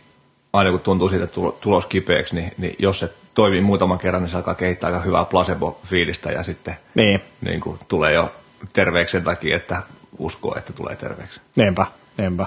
aina 0.52 0.70
kun 0.70 0.80
tuntuu 0.80 1.08
siitä 1.08 1.26
tulo- 1.26 1.58
tulos 1.60 1.86
kipeäksi, 1.86 2.34
niin, 2.34 2.52
niin 2.58 2.76
jos 2.78 2.98
se 2.98 3.12
toimii 3.34 3.60
muutaman 3.60 3.98
kerran, 3.98 4.22
niin 4.22 4.30
se 4.30 4.36
alkaa 4.36 4.54
kehittää 4.54 4.88
aika 4.90 5.00
hyvää 5.00 5.24
placebo-fiilistä 5.24 6.30
ja 6.32 6.42
sitten 6.42 6.76
Niin, 6.94 7.20
niin 7.40 7.60
kuin, 7.60 7.78
tulee 7.88 8.12
jo 8.12 8.32
terveeksi 8.72 9.12
sen 9.12 9.24
takia, 9.24 9.56
että 9.56 9.82
uskoo, 10.18 10.54
että 10.58 10.72
tulee 10.72 10.96
terveeksi. 10.96 11.40
niinpä, 11.56 11.86
niinpä. 12.18 12.46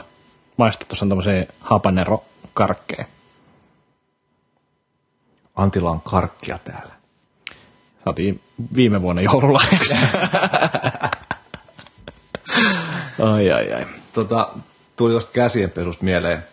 Maista 0.58 0.86
tuossa 0.86 1.06
on 1.06 1.10
tämmöisiä 1.10 1.46
habanero-karkkeja. 1.60 3.06
Antilla 5.56 5.92
on 5.92 6.02
karkkia 6.02 6.60
täällä. 6.64 6.94
Saatiin 8.06 8.42
viime 8.76 9.02
vuonna 9.02 9.22
joululahjaksi. 9.22 9.96
ai, 13.34 13.52
ai, 13.52 13.74
ai. 13.74 13.86
Tota, 14.14 14.50
tuli 14.96 15.12
tuosta 15.12 15.32
käsienpesusta 15.32 16.04
mieleen. 16.04 16.44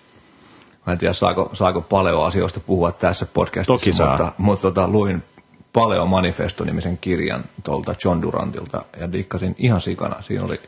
Mä 0.89 0.93
en 0.93 0.99
tiedä, 0.99 1.15
saako, 1.15 1.51
saako 1.53 1.81
paljon 1.81 2.27
asioista 2.27 2.61
puhua 2.61 2.93
tässä 2.93 3.27
podcastissa, 3.27 3.73
Toki 3.73 3.93
saa. 3.93 4.09
mutta, 4.11 4.33
mutta 4.39 4.63
tota, 4.63 4.89
luin 4.89 5.23
Paleo 5.73 6.07
Manifesto-nimisen 6.07 6.99
kirjan 7.01 7.45
tuolta 7.65 7.95
John 8.05 8.23
Durantilta 8.23 8.83
ja 9.01 9.13
dikkasin 9.13 9.55
ihan 9.59 9.81
sikana. 9.81 10.23
Siinä 10.23 10.45
oli, 10.45 10.61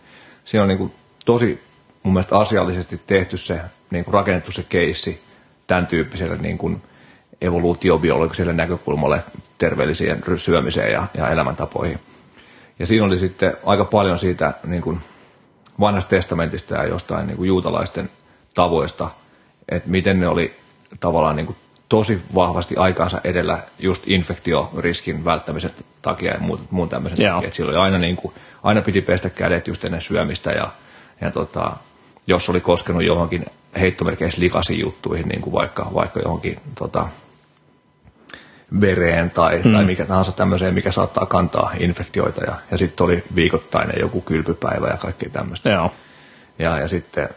siinä 0.45 0.63
on 0.63 0.69
niin 0.69 0.79
kuin 0.79 0.93
tosi 1.25 1.63
mun 2.03 2.15
mielestä 2.15 2.39
asiallisesti 2.39 3.01
tehty 3.07 3.37
se, 3.37 3.61
niin 3.91 4.05
kuin 4.05 4.15
rakennettu 4.15 4.53
se 4.53 4.63
keissi 4.63 5.23
tämän 5.67 5.87
tyyppiselle 5.87 6.37
niin 6.37 6.59
kuin 6.59 6.83
evoluutiobiologiselle 7.41 8.53
näkökulmalle 8.53 9.25
terveelliseen 9.59 10.23
syömiseen 10.37 10.93
ja, 10.93 11.07
ja 11.15 11.29
elämäntapoihin. 11.29 11.99
Ja 12.79 12.87
siinä 12.87 13.05
oli 13.05 13.19
sitten 13.19 13.57
aika 13.67 13.85
paljon 13.85 14.19
siitä 14.19 14.55
niin 14.65 14.83
kuin 14.83 15.01
vanhasta 15.81 16.11
testamentista 16.11 16.75
ja 16.75 16.85
jostain 16.85 17.27
niin 17.27 17.37
kuin 17.37 17.49
juutalaisten 17.49 18.11
tavoista, 18.55 19.11
että 19.71 19.91
miten 19.91 20.21
ne 20.21 20.29
oli 20.29 20.55
tavallaan 21.01 21.37
niin 21.37 21.47
kuin 21.47 21.57
tosi 21.89 22.21
vahvasti 22.35 22.77
aikaansa 22.77 23.21
edellä 23.25 23.59
just 23.79 24.03
infektioriskin 24.07 25.25
välttämisen 25.25 25.71
takia 26.03 26.33
ja 26.33 26.41
muun, 26.41 26.61
muun 26.71 26.89
tämmöisen 26.89 27.25
Joo. 27.25 27.35
takia. 27.35 27.47
Että 27.47 27.57
silloin 27.57 27.79
aina, 27.79 27.99
niin 27.99 28.17
kuin, 28.17 28.35
aina 28.63 28.83
piti 28.83 29.01
pestä 29.01 29.31
kädet 29.31 29.67
just 29.67 29.85
ennen 29.85 30.03
syömistä 30.03 30.51
ja, 30.51 30.71
ja 31.21 31.31
tota, 31.31 31.73
jos 32.27 32.49
oli 32.49 32.61
koskenut 32.61 33.03
johonkin 33.03 33.47
heittomerkeissä 33.81 34.41
likaisiin 34.41 34.81
juttuihin, 34.81 35.29
niin 35.29 35.41
kuin 35.41 35.53
vaikka, 35.53 35.91
vaikka 35.95 36.21
johonkin 36.21 36.57
tota, 36.75 37.09
vereen 38.81 39.31
tai, 39.31 39.61
mm. 39.65 39.73
tai 39.73 39.85
mikä 39.85 40.05
tahansa 40.05 40.33
tämmöiseen, 40.33 40.75
mikä 40.75 40.93
saattaa 40.93 41.27
kantaa 41.27 41.73
infektioita. 41.79 42.45
Ja, 42.45 42.55
ja 42.71 42.79
sitten 42.79 43.05
oli 43.05 43.25
viikoittainen 43.35 44.01
joku 44.01 44.21
kylpypäivä 44.21 44.89
ja 44.89 44.97
kaikkea 44.97 45.31
tämmöistä. 45.31 45.71
Joo. 45.71 45.93
Ja, 46.59 46.79
ja 46.79 46.89
sitten 46.89 47.29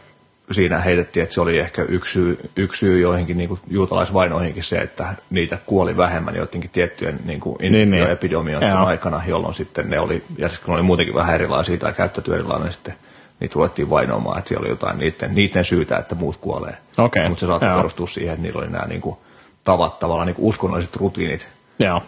siinä 0.52 0.80
heitettiin, 0.80 1.22
että 1.22 1.34
se 1.34 1.40
oli 1.40 1.58
ehkä 1.58 1.82
yksi 1.82 2.12
syy, 2.12 2.38
yksi 2.56 2.78
syy 2.78 3.00
joihinkin 3.00 3.36
niin 3.36 3.48
kuin 3.48 3.60
juutalaisvainoihinkin 3.68 4.64
se, 4.64 4.78
että 4.78 5.14
niitä 5.30 5.58
kuoli 5.66 5.96
vähemmän 5.96 6.36
joidenkin 6.36 6.70
tiettyjen 6.70 7.20
niin 7.24 7.40
kuin 7.40 7.56
Niin, 7.60 7.72
niin. 7.72 7.84
infektioepidemioiden 7.84 8.68
Joo. 8.68 8.86
aikana, 8.86 9.22
jolloin 9.26 9.54
sitten 9.54 9.90
ne 9.90 10.00
oli, 10.00 10.22
ja 10.38 10.48
sitten 10.48 10.66
kun 10.66 10.74
oli 10.74 10.82
muutenkin 10.82 11.14
vähän 11.14 11.34
erilaisia 11.34 11.78
tai 11.78 11.92
käyttäytyi 11.92 12.34
erilainen, 12.34 12.64
niin 12.64 12.72
sitten 12.72 12.94
niitä 13.40 13.54
ruvettiin 13.54 13.90
vainoamaan, 13.90 14.38
että 14.38 14.48
siellä 14.48 14.62
oli 14.62 14.68
jotain 14.70 14.98
niiden, 14.98 15.34
niiden 15.34 15.64
syytä, 15.64 15.96
että 15.96 16.14
muut 16.14 16.36
kuolee. 16.36 16.76
Okei, 16.98 17.28
Mutta 17.28 17.40
se 17.40 17.46
saattoi 17.46 17.68
joo. 17.68 17.76
perustua 17.76 18.06
siihen, 18.06 18.34
että 18.34 18.42
niillä 18.42 18.58
oli 18.58 18.70
nämä 18.70 18.86
niin 18.86 19.00
kuin, 19.00 19.16
tavat, 19.64 19.98
tavallaan 19.98 20.26
niin 20.26 20.36
kuin 20.36 20.48
uskonnolliset 20.48 20.96
rutiinit, 20.96 21.46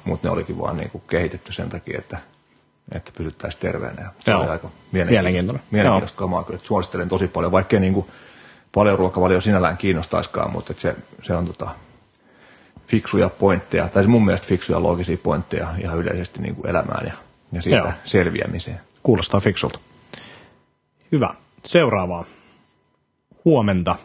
mutta 0.05 0.29
ne 0.29 0.33
olikin 0.33 0.59
vaan 0.59 0.77
niin 0.77 0.91
kuin 0.91 1.03
kehitetty 1.11 1.53
sen 1.53 1.69
takia, 1.69 1.99
että, 1.99 2.19
että 2.93 3.13
pysyttäisiin 3.19 3.61
terveenä. 3.61 4.03
Ja 4.03 4.11
se 4.19 4.31
Joo. 4.31 4.41
oli 4.41 4.51
aika 4.51 4.69
mielenkiintoista, 4.93 5.63
mielenkiintoista 5.71 6.19
kamaa. 6.19 6.45
Kyllä 6.45 6.61
suosittelen 6.63 7.09
tosi 7.09 7.29
paljon, 7.29 7.53
vaikkei 7.53 7.81
niin 7.81 7.95
kuin 7.95 8.07
paljon 8.77 8.99
ruokavalio 8.99 9.41
sinällään 9.41 9.77
kiinnostaiskaan, 9.77 10.53
mutta 10.53 10.73
että 10.73 10.83
se, 10.83 10.97
se 11.23 11.33
on 11.33 11.47
tota, 11.47 11.69
fiksuja 12.87 13.29
pointteja, 13.29 13.89
tai 13.89 14.07
mun 14.07 14.25
mielestä 14.25 14.47
fiksuja 14.47 14.83
loogisia 14.83 15.17
pointteja 15.23 15.69
ihan 15.79 15.99
yleisesti 15.99 16.41
niin 16.43 16.55
kuin 16.55 16.71
elämään 16.71 17.07
ja, 17.07 17.13
ja 17.53 17.63
siitä 17.63 17.79
Joo. 17.79 17.93
selviämiseen. 18.05 18.81
Kuulostaa 19.03 19.41
fiksulta. 19.41 19.79
Hyvä. 21.13 21.35
Seuraavaa. 21.65 22.25
Huomenta. 23.45 23.97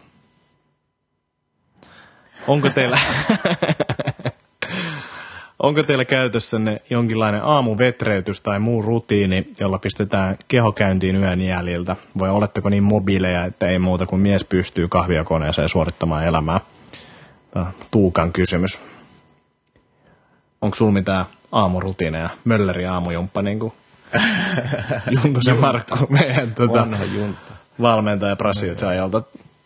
Onko 2.47 2.69
teillä, 2.69 2.99
onko 5.64 5.84
teillä 5.84 6.05
käytössänne 6.05 6.82
jonkinlainen 6.89 7.43
aamuvetreytys 7.43 8.41
tai 8.41 8.59
muu 8.59 8.82
rutiini, 8.82 9.47
jolla 9.59 9.80
pistetään 9.80 10.38
keho 10.47 10.72
käyntiin 10.72 11.16
yön 11.16 11.41
jäljiltä? 11.41 11.95
Vai 12.20 12.30
oletteko 12.30 12.70
niin 12.70 12.84
mobiileja, 12.84 13.45
että 13.45 13.68
ei 13.68 13.80
muuta 13.80 14.05
kuin 14.05 14.22
mies 14.22 14.43
pystyy 14.43 14.88
kahviakoneeseen 14.88 15.70
suorittamaan 15.70 16.26
elämää? 16.26 16.59
Tuukan 17.91 18.34
kysymys. 18.34 18.80
Onko 20.62 20.76
sulla 20.76 20.91
mitään 20.91 21.26
aamurutiineja? 21.51 22.30
Mölleri 22.45 22.86
aamujumppa 22.86 23.41
niin 23.41 23.59
kuin 23.59 23.74
Juntusen 25.24 25.59
Markku, 25.59 26.07
meidän 26.09 26.53
tota, 26.55 26.74
Vanha 26.74 27.05
juntta. 27.05 27.51
valmentaja 27.82 28.36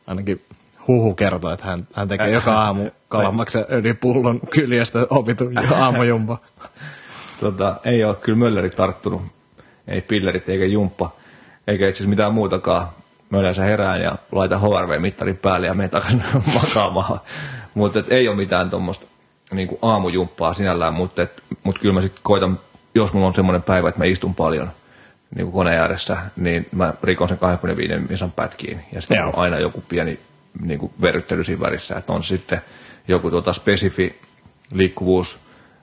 ainakin 0.07 0.41
huhu 0.87 1.13
kertoo, 1.13 1.51
että 1.51 1.65
hän, 1.65 1.87
hän 1.93 2.07
tekee 2.07 2.29
joka 2.29 2.53
aamu 2.53 2.89
kalamaksen 3.07 3.65
öljypullon 3.71 4.39
kyljestä 4.49 5.07
opitun 5.09 5.53
aamujumpa. 5.73 6.37
Tota, 7.39 7.75
ei 7.83 8.03
ole 8.03 8.15
kyllä 8.15 8.37
mölleri 8.37 8.69
tarttunut. 8.69 9.21
Ei 9.87 10.01
pillerit 10.01 10.49
eikä 10.49 10.65
jumppa, 10.65 11.11
eikä 11.67 11.87
itse 11.87 11.97
asiassa 11.97 12.09
mitään 12.09 12.33
muutakaan. 12.33 12.87
Mä 13.29 13.39
yleensä 13.39 13.63
herään 13.63 14.01
ja 14.01 14.15
laitan 14.31 14.61
HRV-mittarin 14.61 15.37
päälle 15.37 15.67
ja 15.67 15.73
menen 15.73 15.89
takaisin 15.89 16.23
makaamaan. 16.61 17.19
Mutta 17.73 18.03
ei 18.09 18.27
ole 18.27 18.35
mitään 18.35 18.69
tuommoista 18.69 19.05
niin 19.51 19.77
aamujumppaa 19.81 20.53
sinällään, 20.53 20.93
mutta 20.93 21.27
mut 21.63 21.79
kyllä 21.79 21.93
mä 21.93 22.01
sitten 22.01 22.19
koitan, 22.23 22.59
jos 22.95 23.13
mulla 23.13 23.27
on 23.27 23.33
semmoinen 23.33 23.63
päivä, 23.63 23.89
että 23.89 24.01
mä 24.01 24.05
istun 24.05 24.35
paljon 24.35 24.69
niin 25.35 25.51
koneen 25.51 25.79
ääressä, 25.81 26.17
niin 26.35 26.67
mä 26.71 26.93
rikon 27.03 27.29
sen 27.29 27.37
25 27.37 27.93
misan 28.09 28.31
pätkiin. 28.31 28.85
Ja 28.91 29.01
sitten 29.01 29.25
on 29.25 29.37
aina 29.37 29.59
joku 29.59 29.83
pieni 29.89 30.19
niin 30.61 30.79
kuin 30.79 30.91
verryttely 31.01 31.43
siinä 31.43 31.61
värissä, 31.61 31.95
että 31.95 32.13
on 32.13 32.23
sitten 32.23 32.61
joku 33.07 33.29
tuota 33.29 33.53
spesifi 33.53 34.19
liikkuvuus, 34.73 35.39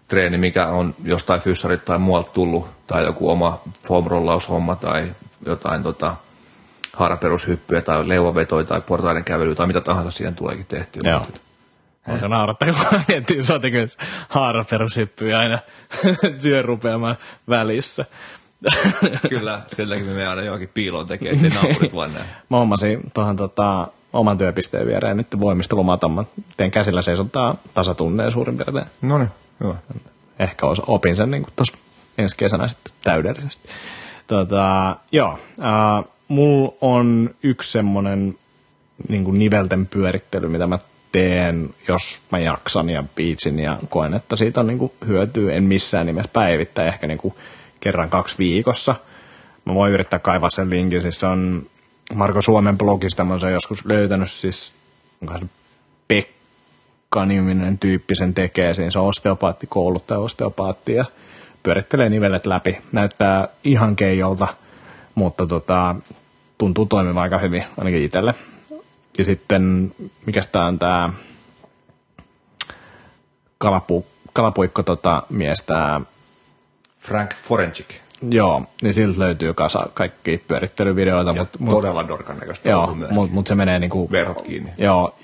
treeni, 0.09 0.39
mikä 0.39 0.67
on 0.67 0.95
jostain 1.05 1.41
fyssarit 1.41 1.85
tai 1.85 1.99
muualta 1.99 2.31
tullut, 2.35 2.67
tai 2.87 3.05
joku 3.05 3.31
oma 3.31 3.61
foam 3.85 4.07
tai 4.81 5.13
jotain 5.47 5.83
tota, 5.83 6.17
haaraperushyppyjä 6.93 7.81
tai 7.81 8.09
leuvavetoja 8.09 8.65
tai 8.65 8.81
portaiden 8.81 9.25
kävelyä 9.25 9.55
tai 9.55 9.67
mitä 9.67 9.81
tahansa 9.81 10.11
siihen 10.11 10.35
tuleekin 10.35 10.67
tehtyä. 10.67 11.11
Joo. 11.11 11.27
On 12.09 12.19
se 12.19 12.29
naurattaa, 12.29 12.69
kun 12.73 13.01
miettii 13.09 13.43
sua 13.43 13.59
tekemässä 13.59 13.99
haaraperushyppyjä 14.29 15.39
aina 15.39 15.59
työrupeamaan 16.43 17.17
välissä. 17.49 18.05
Kyllä, 19.29 19.61
sieltäkin 19.77 20.07
me 20.07 20.27
aina 20.27 20.43
johonkin 20.43 20.71
piiloon 20.75 21.07
tekee, 21.07 21.33
ettei 21.33 21.51
naapurit 21.51 21.95
vaan 21.95 22.15
näe. 22.15 22.25
Mä 22.51 22.57
hommasin 22.57 23.01
tuohon 23.15 23.37
tota, 23.37 23.89
oman 24.13 24.39
työpisteen 24.39 24.87
viereen 24.87 25.17
nyt 25.17 25.41
voimistelumatan. 25.41 26.11
Mä 26.11 26.25
teen 26.57 26.71
käsillä 26.71 27.03
seisontaa 27.03 27.57
tasatunneen 27.75 28.33
suurin 28.33 28.57
piirtein. 28.57 28.87
No 29.03 29.19
niin, 29.19 29.31
hyvä. 29.61 29.75
Ehkä 30.39 30.67
opin 30.87 31.17
sen 31.17 31.31
niin 31.31 31.47
tuossa 31.57 31.77
ensi 32.19 32.37
kesänä 32.37 32.69
sitten 32.69 32.93
täydellisesti. 33.05 33.69
Tota, 34.27 34.97
joo, 35.13 35.39
äh, 35.61 36.05
mulla 36.29 36.75
on 36.81 37.31
yksi 37.43 37.73
semmoinen 37.73 38.39
niin 39.09 39.39
nivelten 39.39 39.87
pyörittely, 39.87 40.49
mitä 40.49 40.67
mä 40.67 40.79
teen, 41.13 41.71
jos 41.89 42.21
mä 42.33 42.39
jaksan 42.39 42.91
ja 42.91 43.05
piitsin 43.15 43.59
ja 43.59 43.79
koen, 43.89 44.15
että 44.15 44.37
siitä 44.37 44.61
on 44.61 44.67
niin 44.67 44.79
kuin 44.79 44.93
hyötyä. 45.07 45.53
En 45.53 45.65
missään 45.65 46.07
nimessä 46.07 46.31
päivittäin, 46.33 46.89
ehkä 46.89 47.07
niin 47.07 47.19
kuin 47.19 47.35
kerran 47.81 48.11
kaksi 48.11 48.39
viikossa. 48.39 48.95
Mä 49.65 49.75
voin 49.75 49.93
yrittää 49.93 50.19
kaivaa 50.19 50.51
sen 50.51 50.71
linkin, 50.71 51.03
siis 51.03 51.21
se 51.21 51.27
on 51.27 51.67
Marko 52.15 52.43
Suomen 52.43 52.79
blogista, 52.79 53.25
mä 53.25 53.35
oon 53.35 53.53
joskus 53.53 53.85
löytänyt 53.85 54.31
siis, 54.31 54.75
Pekka-niminen 56.09 57.79
tyyppi 57.79 58.15
sen 58.15 58.35
tekee, 58.35 58.75
siinä 58.75 58.91
se 58.91 58.99
on 58.99 59.07
osteopaatti, 59.07 59.67
kouluttaja 59.67 60.21
osteopaatti 60.21 60.93
ja 60.93 61.05
pyörittelee 61.63 62.09
nivelet 62.09 62.47
läpi. 62.47 62.79
Näyttää 62.93 63.49
ihan 63.65 63.97
keijolta, 63.97 64.49
mutta 65.15 65.47
tota, 65.47 65.97
tuntuu 66.59 66.87
toimivan 66.87 67.23
aika 67.23 67.39
hyvin, 67.39 67.65
ainakin 67.79 68.03
itselle. 68.03 68.35
Ja 69.19 69.25
sitten, 69.25 69.95
mikä 70.27 70.43
tämä 70.53 70.67
on 70.67 70.79
tämä 70.79 71.11
kalapu, 73.59 74.07
kalapuikko 74.33 74.83
tota, 74.83 75.23
mies, 75.29 75.67
Frank 77.01 77.35
Forenchik. 77.35 77.95
Joo, 78.31 78.63
niin 78.83 78.95
siltä 78.95 79.19
löytyy 79.19 79.55
kasa 79.55 79.89
kaikki 79.95 80.45
pyörittelyvideoita. 80.49 81.35
Ja 81.37 81.47
mut, 81.59 81.71
todella 81.71 82.09
dorkan 82.09 82.39
näköistä. 82.39 82.69
Joo, 82.69 82.97
mutta 83.11 83.35
mut 83.35 83.47
se 83.47 83.55
menee 83.55 83.79
niinku... 83.79 84.11
Verhot 84.11 84.43
kiinni. 84.43 84.71
Joo, 84.79 85.15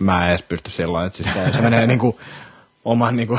mä 0.00 0.24
en 0.24 0.28
edes 0.28 0.42
pysty 0.42 0.70
silloin, 0.70 1.06
että 1.06 1.16
siis 1.16 1.34
se, 1.34 1.56
se 1.56 1.62
menee 1.62 1.86
niinku 1.86 2.18
oman 2.84 3.16
niinku 3.16 3.38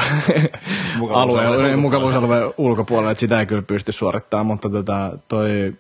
alueen, 1.10 1.80
mukavuusalueen 1.80 2.54
ulkopuolelle, 2.58 3.12
että 3.12 3.20
sitä 3.20 3.40
ei 3.40 3.46
kyllä 3.46 3.62
pysty 3.62 3.92
suorittamaan, 3.92 4.46
mutta 4.46 4.70
tota, 4.70 5.12
toi 5.28 5.74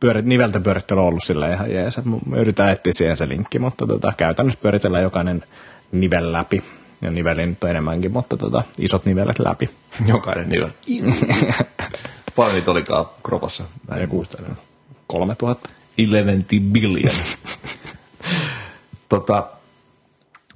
pyörit, 0.00 0.24
niveltä 0.24 0.60
pyörittely 0.60 1.00
on 1.00 1.06
ollut 1.06 1.24
sillä 1.24 1.52
ihan 1.52 1.70
jees. 1.70 2.00
Mä 2.04 2.36
yritän 2.36 2.72
etsiä 2.72 2.92
siihen 2.92 3.16
se 3.16 3.28
linkki, 3.28 3.58
mutta 3.58 3.86
tota, 3.86 4.12
käytännössä 4.16 4.60
pyöritellään 4.62 5.02
jokainen 5.02 5.44
nivel 5.92 6.32
läpi. 6.32 6.62
Ja 7.02 7.10
nivelin 7.10 7.48
nyt 7.48 7.64
on 7.64 7.70
enemmänkin, 7.70 8.12
mutta 8.12 8.36
tota, 8.36 8.62
isot 8.78 9.04
nivelet 9.04 9.38
läpi. 9.38 9.70
Jokainen 10.06 10.48
nivel. 10.48 10.68
Paljon 12.38 12.54
niitä 12.54 12.70
olikaan 12.70 13.06
kropassa? 13.22 13.64
Mä 13.88 13.96
en 13.96 14.08
muista. 14.08 14.38
3000. 15.06 15.68
11 15.98 16.56
billion. 16.72 17.14
tota, 19.08 19.46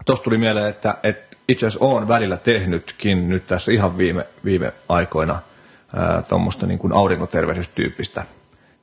Tuosta 0.06 0.24
tuli 0.24 0.38
mieleen, 0.38 0.66
että, 0.66 0.94
että 1.02 1.36
itse 1.48 1.66
asiassa 1.66 1.84
olen 1.84 2.08
välillä 2.08 2.36
tehnytkin 2.36 3.28
nyt 3.28 3.46
tässä 3.46 3.72
ihan 3.72 3.98
viime, 3.98 4.26
viime 4.44 4.72
aikoina 4.88 5.38
tuommoista 6.28 6.66
niin 6.66 6.78
kuin 6.78 6.92
aurinkotervehdystyyppistä 6.92 8.24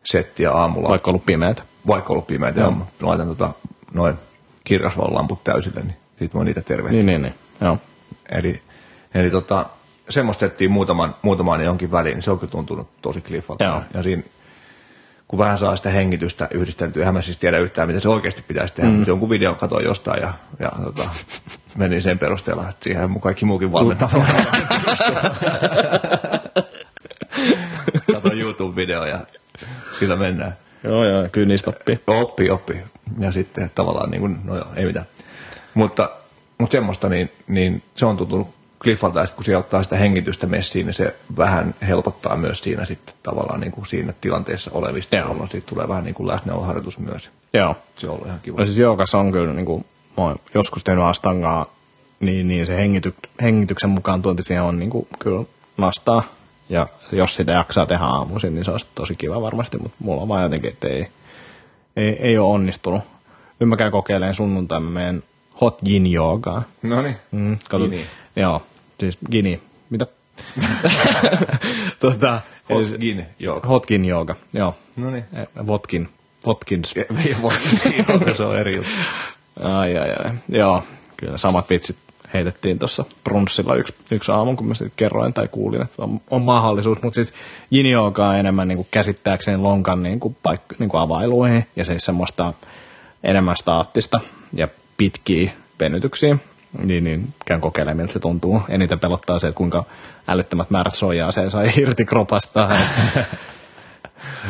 settiä 0.03 0.51
aamulla. 0.51 0.89
Vaikka 0.89 1.11
ollut 1.11 1.25
pimeätä. 1.25 1.63
Vaikka 1.87 2.13
ollut 2.13 2.27
pimeätä, 2.27 2.59
joo. 2.59 2.87
Laitan 3.01 3.27
tota, 3.27 3.49
noin 3.93 4.15
kirkasvalolamput 4.63 5.43
täysille, 5.43 5.81
niin 5.81 5.95
sitten 6.09 6.37
voi 6.37 6.45
niitä 6.45 6.61
tervehtiä. 6.61 7.03
Niin, 7.03 7.05
niin, 7.05 7.21
niin. 7.21 7.35
Joo. 7.61 7.77
Eli, 8.31 8.61
eli 9.13 9.31
tota, 9.31 9.65
semmoistettiin 10.09 10.71
muutaman, 10.71 11.15
muutaman 11.21 11.63
jonkin 11.63 11.91
väliin, 11.91 12.15
niin 12.15 12.23
se 12.23 12.31
on 12.31 12.39
kyllä 12.39 12.51
tuntunut 12.51 12.87
tosi 13.01 13.21
kliffalta. 13.21 13.63
Joo. 13.63 13.81
Ja 13.93 14.03
siinä, 14.03 14.23
kun 15.27 15.39
vähän 15.39 15.57
saa 15.57 15.75
sitä 15.75 15.89
hengitystä 15.89 16.47
yhdisteltyä, 16.51 17.01
eihän 17.01 17.13
mä 17.13 17.21
siis 17.21 17.37
tiedä 17.37 17.57
yhtään, 17.57 17.87
mitä 17.87 17.99
se 17.99 18.09
oikeasti 18.09 18.41
pitäisi 18.47 18.73
tehdä, 18.73 18.89
mm. 18.89 18.95
mutta 18.95 19.09
jonkun 19.09 19.29
videon 19.29 19.55
katsoin 19.55 19.85
jostain 19.85 20.21
ja, 20.21 20.33
ja 20.59 20.71
tota, 20.83 21.09
menin 21.77 22.01
sen 22.01 22.19
perusteella, 22.19 22.69
että 22.69 22.83
siihen 22.83 23.11
mun 23.11 23.21
kaikki 23.21 23.45
muukin 23.45 23.71
valmentaa. 23.71 24.09
Katoin 28.13 28.41
YouTube-video 28.41 29.05
ja 29.05 29.19
sillä 29.99 30.15
mennään. 30.15 30.57
Joo, 30.83 31.05
joo, 31.05 31.27
kyllä 31.31 31.47
niistä 31.47 31.69
oppii. 31.69 31.99
Oppii, 32.07 32.49
oppii. 32.49 32.83
Ja 33.19 33.31
sitten 33.31 33.71
tavallaan, 33.75 34.11
niin 34.11 34.21
kuin, 34.21 34.39
no 34.43 34.55
joo, 34.55 34.67
ei 34.75 34.85
mitään. 34.85 35.05
Mutta, 35.73 36.09
mutta 36.57 36.71
semmoista, 36.71 37.09
niin, 37.09 37.31
niin 37.47 37.83
se 37.95 38.05
on 38.05 38.17
tuntunut 38.17 38.58
Cliffalta, 38.83 39.23
että 39.23 39.35
kun 39.35 39.45
se 39.45 39.57
ottaa 39.57 39.83
sitä 39.83 39.97
hengitystä 39.97 40.47
messiin, 40.47 40.85
niin 40.85 40.93
se 40.93 41.15
vähän 41.37 41.75
helpottaa 41.87 42.37
myös 42.37 42.59
siinä 42.59 42.85
sitten 42.85 43.15
tavallaan 43.23 43.59
niin 43.59 43.71
kuin 43.71 43.85
siinä 43.85 44.13
tilanteessa 44.21 44.71
olevista, 44.73 45.15
Joo. 45.15 45.27
jolloin 45.27 45.49
siitä 45.49 45.67
tulee 45.67 45.87
vähän 45.87 46.03
niin 46.03 46.15
kuin 46.15 46.27
läsnäoloharjoitus 46.27 46.99
myös. 46.99 47.29
Joo. 47.53 47.75
Se 47.97 48.07
on 48.07 48.13
ollut 48.13 48.27
ihan 48.27 48.39
kiva. 48.43 48.57
No 48.57 48.65
siis 48.65 48.77
joogassa 48.77 49.17
on 49.17 49.31
kyllä, 49.31 49.53
niin 49.53 49.65
kuin, 49.65 49.85
mä 50.17 50.23
oon 50.23 50.35
joskus 50.53 50.83
tehnyt 50.83 51.03
astangaa, 51.03 51.65
niin, 52.19 52.47
niin 52.47 52.65
se 52.65 52.77
hengity, 52.77 53.15
hengityksen 53.41 53.89
mukaan 53.89 54.21
tuonti 54.21 54.43
siihen 54.43 54.63
on 54.63 54.79
niin 54.79 54.89
kuin, 54.89 55.07
kyllä 55.19 55.43
nastaa. 55.77 56.23
Ja 56.69 56.87
jos 57.11 57.35
sitä 57.35 57.51
jaksaa 57.51 57.85
tehdä 57.85 58.03
aamuisin, 58.03 58.55
niin 58.55 58.65
se 58.65 58.71
on 58.71 58.79
tosi 58.95 59.15
kiva 59.15 59.41
varmasti, 59.41 59.77
mutta 59.77 59.97
mulla 59.99 60.21
on 60.21 60.27
vaan 60.27 60.43
jotenkin, 60.43 60.69
että 60.69 60.87
ei, 60.87 61.07
ei, 61.95 62.17
ei 62.19 62.37
ole 62.37 62.53
onnistunut. 62.53 63.01
Nyt 63.59 63.69
mä 63.69 63.77
käyn 63.77 63.91
kokeilemaan 63.91 64.35
sunnuntain, 64.35 64.83
mä 64.83 64.89
menen 64.89 65.23
hot 65.61 65.79
yin 65.87 66.07
joogaa. 66.07 66.63
No 66.81 67.01
niin. 67.01 67.15
Mm, 67.31 67.57
Joo, 68.35 68.61
siis 68.99 69.17
Gini. 69.31 69.61
Mitä? 69.89 70.07
tota, 71.99 72.41
Hotkin 72.69 73.25
jooga. 73.39 73.67
Hotkin 73.67 74.05
jooga, 74.05 74.35
joo. 74.53 74.75
No 74.97 75.11
niin. 75.11 75.25
Votkin. 75.67 76.09
Votkins. 76.45 76.95
Votkin 77.41 77.95
jooga, 78.09 78.33
se 78.33 78.43
on 78.43 78.59
eri 78.59 78.75
juttu. 78.75 78.91
Ai, 79.63 79.97
ai, 79.97 80.09
ai. 80.09 80.35
Joo, 80.49 80.83
kyllä 81.17 81.37
samat 81.37 81.69
vitsit 81.69 81.97
heitettiin 82.33 82.79
tuossa 82.79 83.05
brunssilla 83.23 83.75
yksi, 83.75 83.93
yksi 84.11 84.31
aamu, 84.31 84.55
kun 84.55 84.67
mä 84.67 84.73
sitten 84.73 84.93
kerroin 84.95 85.33
tai 85.33 85.47
kuulin, 85.47 85.81
että 85.81 86.03
on, 86.03 86.21
on 86.29 86.41
mahdollisuus. 86.41 87.01
Mutta 87.01 87.15
siis 87.15 87.33
on 88.01 88.13
enemmän 88.39 88.67
niin 88.67 88.75
kuin 88.77 88.87
käsittääkseni 88.91 89.57
lonkan 89.57 90.03
niin 90.03 90.19
kuin 90.19 90.37
paik- 90.43 90.75
niin 90.79 90.89
kuin 90.89 91.01
availuihin 91.01 91.67
ja 91.75 91.85
siis 91.85 92.05
semmoista 92.05 92.53
enemmän 93.23 93.57
staattista 93.57 94.21
ja 94.53 94.67
pitkiä 94.97 95.51
venytyksiä 95.79 96.37
niin, 96.83 97.03
niin 97.03 97.33
käyn 97.45 97.61
kokeilemaan, 97.61 97.97
miltä 97.97 98.13
se 98.13 98.19
tuntuu. 98.19 98.61
Eniten 98.69 98.99
pelottaa 98.99 99.39
se, 99.39 99.47
että 99.47 99.57
kuinka 99.57 99.85
älyttömät 100.27 100.69
määrät 100.69 100.95
soijaa 100.95 101.31
se 101.31 101.49
sai 101.49 101.71
irti 101.77 102.05
kropasta. 102.05 102.69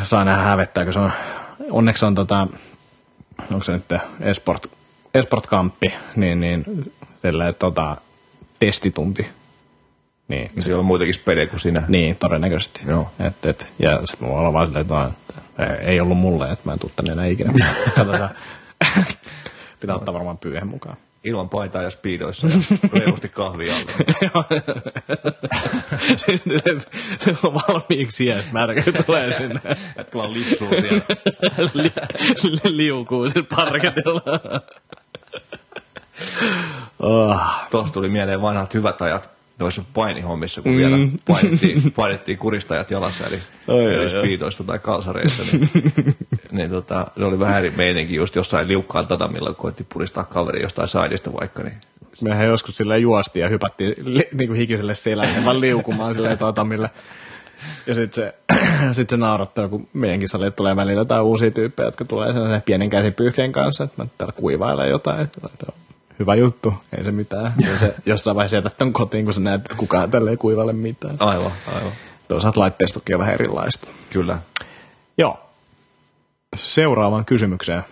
saa 0.01 0.23
nähdä 0.23 0.43
hävettääkö 0.43 0.91
se 0.91 0.99
on. 0.99 1.11
Onneksi 1.71 2.05
on 2.05 2.15
tota, 2.15 2.47
onko 3.51 3.63
se 3.63 3.71
nyt 3.71 3.85
esport, 4.21 4.67
esport-kamppi, 5.13 5.93
niin, 6.15 6.39
niin 6.39 6.63
sillä, 7.21 7.53
tota, 7.53 7.97
testitunti. 8.59 9.27
Niin. 10.27 10.51
niin. 10.55 10.63
Siellä 10.63 10.79
on 10.79 10.85
muitakin 10.85 11.13
spede 11.13 11.47
kuin 11.47 11.59
sinä. 11.59 11.83
Niin, 11.87 12.15
todennäköisesti. 12.15 12.81
Joo. 12.87 13.11
Et, 13.19 13.45
et, 13.45 13.67
ja 13.79 14.01
sitten 14.05 14.29
mulla 14.29 14.47
on 14.47 14.53
vaan 14.53 14.67
silleen, 14.67 14.81
että 14.81 15.11
ei 15.81 15.99
ollut 15.99 16.17
mulle, 16.17 16.51
että 16.51 16.65
mä 16.65 16.73
en 16.73 16.79
tuu 16.79 16.91
tänne 16.95 17.11
enää 17.11 17.25
ikinä. 17.25 17.53
Katsotaan. 17.95 18.29
Pitää 19.79 19.95
ottaa 19.95 20.13
varmaan 20.13 20.37
pyyhen 20.37 20.67
mukaan 20.67 20.97
ilman 21.23 21.49
paitaa 21.49 21.83
ja 21.83 21.89
speedoissa 21.89 22.47
ja 22.47 22.53
reilusti 22.99 23.29
kahvia 23.29 23.73
alle. 23.75 24.61
siis 26.17 26.41
on 27.43 27.53
valmiiksi 27.53 28.25
jäs 28.25 28.51
märkä 28.51 28.91
tulee 29.05 29.31
sinne. 29.31 29.61
Jätkällä 29.97 30.25
on 30.25 30.33
lipsuu 30.33 30.67
siellä. 30.67 31.01
Li, 31.73 31.91
liukuu 32.63 33.29
sen 33.29 33.45
parketilla. 33.55 34.21
Oh. 36.99 37.41
Tuossa 37.71 37.93
tuli 37.93 38.09
mieleen 38.09 38.41
vanhat 38.41 38.73
hyvät 38.73 39.01
ajat 39.01 39.38
noissa 39.59 39.83
painihommissa, 39.93 40.61
kun 40.61 40.71
mm. 40.71 40.77
vielä 40.77 40.97
painettiin, 41.27 41.91
painettiin 41.95 42.37
kuristajat 42.37 42.91
jalassa, 42.91 43.27
eli, 43.27 43.39
Oi, 43.67 43.85
eli 43.85 43.95
oi, 43.95 44.03
oi. 44.03 44.09
spiitoista 44.09 44.63
tai 44.63 44.79
kalsareista, 44.79 45.43
niin, 45.51 45.69
niin 46.51 46.69
tota, 46.69 47.07
se 47.17 47.25
oli 47.25 47.39
vähän 47.39 47.57
eri 47.57 47.73
meininki 47.77 48.15
just 48.15 48.35
jossain 48.35 48.67
liukkaan 48.67 49.07
tatamilla, 49.07 49.49
kun 49.49 49.55
koitti 49.55 49.85
puristaa 49.93 50.23
kaveri 50.23 50.61
jostain 50.61 50.87
saidista 50.87 51.33
vaikka, 51.33 51.63
niin 51.63 51.77
Mehän 52.21 52.47
joskus 52.47 52.77
sillä 52.77 52.97
juostiin 52.97 53.43
ja 53.43 53.49
hypättiin 53.49 53.95
li, 54.05 54.27
niin 54.33 54.47
kuin 54.47 54.57
hikiselle 54.57 54.95
selälle, 54.95 55.45
vaan 55.45 55.61
liukumaan 55.61 56.13
silleen 56.13 56.37
tatamille. 56.37 56.89
Ja 57.87 57.93
sitten 57.93 58.23
se, 58.23 58.35
sit 58.93 59.09
se 59.09 59.17
naurattaa, 59.17 59.67
kun 59.67 59.87
meidänkin 59.93 60.29
salille 60.29 60.51
tulee 60.51 60.75
välillä 60.75 61.01
jotain 61.01 61.23
uusia 61.23 61.51
tyyppejä, 61.51 61.87
jotka 61.87 62.05
tulee 62.05 62.33
sellaisen 62.33 62.61
pienen 62.61 62.89
käsipyyhkeen 62.89 63.51
kanssa, 63.51 63.83
että 63.83 64.03
mä 64.03 64.09
täällä 64.17 64.33
kuivailen 64.37 64.89
jotain. 64.89 65.21
Että 65.21 65.67
Hyvä 66.19 66.35
juttu, 66.35 66.73
ei 66.97 67.03
se 67.03 67.11
mitään. 67.11 67.53
Ja 67.71 67.79
se 67.79 67.95
jossain 68.05 68.35
vaiheessa 68.35 68.57
jätät 68.57 68.77
ton 68.77 68.93
kotiin, 68.93 69.25
kun 69.25 69.33
sä 69.33 69.41
näet, 69.41 69.61
että 69.61 69.75
kukaan 69.77 70.11
tälle 70.11 70.29
ei 70.29 70.37
kuivaile 70.37 70.73
mitään. 70.73 71.15
aivan, 71.19 71.51
aivan, 71.75 71.91
Toisaalta 72.27 72.59
laitteistokin 72.59 73.15
on 73.15 73.19
vähän 73.19 73.33
erilaista. 73.33 73.87
kyllä. 74.09 74.37
Joo. 75.17 75.37
Seuraavaan 76.55 77.25
kysymykseen. 77.25 77.83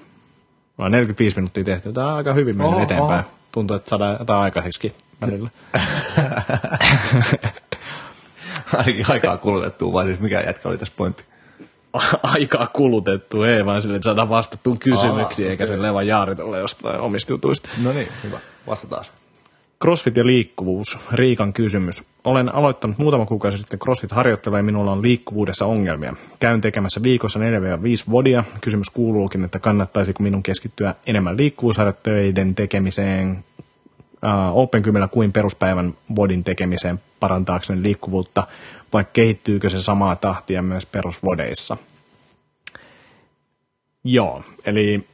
Mä 0.77 0.85
oon 0.85 0.91
45 0.91 1.35
minuuttia 1.35 1.63
tehty. 1.63 1.93
Tämä 1.93 2.07
on 2.07 2.13
aika 2.17 2.33
hyvin 2.33 2.57
mennyt 2.57 2.75
Oho, 2.75 2.83
eteenpäin. 2.83 3.11
oho. 3.19 3.23
Tuntuu, 3.51 3.75
että 3.75 3.89
saadaan 3.89 4.15
jotain 4.19 4.41
aikaiseksi 4.43 4.95
välillä. 5.21 5.49
Ainakin 8.77 9.05
aikaa 9.11 9.37
kulutettua, 9.37 9.93
vai 9.93 10.05
siis 10.05 10.19
mikä 10.19 10.41
jätkä 10.41 10.69
oli 10.69 10.77
tässä 10.77 10.93
pointti? 10.97 11.23
Aikaa 12.23 12.67
kulutettu, 12.67 13.43
ei 13.43 13.65
vaan 13.65 13.81
sille, 13.81 13.95
että 13.95 14.05
saadaan 14.05 14.29
vastattua 14.29 14.75
kysymyksiin, 14.79 15.47
Aa, 15.47 15.51
eikä 15.51 15.67
se 15.67 15.93
vaan 15.93 16.07
jaaritella 16.07 16.57
jostain 16.57 16.99
omista 16.99 17.33
jutuista. 17.33 17.69
No 17.83 17.93
niin, 17.93 18.07
hyvä. 18.23 18.39
Vastataan. 18.67 19.05
Crossfit 19.81 20.17
ja 20.17 20.25
liikkuvuus. 20.25 20.97
Riikan 21.11 21.53
kysymys. 21.53 22.03
Olen 22.23 22.55
aloittanut 22.55 22.97
muutama 22.97 23.25
kuukausi 23.25 23.57
sitten 23.57 23.79
CrossFit-harjoittelua 23.79 24.57
ja 24.57 24.63
minulla 24.63 24.91
on 24.91 25.01
liikkuvuudessa 25.01 25.65
ongelmia. 25.65 26.15
Käyn 26.39 26.61
tekemässä 26.61 27.03
viikossa 27.03 27.39
4-5 27.39 27.43
vodia. 28.11 28.43
Kysymys 28.61 28.89
kuuluukin, 28.89 29.43
että 29.43 29.59
kannattaisiko 29.59 30.23
minun 30.23 30.43
keskittyä 30.43 30.95
enemmän 31.05 31.37
liikkuvuusharjoitteiden 31.37 32.55
tekemiseen 32.55 33.43
uh, 34.23 34.57
Open 34.57 34.81
kymmenellä 34.81 35.07
kuin 35.07 35.31
peruspäivän 35.31 35.93
vodin 36.15 36.43
tekemiseen 36.43 36.99
parantaakseni 37.19 37.83
liikkuvuutta, 37.83 38.47
vai 38.93 39.05
kehittyykö 39.13 39.69
se 39.69 39.81
samaa 39.81 40.15
tahtia 40.15 40.61
myös 40.61 40.85
perusvodeissa? 40.85 41.77
Joo, 44.03 44.43
eli 44.65 45.07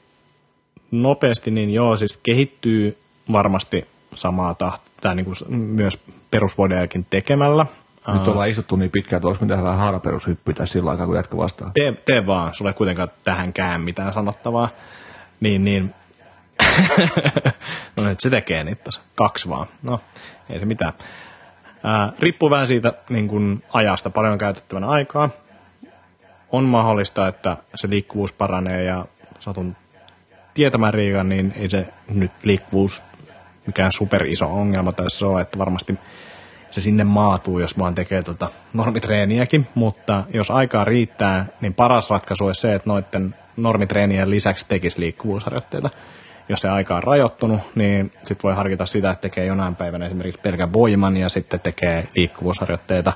nopeasti, 0.91 1.51
niin 1.51 1.69
joo, 1.69 1.97
siis 1.97 2.19
kehittyy 2.23 2.97
varmasti 3.31 3.87
samaa 4.15 4.53
tahtia 4.53 5.13
niin 5.13 5.25
kuin 5.25 5.35
myös 5.49 5.99
perusvodeakin 6.31 7.05
tekemällä. 7.09 7.65
Nyt 8.13 8.27
ollaan 8.27 8.49
istuttu 8.49 8.75
niin 8.75 8.91
pitkään, 8.91 9.17
että 9.17 9.27
voisi 9.27 9.45
tehdä 9.45 9.63
vähän 9.63 9.77
haaraperushyppyä 9.77 10.53
tässä 10.53 10.73
sillä 10.73 10.91
aikaa, 10.91 11.05
kun 11.05 11.15
jätkä 11.15 11.37
vastaa. 11.37 11.71
Tee, 11.73 11.91
tee 11.91 12.27
vaan, 12.27 12.55
sulla 12.55 12.71
ei 12.71 12.75
kuitenkaan 12.75 13.11
tähänkään 13.23 13.81
mitään 13.81 14.13
sanottavaa. 14.13 14.69
Niin, 15.39 15.65
niin. 15.65 15.95
no 17.95 18.03
nyt 18.03 18.19
se 18.19 18.29
tekee 18.29 18.63
niitä 18.63 18.83
tässä. 18.83 19.01
Kaksi 19.15 19.49
vaan. 19.49 19.67
No, 19.81 19.99
ei 20.49 20.59
se 20.59 20.65
mitään. 20.65 20.93
Riippuu 22.19 22.49
vähän 22.49 22.67
siitä 22.67 22.93
niin 23.09 23.27
kun 23.27 23.63
ajasta, 23.73 24.09
paljon 24.09 24.37
käytettävänä 24.37 24.87
aikaa. 24.87 25.29
On 26.51 26.63
mahdollista, 26.63 27.27
että 27.27 27.57
se 27.75 27.89
liikkuvuus 27.89 28.33
paranee 28.33 28.83
ja 28.83 29.05
satun 29.39 29.75
tietämään 30.53 30.93
Riikan, 30.93 31.29
niin 31.29 31.53
ei 31.57 31.69
se 31.69 31.87
nyt 32.13 32.31
liikkuvuus 32.43 33.01
mikään 33.67 33.91
super 33.91 34.25
iso 34.25 34.45
ongelma 34.45 34.91
tässä 34.91 35.27
ole, 35.27 35.41
että 35.41 35.59
varmasti 35.59 35.97
se 36.71 36.81
sinne 36.81 37.03
maatuu, 37.03 37.59
jos 37.59 37.79
vaan 37.79 37.95
tekee 37.95 38.23
tota 38.23 38.49
normitreeniäkin, 38.73 39.67
mutta 39.75 40.23
jos 40.33 40.51
aikaa 40.51 40.85
riittää, 40.85 41.45
niin 41.61 41.73
paras 41.73 42.09
ratkaisu 42.09 42.45
olisi 42.45 42.61
se, 42.61 42.75
että 42.75 42.89
noiden 42.89 43.35
normitreenien 43.57 44.29
lisäksi 44.29 44.65
tekisi 44.69 44.99
liikkuvuusharjoitteita. 44.99 45.89
Jos 46.49 46.61
se 46.61 46.69
aika 46.69 46.95
on 46.95 47.03
rajoittunut, 47.03 47.61
niin 47.75 48.11
sitten 48.17 48.43
voi 48.43 48.55
harkita 48.55 48.85
sitä, 48.85 49.11
että 49.11 49.21
tekee 49.21 49.45
jonain 49.45 49.75
päivänä 49.75 50.05
esimerkiksi 50.05 50.41
pelkän 50.41 50.73
voiman 50.73 51.17
ja 51.17 51.29
sitten 51.29 51.59
tekee 51.59 52.07
liikkuvuusharjoitteita, 52.15 53.13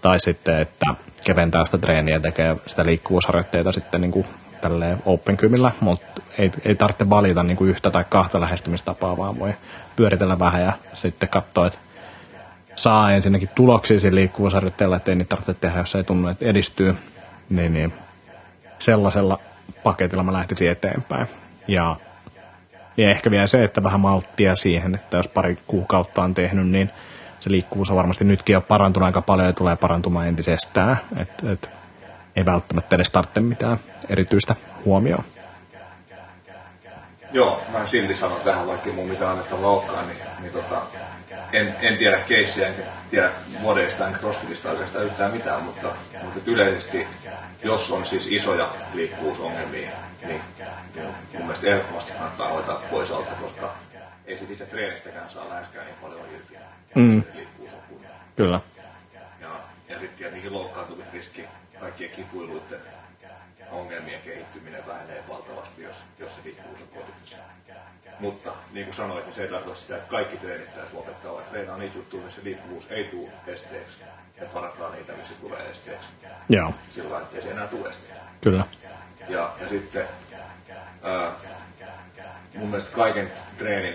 tai 0.00 0.20
sitten, 0.20 0.58
että 0.60 0.94
keventää 1.24 1.64
sitä 1.64 1.78
treeniä 1.78 2.14
ja 2.14 2.20
tekee 2.20 2.56
sitä 2.66 2.86
liikkuvuusharjoitteita 2.86 3.72
sitten 3.72 4.00
niin 4.00 4.10
kuin 4.10 4.26
tälleen 4.60 4.98
open 5.06 5.36
kymillä, 5.36 5.72
mutta 5.80 6.22
ei, 6.38 6.50
ei 6.64 6.74
tarvitse 6.74 7.10
valita 7.10 7.42
niin 7.42 7.56
kuin 7.56 7.70
yhtä 7.70 7.90
tai 7.90 8.04
kahta 8.08 8.40
lähestymistapaa, 8.40 9.16
vaan 9.16 9.38
voi 9.38 9.54
pyöritellä 9.96 10.38
vähän 10.38 10.62
ja 10.62 10.72
sitten 10.94 11.28
katsoa, 11.28 11.66
että 11.66 11.78
saa 12.76 13.12
ensinnäkin 13.12 13.50
tuloksia 13.54 14.00
siinä 14.00 14.14
liikkuvuusharjoitteella, 14.14 14.96
ettei 14.96 15.14
niitä 15.14 15.28
tarvitse 15.28 15.54
tehdä, 15.54 15.78
jos 15.78 15.94
ei 15.94 16.04
tunnu, 16.04 16.28
että 16.28 16.44
edistyy. 16.44 16.96
Niin, 17.50 17.72
niin 17.72 17.92
sellaisella 18.78 19.38
paketilla 19.82 20.22
mä 20.22 20.32
lähtisin 20.32 20.70
eteenpäin. 20.70 21.26
Ja, 21.68 21.96
ja 22.98 23.10
ehkä 23.10 23.30
vielä 23.30 23.46
se, 23.46 23.64
että 23.64 23.82
vähän 23.82 24.00
malttia 24.00 24.56
siihen, 24.56 24.94
että 24.94 25.16
jos 25.16 25.28
pari 25.28 25.58
kuukautta 25.66 26.22
on 26.22 26.34
tehnyt, 26.34 26.68
niin 26.68 26.90
se 27.40 27.50
liikkuvuus 27.50 27.90
on 27.90 27.96
varmasti 27.96 28.24
nytkin 28.24 28.52
jo 28.52 28.60
parantunut 28.60 29.06
aika 29.06 29.22
paljon 29.22 29.46
ja 29.46 29.52
tulee 29.52 29.76
parantumaan 29.76 30.28
entisestään. 30.28 30.96
Et, 31.16 31.30
et, 31.52 31.70
ei 32.36 32.44
välttämättä 32.44 32.96
edes 32.96 33.10
tarvitse 33.10 33.40
mitään 33.40 33.78
erityistä 34.08 34.56
huomioon. 34.84 35.24
Joo, 37.32 37.62
mä 37.72 37.86
silti 37.86 38.14
sanon 38.14 38.40
tähän, 38.40 38.66
vaikka 38.66 38.90
mun 38.92 39.08
mitään 39.08 39.30
annettavaa 39.30 39.70
olekaan, 39.70 40.06
niin, 40.08 40.18
niin 40.40 40.52
tota, 40.52 40.82
en, 41.52 41.74
en 41.80 41.96
tiedä 41.96 42.18
keissiä, 42.18 42.68
enkä 42.68 42.82
tiedä 43.10 43.30
modeista 43.62 44.06
enkä 44.06 44.18
crossfitista 44.18 44.72
yhtään 45.02 45.32
mitään, 45.32 45.62
mutta, 45.62 45.88
mutta 46.22 46.40
yleisesti, 46.46 47.06
jos 47.64 47.92
on 47.92 48.06
siis 48.06 48.26
isoja 48.32 48.68
liikkuvuusongelmia, 48.94 49.90
niin, 50.26 50.40
niin 50.94 51.06
mun 51.32 51.42
mielestä 51.46 51.66
ehdottomasti 51.66 52.12
kannattaa 52.12 52.48
hoitaa 52.48 52.82
pois 52.90 53.10
alta, 53.10 53.30
koska 53.42 53.70
ei 54.26 54.38
sit 54.38 54.50
itse 54.50 54.66
treenistäkään 54.66 55.30
saa 55.30 55.48
läheskään 55.48 55.86
niin 55.86 55.96
paljon 56.02 56.20
irti, 56.34 56.54
Mm. 56.94 57.22
se. 57.22 57.46
Kyllä. 58.36 58.60
Ja, 59.40 59.48
ja 59.88 59.98
sitten 59.98 60.18
tietenkin 60.18 60.52
loukkaantumisriski, 60.52 61.44
kaikkien 61.80 62.10
kipuiluiden 62.10 62.80
ongelmien 63.70 64.20
kehittyminen 64.22 64.86
vähenee 64.86 65.22
valtavasti, 65.28 65.82
jos, 65.82 65.96
jos 66.18 66.34
se 66.36 66.40
liikkuvuus 66.44 66.80
on. 66.96 67.02
Mutta 68.20 68.52
niin 68.72 68.86
kuin 68.86 68.94
sanoit, 68.94 69.24
niin 69.24 69.34
se 69.34 69.42
ei 69.42 69.48
tarkoita 69.48 69.80
sitä, 69.80 69.96
että 69.96 70.10
kaikki 70.10 70.36
treenittäjät 70.36 70.92
lopettaa, 70.92 71.32
vaan 71.32 71.44
treenaa 71.44 71.76
niitä 71.78 71.96
juttuja, 71.96 72.24
missä 72.24 72.40
liikkuvuus 72.44 72.86
ei 72.90 73.04
tule 73.04 73.30
esteeksi. 73.46 73.96
Ja 74.40 74.46
parantaa 74.54 74.90
niitä, 74.90 75.12
missä 75.12 75.34
tulee 75.40 75.70
esteeksi. 75.70 76.08
Joo, 76.48 76.74
Sillä 76.94 77.10
lailla, 77.10 77.26
ettei 77.26 77.42
se 77.42 77.50
enää 77.50 77.66
tule 77.66 77.88
esteeksi. 77.88 78.18
kyllä. 78.40 78.64
Ja, 79.28 79.50
ja 79.60 79.68
sitten 79.68 80.04
ää, 81.02 81.30
mun 82.58 82.68
mielestä 82.68 82.96
kaiken 82.96 83.30
treenin, 83.58 83.94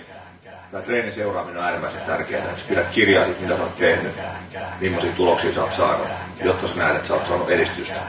tämä 0.72 0.84
treenin 0.84 1.14
seuraaminen 1.14 1.58
on 1.58 1.66
äärimmäisen 1.66 2.02
tärkeää, 2.02 2.44
että 2.44 2.64
pidät 2.70 2.88
kirjaa 2.88 3.26
siitä, 3.26 3.42
mitä 3.42 3.56
sä 3.58 3.64
oot 3.64 3.78
tehnyt, 3.78 4.12
millaisia 4.80 5.12
tuloksia 5.12 5.54
sä 5.54 5.62
oot 5.64 5.74
saanut, 5.74 6.08
jotta 6.44 6.68
sä 6.68 6.76
näet, 6.76 6.96
että 6.96 7.08
sä 7.08 7.14
oot 7.14 7.28
saanut 7.28 7.50
edistystä. 7.50 8.00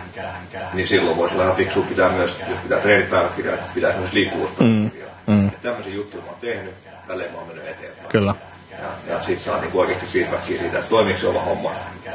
Niin 0.72 0.89
silloin 0.89 1.16
voisi 1.16 1.35
olla 1.35 1.45
ihan 1.45 1.57
fiksu 1.57 1.83
pitää 1.83 2.09
myös, 2.09 2.41
jos 2.51 2.59
pitää 2.59 2.81
treenipäiväkirjaa, 2.81 3.55
että 3.55 3.66
pitää 3.75 3.99
myös 3.99 4.12
liikkuvuuspäiväkirjaa. 4.12 5.11
Mm, 5.27 5.35
mm. 5.35 5.51
Tämmöisiä 5.62 5.95
juttuja 5.95 6.22
mä 6.22 6.31
oon 6.31 6.41
tehnyt, 6.41 6.75
tälleen 7.07 7.33
mä 7.33 7.39
oon 7.39 7.47
mennyt 7.47 7.68
eteenpäin. 7.68 8.09
Kyllä. 8.09 8.35
Ja, 8.70 9.14
ja 9.14 9.25
sit 9.25 9.41
saa 9.41 9.61
niinku 9.61 9.81
oikeasti 9.81 10.07
feedbackia 10.07 10.59
siitä, 10.59 10.79
että 10.79 10.91
toimiiko 10.91 11.20
se 11.20 11.27
oma 11.27 11.41
homma. 11.41 11.70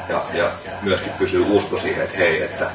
Ja, 0.10 0.22
ja 0.34 0.46
myöskin 0.82 1.12
pysyy 1.18 1.46
usko 1.50 1.78
siihen, 1.78 2.04
että 2.04 2.18
hei, 2.18 2.44
että 2.44 2.72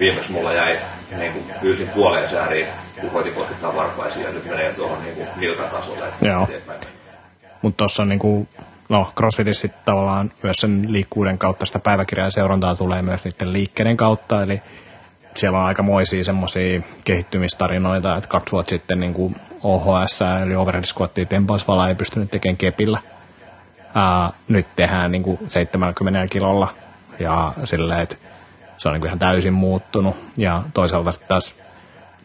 viimeksi 0.00 0.32
mulla 0.32 0.52
jäi 0.52 0.78
niinku 1.16 1.40
pyysin 1.60 1.88
puoleen 1.88 2.28
sääriin, 2.28 2.66
kun 3.00 3.10
koitin 3.10 3.34
koskettaa 3.34 3.76
varpaisiin 3.76 4.24
ja 4.24 4.30
nyt 4.30 4.44
menee 4.44 4.72
tuohon 4.72 5.02
niinku 5.04 5.26
nilkatasolle. 5.36 6.08
että 6.08 6.26
Joo. 6.26 6.48
Mutta 7.62 7.76
tuossa 7.76 8.02
on 8.02 8.08
niinku, 8.08 8.48
no 8.88 9.12
CrossFitissä 9.16 9.68
tavallaan 9.84 10.32
myös 10.42 10.56
sen 10.56 10.86
liikkuuden 10.88 11.38
kautta 11.38 11.66
sitä 11.66 11.78
päiväkirjaa 11.78 12.30
seurantaa 12.30 12.74
tulee 12.74 13.02
myös 13.02 13.24
niiden 13.24 13.52
liikkeiden 13.52 13.96
kautta, 13.96 14.42
eli 14.42 14.62
siellä 15.36 15.58
on 15.58 15.64
aikamoisia 15.64 16.24
semmoisia 16.24 16.82
kehittymistarinoita, 17.04 18.16
että 18.16 18.28
kaksi 18.28 18.52
vuotta 18.52 18.70
sitten 18.70 19.00
niin 19.00 19.36
OHS 19.62 20.20
eli 20.42 20.56
overhead 20.56 20.84
squattia 20.84 21.24
tempausvala 21.24 21.88
ei 21.88 21.94
pystynyt 21.94 22.30
tekemään 22.30 22.56
kepillä. 22.56 22.98
Ää, 23.94 24.30
nyt 24.48 24.66
tehdään 24.76 25.12
niin 25.12 25.22
kuin 25.22 25.38
70 25.48 26.26
kilolla 26.26 26.74
ja 27.18 27.52
silleen, 27.64 28.00
että 28.00 28.16
se 28.76 28.88
on 28.88 28.92
niin 28.92 29.00
kuin 29.00 29.08
ihan 29.08 29.18
täysin 29.18 29.52
muuttunut. 29.52 30.16
Ja 30.36 30.62
toisaalta 30.74 31.12
taas 31.28 31.54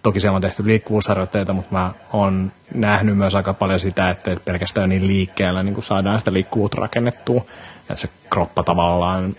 toki 0.03 0.19
siellä 0.19 0.35
on 0.35 0.41
tehty 0.41 0.67
liikkuvuusharjoitteita, 0.67 1.53
mutta 1.53 1.71
mä 1.71 1.91
oon 2.13 2.51
nähnyt 2.73 3.17
myös 3.17 3.35
aika 3.35 3.53
paljon 3.53 3.79
sitä, 3.79 4.09
että 4.09 4.37
pelkästään 4.45 4.89
niin 4.89 5.07
liikkeellä 5.07 5.63
niin 5.63 5.83
saadaan 5.83 6.19
sitä 6.19 6.33
liikkuvuutta 6.33 6.81
rakennettua. 6.81 7.45
Ja 7.89 7.95
se 7.95 8.09
kroppa 8.29 8.63
tavallaan 8.63 9.35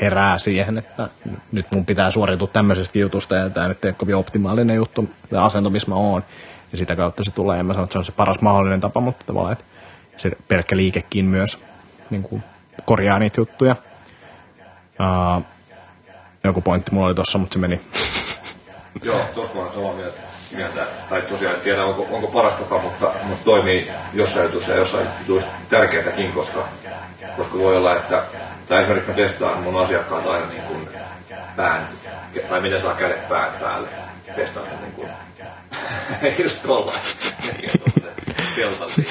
herää 0.00 0.38
siihen, 0.38 0.78
että 0.78 1.08
nyt 1.52 1.66
mun 1.70 1.86
pitää 1.86 2.10
suoriutua 2.10 2.48
tämmöisestä 2.48 2.98
jutusta 2.98 3.34
ja 3.34 3.50
tämä 3.50 3.68
nyt 3.68 3.84
ei 3.84 3.88
ole 3.88 3.96
kovin 3.98 4.16
optimaalinen 4.16 4.76
juttu, 4.76 5.10
tämä 5.30 5.44
asento, 5.44 5.70
missä 5.70 5.88
mä 5.88 5.94
oon. 5.94 6.24
Ja 6.72 6.78
sitä 6.78 6.96
kautta 6.96 7.24
se 7.24 7.30
tulee, 7.30 7.60
en 7.60 7.66
mä 7.66 7.74
sano, 7.74 7.84
että 7.84 7.92
se 7.92 7.98
on 7.98 8.04
se 8.04 8.12
paras 8.12 8.40
mahdollinen 8.40 8.80
tapa, 8.80 9.00
mutta 9.00 9.24
tavallaan, 9.26 9.52
että 9.52 9.64
se 10.18 10.30
pelkkä 10.48 10.76
liikekin 10.76 11.24
myös 11.24 11.58
niin 12.10 12.22
kuin 12.22 12.42
korjaa 12.84 13.18
niitä 13.18 13.40
juttuja. 13.40 13.76
Uh, 15.00 15.44
joku 16.44 16.60
pointti 16.60 16.92
mulla 16.92 17.06
oli 17.06 17.14
tossa, 17.14 17.38
mutta 17.38 17.52
se 17.52 17.58
meni. 17.58 17.80
Joo, 19.02 19.20
tuossa 19.34 19.58
olen 19.58 19.72
samaa 19.72 19.94
mieltä, 19.94 20.18
mieltä. 20.56 20.86
Tai 21.10 21.22
tosiaan 21.22 21.54
en 21.54 21.60
tiedä, 21.60 21.84
onko, 21.84 22.06
onko 22.10 22.26
paras 22.26 22.52
tapa, 22.52 22.78
mutta, 22.78 23.10
mutta 23.22 23.44
toimii 23.44 23.90
jossain 24.14 24.46
jutussa 24.46 24.72
ja 24.72 24.78
jossain 24.78 25.06
jutuissa 25.18 25.50
tärkeätäkin, 25.70 26.32
koska, 26.32 26.68
koska 27.36 27.58
voi 27.58 27.76
olla, 27.76 27.96
että 27.96 28.22
tai 28.68 28.80
esimerkiksi 28.80 29.10
mä 29.10 29.16
testaan 29.16 29.62
mun 29.62 29.82
asiakkaat 29.82 30.26
aina 30.26 30.46
niin 30.46 30.62
kuin 30.62 30.88
pään, 31.56 31.88
tai 32.48 32.60
miten 32.60 32.82
saa 32.82 32.94
kädet 32.94 33.28
pään 33.28 33.52
päälle. 33.60 33.88
Testaan 34.36 34.66
sen 34.66 34.80
niin 34.80 34.92
kuin, 34.92 35.08
just 36.44 36.62
tuolla, 36.62 36.92
keltaisiin. 38.56 39.06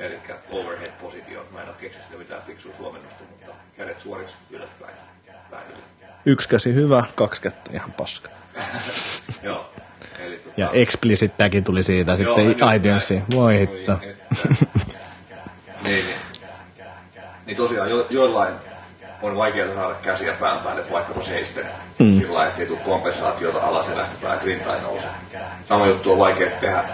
Eli 0.00 0.18
overhead-positio. 0.50 1.46
Mä 1.52 1.62
en 1.62 1.68
ole 1.68 1.76
keksinyt 1.80 2.06
sitä 2.06 2.18
mitään 2.18 2.42
fiksua 2.42 2.72
suomennosta, 2.76 3.24
mutta 3.30 3.52
kädet 3.76 4.00
suoriksi 4.00 4.34
ylöspäin. 4.50 4.94
Päädylle. 5.50 5.82
Yksi 6.26 6.48
käsi 6.48 6.74
hyvä, 6.74 7.04
kaksi 7.14 7.42
kättä 7.42 7.70
ihan 7.74 7.92
paska. 7.92 8.30
Joo. 9.42 9.70
Eli, 10.18 10.36
tota, 10.36 10.54
Ja 10.56 10.70
explicit 10.72 11.32
tag'i 11.32 11.62
tuli 11.62 11.82
siitä 11.82 12.16
sitten 12.16 12.56
iTunesiin. 12.76 13.22
Voi 13.34 13.58
hitto. 13.58 13.98
niin, 15.84 16.04
niin. 16.04 16.04
Niin 17.46 17.56
tosiaan 17.56 17.90
jo, 17.90 18.06
joillain 18.10 18.54
on 19.22 19.36
vaikeaa 19.36 19.74
saada 19.74 19.94
käsiä 19.94 20.32
pään 20.32 20.58
päälle 20.58 20.90
vaikkapa 20.92 21.22
seisten 21.22 21.66
mm. 21.98 22.14
sillä 22.14 22.34
lailla, 22.34 22.50
ettei 22.50 22.66
tule 22.66 22.78
kompensaatiota 22.84 23.60
alaselästä 23.60 24.16
tai 24.22 24.34
että 24.34 24.46
rinta 24.46 24.74
ei 24.74 24.82
nouse. 24.82 25.06
Sama 25.68 25.86
juttu 25.86 26.12
on 26.12 26.18
vaikea 26.18 26.50
tehdä 26.50 26.84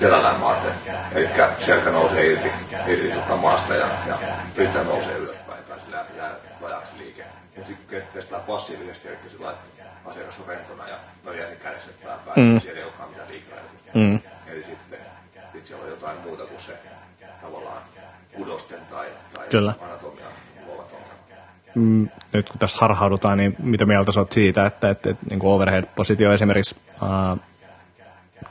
selällään 0.00 0.40
maata. 0.40 0.66
Eli 1.12 1.28
selkä 1.66 1.90
nousee 1.90 2.26
irti, 2.26 2.50
irti 2.86 3.12
maasta 3.40 3.74
ja, 3.74 3.86
ja 4.06 4.18
rinta 4.56 4.82
nousee 4.82 5.16
ylöspäin 5.16 5.64
tai 5.64 5.80
sillä 5.80 6.04
jää 6.16 6.30
vajaaksi 6.62 6.92
liike. 6.98 7.24
Mutta 7.56 7.68
sitten 7.68 8.02
testaa 8.14 8.40
passiivisesti, 8.40 9.08
eli 9.08 9.16
sillä 9.30 9.52
asiakas 10.04 10.38
on 10.40 10.46
rentona 10.48 10.88
ja 10.88 10.96
nojaa 11.24 11.48
sen 11.48 11.56
kädessä 11.56 11.90
pään 12.04 12.18
päälle, 12.26 12.42
mm. 12.42 12.48
niin 12.48 12.60
siellä 12.60 12.78
ei 12.78 12.84
olekaan 12.84 13.08
mitään 13.08 13.28
liikerajoitusta. 13.28 13.90
Mm. 13.94 14.20
Eli 14.46 14.64
sitten 14.64 14.98
sit 15.52 15.66
siellä 15.66 15.84
on 15.84 15.90
jotain 15.90 16.18
muuta 16.18 16.44
kuin 16.44 16.60
se 16.60 16.72
tavallaan 17.42 17.82
kudosten 18.32 18.80
tai, 18.90 19.06
tai 19.34 19.46
Kyllä. 19.48 19.74
Mm, 21.76 22.08
nyt 22.32 22.48
kun 22.48 22.58
tässä 22.58 22.78
harhaudutaan, 22.80 23.38
niin 23.38 23.56
mitä 23.58 23.86
mieltä 23.86 24.12
sä 24.12 24.20
oot 24.20 24.32
siitä, 24.32 24.66
että, 24.66 24.90
että, 24.90 25.10
että 25.10 25.26
niin 25.30 25.40
overhead-positio 25.42 26.32
esimerkiksi 26.32 26.76
ää, 27.02 27.36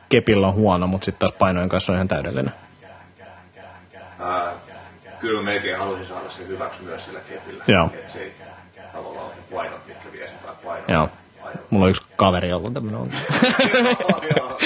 kepillä 0.10 0.48
on 0.48 0.54
huono, 0.54 0.88
mutta 0.88 1.06
sitten 1.06 1.20
taas 1.20 1.38
painojen 1.40 1.70
kanssa 1.70 1.92
on 1.92 1.96
ihan 1.96 2.08
täydellinen. 2.08 2.54
Ää, 4.20 4.52
kyllä 5.20 5.42
melkein 5.42 5.78
halusin 5.78 6.08
saada 6.08 6.30
sen 6.30 6.48
hyväksi 6.48 6.84
myös 6.84 7.06
sillä 7.06 7.20
kepillä. 7.20 7.64
Joo. 7.68 7.90
Että 7.94 8.12
se 8.12 8.20
ei 8.20 8.34
tavallaan 8.94 9.26
ole 9.26 9.34
painot, 9.54 9.88
mitkä 9.88 10.12
vie 10.12 10.28
sen 10.28 10.38
tai 10.46 10.56
painot. 10.66 10.90
Joo. 10.90 11.10
Mulla 11.70 11.86
on 11.86 11.90
yksi 11.90 12.04
kaveri, 12.16 12.50
jolla 12.50 12.68
on 12.68 12.74
tämmöinen 12.74 13.02
ongelma. 13.02 13.26
Joo, 14.00 14.24
joo. 14.36 14.58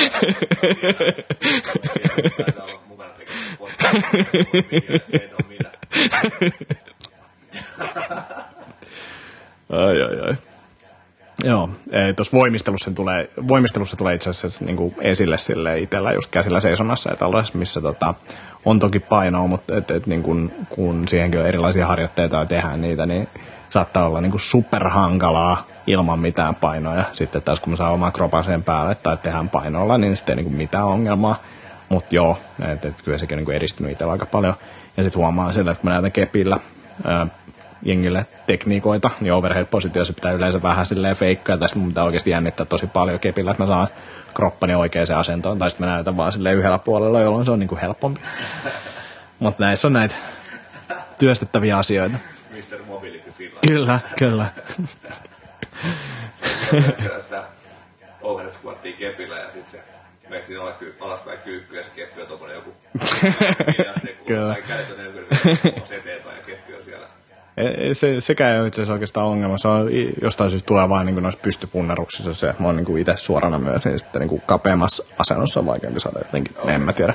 Ai, 9.70 10.02
ai, 10.02 10.20
ai. 10.28 10.36
Joo, 11.44 11.70
tuossa 12.16 12.38
voimistelussa, 12.38 12.92
tulee, 12.92 13.30
voimistelussa 13.48 13.98
tulee 13.98 14.16
itse 14.16 14.30
asiassa 14.30 14.66
niin 14.66 14.78
kuin 14.78 14.96
esille 15.02 15.38
sille 15.38 15.80
itsellä 15.80 16.14
just 16.14 16.32
käsillä 16.32 16.60
seisonnassa 16.60 17.10
ja 17.10 17.16
tällaisessa, 17.16 17.58
missä 17.58 17.82
tota, 17.82 18.14
on 18.66 18.80
toki 18.80 19.00
painoa, 19.00 19.48
mutta 19.48 19.78
et, 19.78 19.92
et, 19.92 20.08
niin 20.08 20.24
kun, 20.24 20.52
kun 20.70 21.08
siihenkin 21.08 21.40
on 21.40 21.46
erilaisia 21.46 21.88
harjoitteita 21.88 22.38
ja 22.38 22.46
tehdään 22.46 22.82
niitä, 22.82 23.06
niin 23.06 23.28
saattaa 23.70 24.06
olla 24.06 24.22
niin 24.22 24.32
kuin 24.32 24.42
superhankalaa 24.42 25.68
ilman 25.88 26.20
mitään 26.20 26.56
painoa. 26.56 26.96
Ja 26.96 27.04
sitten 27.14 27.42
taas 27.42 27.60
kun 27.60 27.74
mä 27.74 27.78
saan 27.78 27.94
oman 27.94 28.12
kropan 28.12 28.44
sen 28.44 28.64
päälle 28.64 28.96
tai 28.96 29.18
tehdään 29.18 29.50
painolla, 29.50 29.98
niin 29.98 30.18
sitten 30.18 30.34
ei 30.34 30.36
niin 30.36 30.52
kuin 30.52 30.58
mitään 30.58 30.86
ongelmaa. 30.86 31.42
Mutta 31.90 32.16
joo, 32.16 32.38
et, 32.74 32.86
et, 32.86 33.02
kyllä 33.02 33.18
sekin 33.18 33.36
on 33.36 33.38
niin 33.38 33.46
kuin 33.46 33.58
edistynyt 33.58 33.92
itsellä 33.92 34.14
aika 34.14 34.26
paljon. 34.26 34.54
Ja 34.98 35.04
sitten 35.04 35.20
huomaa 35.20 35.54
sillä, 35.54 35.72
että 35.72 35.82
kun 35.82 35.90
mä 35.90 35.94
näytän 35.94 36.12
kepillä 36.12 36.58
jengille 37.82 38.26
tekniikoita, 38.48 39.10
niin 39.20 39.34
overhead-positiossa 39.34 40.14
pitää 40.14 40.32
yleensä 40.32 40.62
vähän 40.62 40.86
silleen 40.86 41.16
feikkaa, 41.16 41.54
ja 41.54 41.58
tästä 41.58 41.80
mun 41.80 41.88
pitää 41.88 42.04
oikeasti 42.04 42.30
jännittää 42.30 42.66
tosi 42.66 42.88
paljon 42.88 43.20
kepillä, 43.20 43.52
että 43.52 43.64
mä 43.64 43.68
saan 43.68 43.88
kroppani 44.34 44.76
oikeaan 44.76 45.08
asentoon, 45.18 45.60
tai 45.60 45.70
sitten 45.70 45.88
mä 45.88 45.94
näytän 45.94 46.18
vaan 46.18 46.32
silleen 46.32 46.58
yhdellä 46.58 46.80
puolella, 46.80 47.22
jolloin 47.22 47.46
se 47.46 47.52
on 47.52 47.60
niinku 47.60 47.78
helpompi. 47.82 48.22
Mutta 49.40 49.64
näissä 49.64 49.88
on 49.88 49.94
näitä 49.94 50.16
työstettäviä 51.18 51.78
asioita. 51.78 52.18
Mr. 52.52 52.84
Mobility 52.88 53.32
Finland. 53.32 53.68
Kyllä, 53.68 54.00
kyllä. 54.18 54.46
overhead 58.22 58.54
squattia 58.54 58.98
kepillä 58.98 59.40
ja 59.40 59.46
sitten 59.46 59.72
se 59.72 59.84
menet 60.30 60.46
alaspäin 61.00 61.40
kyykky 61.40 61.78
ja 61.78 61.84
se 61.84 61.90
keppi 61.96 62.22
on 62.22 62.28
tommonen 62.28 62.56
joku 62.56 62.74
Kyllä. 63.78 63.94
Kyllä. 64.28 64.54
Tai 64.54 64.62
kädet 64.62 64.92
on 64.92 64.98
40 64.98 65.36
seteet 65.86 66.26
ja 66.26 66.44
keppi 66.46 66.76
on 66.76 66.84
siellä. 66.84 67.06
E- 67.06 67.10
Se, 67.94 68.22
sekään 68.22 68.54
ei 68.54 68.60
ole 68.60 68.68
itse 68.68 68.82
asiassa 68.82 68.94
oikeastaan 68.94 69.28
ongelma. 69.28 69.58
Se 69.58 69.68
on 69.68 69.90
jostain 70.22 70.50
syystä 70.50 70.68
tulee 70.68 70.90
vain 70.90 71.06
niin 71.06 71.24
noissa 71.24 71.40
pystypunneruksissa 71.44 72.34
se, 72.34 72.54
mä 72.60 72.68
oon 72.68 72.76
niin 72.76 72.98
itse 72.98 73.18
suorana 73.18 73.60
myös, 73.60 73.86
niin 73.86 74.00
sitten 74.00 74.22
niin 74.22 74.42
kapeammassa 74.46 75.04
asennossa 75.18 75.60
on 75.60 75.66
vaikeampi 75.66 76.00
saada 76.00 76.20
jotenkin, 76.20 76.56
en 76.68 76.82
mä 76.82 76.94
tiedä. 76.94 77.14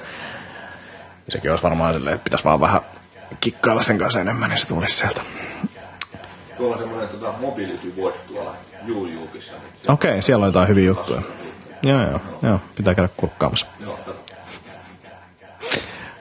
Sekin 1.28 1.50
olisi 1.50 1.62
varmaan 1.64 1.94
silleen, 1.94 2.14
että 2.14 2.24
pitäisi 2.24 2.44
vaan 2.44 2.60
vähän 2.60 2.80
kikkailla 3.40 3.82
sen 3.82 3.98
kanssa 3.98 4.20
enemmän, 4.20 4.50
niin 4.50 4.58
se 4.58 4.66
tulisi 4.66 4.96
sieltä. 4.96 5.20
Tuolla 6.56 6.76
on 6.76 6.82
semmoinen 6.82 7.08
tota, 7.08 7.34
mobility 7.40 7.92
watch 8.02 8.18
tuolla 8.28 8.54
YouTubessa. 8.88 9.52
Okei, 9.88 10.22
siellä 10.22 10.42
on 10.42 10.48
jotain 10.48 10.68
hyviä 10.68 10.84
juttuja. 10.84 11.22
Joo, 11.82 12.02
joo, 12.02 12.20
joo. 12.42 12.60
Pitää 12.76 12.94
käydä 12.94 13.08
kurkkaamassa. 13.16 13.66
Joo. 13.80 13.98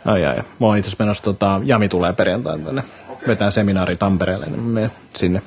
Ai 0.06 0.26
ai. 0.26 0.36
Mä 0.36 0.68
oon 0.68 0.78
itse 0.78 0.90
asiassa 0.90 1.04
menossa, 1.04 1.24
tota, 1.24 1.62
Jami 1.64 1.90
tulee 1.90 2.14
perjantaina 2.14 2.66
tänne. 2.66 2.84
Vetää 3.28 3.52
seminaari 3.52 3.96
Tampereelle, 3.96 4.46
niin 4.46 4.60
menen 4.60 4.92
sinne. 5.14 5.42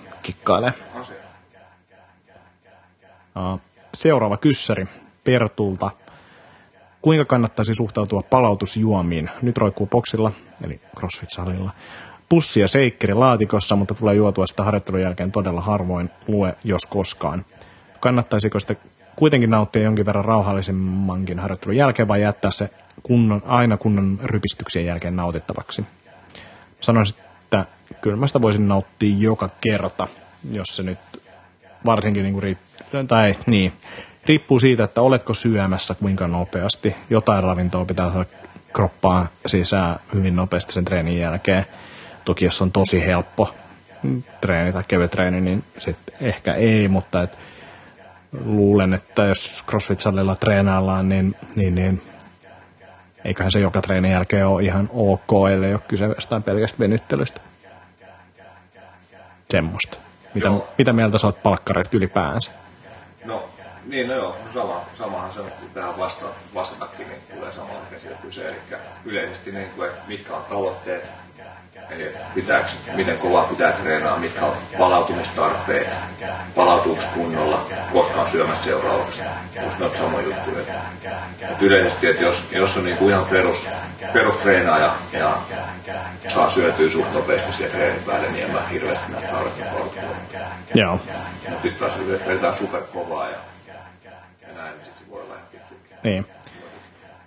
Uh, 3.37 3.61
Seuraava 3.95 4.37
kyssäri 4.37 4.87
Pertulta. 5.25 5.91
Kuinka 7.03 7.25
kannattaisi 7.25 7.75
suhtautua 7.75 8.23
palautusjuomiin? 8.23 9.31
Nyt 9.43 9.59
roikkuu 9.59 9.87
boksilla, 9.87 10.33
eli 10.65 10.81
CrossFit-salilla. 10.99 11.71
Pussi 12.29 12.61
ja 12.61 12.69
seikkeri 12.69 13.15
laatikossa, 13.15 13.77
mutta 13.77 13.95
tulee 13.95 14.15
juotua 14.15 14.47
sitä 14.47 14.65
harjoittelun 14.65 15.01
jälkeen 15.01 15.33
todella 15.33 15.61
harvoin, 15.61 16.11
lue 16.29 16.55
jos 16.65 16.87
koskaan. 16.87 17.45
Kannattaisiko 18.01 18.61
sitä 18.61 18.77
kuitenkin 19.17 19.51
nauttia 19.51 19.83
jonkin 19.83 20.07
verran 20.07 20.25
rauhallisemmankin 20.25 21.39
harjoittelun 21.39 21.77
jälkeen 21.77 22.09
vai 22.09 22.23
jättää 22.23 22.51
se 22.51 22.71
kunnon, 23.03 23.43
aina 23.47 23.77
kunnon 23.77 24.21
rypistyksien 24.25 24.87
jälkeen 24.87 25.17
nautittavaksi? 25.17 25.85
Sanoisin, 26.81 27.17
kyllä 28.01 28.17
mä 28.17 28.27
sitä 28.27 28.43
voisin 28.43 28.69
nauttia 28.69 29.17
joka 29.19 29.51
kerta, 29.61 30.09
jos 30.53 30.77
se 30.77 30.83
nyt 30.83 30.99
varsinkin 31.87 32.23
niin 32.23 32.33
kuin 32.33 32.43
riippuu, 32.43 33.05
tai 33.09 33.37
niin, 33.47 33.73
riippuu 34.27 34.59
siitä, 34.59 34.85
että 34.85 35.03
oletko 35.03 35.35
syömässä 35.35 35.95
kuinka 35.95 36.29
nopeasti. 36.29 36.97
Jotain 37.11 37.43
ravintoa 37.43 37.85
pitää 37.85 38.13
saada 38.13 38.27
kroppaan 38.73 39.29
sisään 39.47 40.01
hyvin 40.15 40.37
nopeasti 40.37 40.73
sen 40.73 40.85
treenin 40.85 41.19
jälkeen. 41.19 41.67
Toki 42.25 42.45
jos 42.45 42.63
on 42.63 42.73
tosi 42.73 43.07
helppo 43.07 43.55
treeni 44.41 44.73
tai 44.73 44.83
kevyt 44.89 45.11
treeni, 45.11 45.41
niin 45.41 45.65
sitten 45.79 46.15
ehkä 46.21 46.55
ei, 46.55 46.89
mutta 46.89 47.23
et 47.23 47.39
luulen, 48.45 48.95
että 48.95 49.23
jos 49.23 49.65
CrossFit-salilla 49.71 50.37
treenaillaan, 50.37 51.09
niin, 51.09 51.35
niin, 51.57 51.75
niin 51.75 52.03
eiköhän 53.25 53.53
se 53.53 53.59
joka 53.59 53.83
treenin 53.83 54.13
jälkeen 54.13 54.47
ole 54.47 54.63
ihan 54.63 54.91
ok, 54.93 55.31
ellei 55.53 55.73
ole 55.73 55.81
kyse 55.89 56.05
jostain 56.05 56.43
pelkästä 56.43 56.79
venyttelystä. 56.79 57.41
Semmoista. 59.57 59.97
Mitä, 60.35 60.49
Joo. 60.49 60.69
mitä 60.79 60.93
mieltä 60.93 61.19
sä 61.19 61.27
oot 61.27 61.43
palkkareista 61.43 61.97
ylipäänsä? 61.97 62.51
No, 63.25 63.45
niin 63.87 64.09
no 64.09 64.15
joo, 64.15 64.37
sama, 64.55 64.81
samahan 64.99 65.33
se 65.33 65.41
on, 65.41 65.51
kun 65.61 65.71
tähän 65.71 65.99
vasta, 65.99 66.27
vastatakin, 66.55 67.09
niin 67.09 67.21
tulee 67.35 67.53
samalla 67.53 67.81
käsillä 67.91 68.17
kyse. 68.23 68.49
Eli 68.49 68.57
yleisesti 69.05 69.53
niin 69.53 69.69
kuin, 69.77 69.89
että 69.89 70.03
mitkä 70.09 70.35
on 70.35 70.45
tavoitteet, 70.45 71.05
eli 71.91 72.13
pitääkö, 72.35 72.69
miten 72.95 73.19
kovaa 73.19 73.45
pitää 73.45 73.73
treenaa, 73.73 74.19
mitkä 74.19 74.45
on 74.45 74.57
palautumistarpeet, 74.79 75.89
palautuuko 76.55 77.03
kunnolla, 77.15 77.67
koska 77.93 78.21
on 78.23 78.31
syömässä 78.31 78.65
seuraavaksi. 78.65 79.21
Mutta 79.63 79.79
ne 79.79 79.85
on 79.85 79.97
samoja 79.97 80.25
juttuja. 80.25 80.75
Et 81.57 81.63
yleisesti, 81.63 82.07
että 82.07 82.25
jos, 82.25 82.43
jos 82.53 82.77
on 82.77 82.85
niin 82.85 82.97
kuin 82.97 83.11
ihan 83.11 83.27
perus, 83.27 83.69
perustreenaaja 84.13 84.95
ja 85.13 85.37
saa 86.29 86.51
syötyä 86.51 86.91
suht 86.91 87.13
nopeasti 87.13 87.53
siellä 87.53 87.75
treenin 87.75 88.03
päälle, 88.03 88.33
niin 88.33 88.45
en 88.45 88.51
mä 88.51 88.61
hirveästi 88.73 89.13
näe 89.13 89.23
tarvetta 89.23 89.65
palautua. 89.65 90.03
Joo. 90.75 91.01
Mutta 91.49 91.63
sitten 91.63 91.89
taas 91.89 91.93
vedetään 92.27 92.57
superkovaa 92.57 93.29
ja, 93.31 93.37
ja 93.67 94.53
näin, 94.55 94.75
niin 94.75 94.85
sitten 94.85 95.11
voi 95.11 95.23
olla. 95.23 95.35
Niin. 96.03 96.27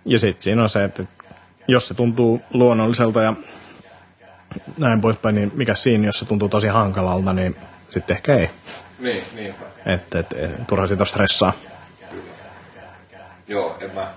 Ja 0.06 0.20
sitten 0.20 0.42
siinä 0.42 0.64
on 0.64 0.70
se, 0.70 0.84
että 0.84 1.04
jos 1.68 1.88
se 1.88 1.94
tuntuu 1.94 2.42
luonnolliselta 2.54 3.22
ja 3.22 3.34
näin 4.78 5.02
poispäin, 5.02 5.36
niin 5.36 5.52
mikä 5.56 5.76
siinä, 5.76 6.06
jos 6.06 6.20
se 6.20 6.26
tuntuu 6.26 6.50
tosi 6.50 6.68
hankalalta, 6.68 7.34
niin 7.34 7.56
sitten 7.90 8.16
ehkä 8.16 8.36
ei. 8.36 8.50
Niin, 9.00 9.24
niinpä. 9.36 9.66
Että 9.86 10.20
et, 10.20 10.34
et, 10.34 10.68
turha 10.68 10.88
siitä 10.88 11.06
stressaa. 11.06 11.54
Joo, 13.50 13.78
en 13.82 13.92
mä... 13.96 14.08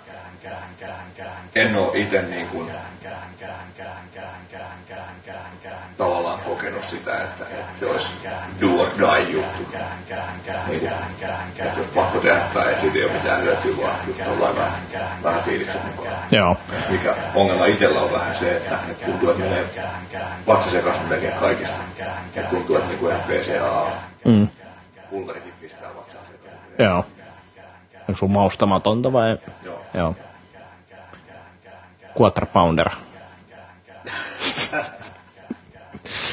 En 1.55 1.77
oo 1.77 1.93
ite 1.95 2.23
niin 2.23 2.49
kuin 2.49 2.71
tavallaan 5.99 6.39
kokenut 6.39 6.85
sitä, 6.85 7.25
että, 7.25 7.45
se 7.81 7.87
olisi 7.87 8.09
do 8.61 8.67
or 8.83 8.89
die 8.99 9.31
juttu. 9.31 9.63
Niin 10.69 10.81
kuin, 10.81 10.93
että 11.59 11.79
jos 11.79 11.87
pakko 11.95 12.19
tehdä 12.19 12.41
tai 12.55 12.75
siitä 12.81 12.99
ei 12.99 13.05
ole 13.05 13.13
mitään 13.13 13.43
hyötyä, 13.43 13.73
vaan 13.83 13.97
just 14.07 14.21
ollaan 14.27 14.57
vähän, 14.57 14.73
vähän 15.23 15.43
fiiliksen 15.43 15.81
mukaan. 15.97 16.17
Joo. 16.31 16.57
Mikä 16.89 17.15
ongelma 17.35 17.67
itsellä 17.67 18.01
on 18.01 18.13
vähän 18.13 18.35
se, 18.35 18.57
että, 18.57 18.79
tuntuu, 19.07 19.31
että 19.31 19.43
menee 19.45 19.65
vatsa 20.47 20.71
sekaisin 20.71 21.09
melkein 21.09 21.33
kaikista. 21.33 21.75
Että 22.35 22.51
tuntuu, 22.51 22.77
että 22.77 22.89
niin 22.89 22.99
kuin 22.99 23.15
FPCA 23.17 23.87
Mm. 24.25 24.49
pulverikin 25.11 25.53
pistää 25.61 25.89
vatsaan 25.97 26.25
sekaisin. 26.27 26.85
Joo. 26.87 27.05
Onko 28.09 28.19
sun 28.19 28.31
maustamatonta 28.31 29.13
vai? 29.13 29.39
Joo. 29.65 29.81
Joo. 29.95 30.15
Quarter 32.21 32.47
pounder. 32.47 32.89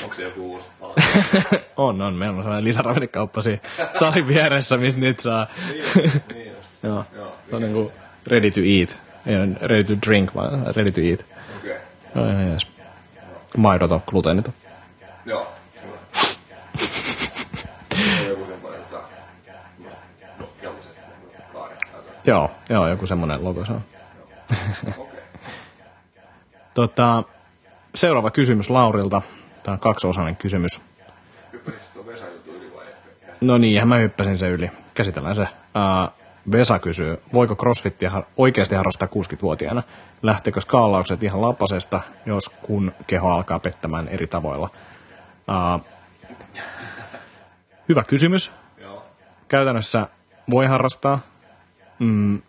Onko 0.03 0.15
se 0.15 0.23
joku 0.23 0.51
uusi 0.51 0.67
on, 1.77 2.01
on. 2.01 2.13
Meillä 2.13 2.37
on 2.37 2.43
sellainen 2.43 2.63
lisäravinnekauppa 2.63 3.41
siinä 3.41 3.61
salin 3.99 4.27
vieressä, 4.27 4.77
missä 4.77 4.99
nyt 4.99 5.19
saa. 5.19 5.47
niin 6.33 6.51
just. 6.51 6.69
Joo. 6.83 7.05
Joo. 7.15 7.35
Se 7.49 7.55
on 7.55 7.61
niinku 7.61 7.91
ready 8.27 8.51
to 8.51 8.59
eat. 8.59 8.95
Ei 9.25 9.37
ole 9.37 9.47
ready 9.61 9.83
to 9.83 9.93
drink, 10.07 10.35
vaan 10.35 10.75
ready 10.75 10.91
to 10.91 11.01
eat. 11.01 11.25
Okei. 11.57 11.71
Okay. 11.71 11.83
Joo, 12.15 12.25
ihan 12.25 12.47
jees. 12.47 12.67
Maidoton, 13.57 14.01
gluteeniton. 14.07 14.53
Joo. 15.25 15.51
Hyvä. 15.83 15.97
On 18.21 18.27
joku 18.29 18.45
semmoinen, 18.45 18.79
että... 18.79 18.97
Joo, 22.25 22.51
joo, 22.69 22.87
joku 22.87 23.07
semmoinen 23.07 23.43
logo 23.43 23.65
se 23.65 23.71
on. 23.71 23.83
Tota, 26.79 27.23
seuraava 27.95 28.31
kysymys 28.31 28.69
Laurilta. 28.69 29.21
Tämä 29.63 29.73
on 29.73 29.79
kaksiosainen 29.79 30.35
kysymys. 30.35 30.81
No 33.41 33.57
niin, 33.57 33.87
mä 33.87 33.97
hyppäsin 33.97 34.37
se 34.37 34.49
yli. 34.49 34.71
Käsitellään 34.93 35.35
se. 35.35 35.41
Uh, 35.41 36.13
Vesa 36.51 36.79
kysyy, 36.79 37.21
voiko 37.33 37.55
crossfittiä 37.55 38.11
oikeasti 38.37 38.75
harrastaa 38.75 39.07
60-vuotiaana? 39.07 39.83
Lähteekö 40.21 40.61
skaalaukset 40.61 41.23
ihan 41.23 41.41
lapasesta, 41.41 42.01
jos 42.25 42.49
kun 42.49 42.91
keho 43.07 43.29
alkaa 43.29 43.59
pettämään 43.59 44.07
eri 44.07 44.27
tavoilla? 44.27 44.69
Uh, 45.47 45.85
hyvä 47.89 48.03
kysymys. 48.03 48.51
Käytännössä 49.47 50.07
voi 50.49 50.67
harrastaa. 50.67 51.19
Mm, 51.99 52.41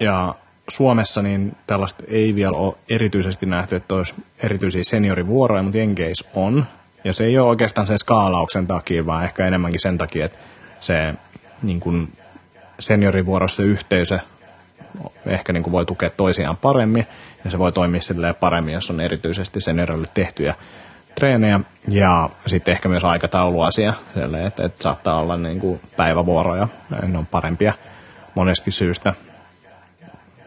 ja 0.00 0.34
Suomessa 0.70 1.22
niin 1.22 1.56
tällaista 1.66 2.04
ei 2.08 2.34
vielä 2.34 2.56
ole 2.56 2.74
erityisesti 2.88 3.46
nähty, 3.46 3.76
että 3.76 3.94
olisi 3.94 4.14
erityisiä 4.42 4.84
seniorivuoroja, 4.84 5.62
mutta 5.62 5.78
Jenkeis 5.78 6.24
on. 6.34 6.66
Ja 7.04 7.12
se 7.12 7.24
ei 7.24 7.38
ole 7.38 7.48
oikeastaan 7.48 7.86
sen 7.86 7.98
skaalauksen 7.98 8.66
takia, 8.66 9.06
vaan 9.06 9.24
ehkä 9.24 9.46
enemmänkin 9.46 9.80
sen 9.80 9.98
takia, 9.98 10.24
että 10.24 10.38
se 10.80 11.14
niin 11.62 11.80
kuin 11.80 12.12
seniorivuorossa 12.78 13.62
yhteisö 13.62 14.18
ehkä 15.26 15.52
niin 15.52 15.62
kuin 15.62 15.72
voi 15.72 15.86
tukea 15.86 16.10
toisiaan 16.10 16.56
paremmin, 16.56 17.06
ja 17.44 17.50
se 17.50 17.58
voi 17.58 17.72
toimia 17.72 18.02
silleen 18.02 18.34
paremmin, 18.34 18.74
jos 18.74 18.90
on 18.90 19.00
erityisesti 19.00 19.60
seniorille 19.60 20.08
tehtyjä 20.14 20.54
treenejä, 21.14 21.60
ja 21.88 22.30
sitten 22.46 22.72
ehkä 22.72 22.88
myös 22.88 23.04
aikatauluasia, 23.04 23.94
että, 24.46 24.64
että 24.64 24.82
saattaa 24.82 25.20
olla 25.20 25.36
niin 25.36 25.60
kuin 25.60 25.80
päivävuoroja, 25.96 26.68
ne 27.06 27.18
on 27.18 27.26
parempia 27.26 27.72
monesti 28.34 28.70
syystä 28.70 29.14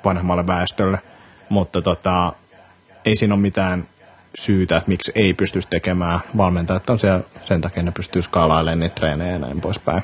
vanhemmalle 0.04 0.48
väestölle, 0.48 1.00
mutta 1.50 1.82
tota, 1.82 2.34
ei 3.06 3.16
siinä 3.16 3.34
ole 3.34 3.42
mitään 3.42 3.88
syytä, 4.36 4.78
että 4.78 4.90
miksi 4.90 5.12
ei 5.16 5.34
pystyisi 5.34 5.68
tekemään. 5.68 6.20
Valmentajat 6.38 6.90
on 6.90 7.00
siellä 7.00 7.22
sen 7.46 7.62
takia, 7.62 7.84
ne 7.84 7.92
pystyy 7.92 8.22
skaalailemaan 8.22 8.80
niitä 8.80 8.96
treenejä 8.96 9.32
ja 9.32 9.40
näin 9.40 9.62
poispäin. 9.62 10.04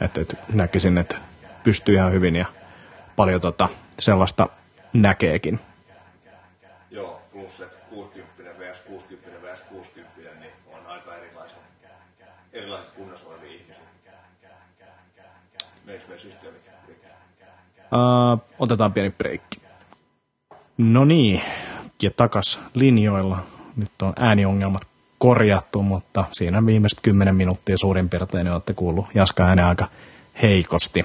Että 0.00 0.20
et 0.20 0.38
näkisin, 0.52 0.98
että 0.98 1.16
pystyy 1.64 1.94
ihan 1.94 2.12
hyvin 2.12 2.36
ja 2.36 2.46
paljon 3.16 3.40
tota, 3.40 3.68
sellaista 3.98 4.48
näkeekin. 4.92 5.60
Joo, 6.90 7.22
plus 7.32 7.56
se 7.56 7.64
60 7.90 8.60
vs 8.60 8.80
60 8.80 9.46
vs 9.46 9.60
60, 9.60 10.40
niin 10.40 10.52
on 10.72 10.86
aika 10.86 11.16
erilaiset, 11.16 11.58
erilaiset 12.52 12.94
kunnossa 12.94 13.28
olevia 13.28 13.52
ihmisiä. 13.52 13.82
Meikö 15.84 16.04
meidän 16.04 16.20
systeemi? 16.20 16.58
Uh, 17.92 18.40
otetaan 18.58 18.92
pieni 18.92 19.10
breikki. 19.10 19.60
No 20.78 21.04
niin, 21.04 21.42
ja 22.02 22.10
takas 22.10 22.60
linjoilla. 22.74 23.38
Nyt 23.76 24.02
on 24.02 24.12
ääniongelmat 24.16 24.82
korjattu, 25.18 25.82
mutta 25.82 26.24
siinä 26.32 26.66
viimeiset 26.66 26.98
10 27.02 27.36
minuuttia 27.36 27.78
suurin 27.78 28.08
piirtein 28.08 28.44
niin 28.44 28.52
olette 28.52 28.74
kuullut 28.74 29.06
Jaska 29.14 29.44
äänen 29.44 29.64
aika 29.64 29.88
heikosti. 30.42 31.04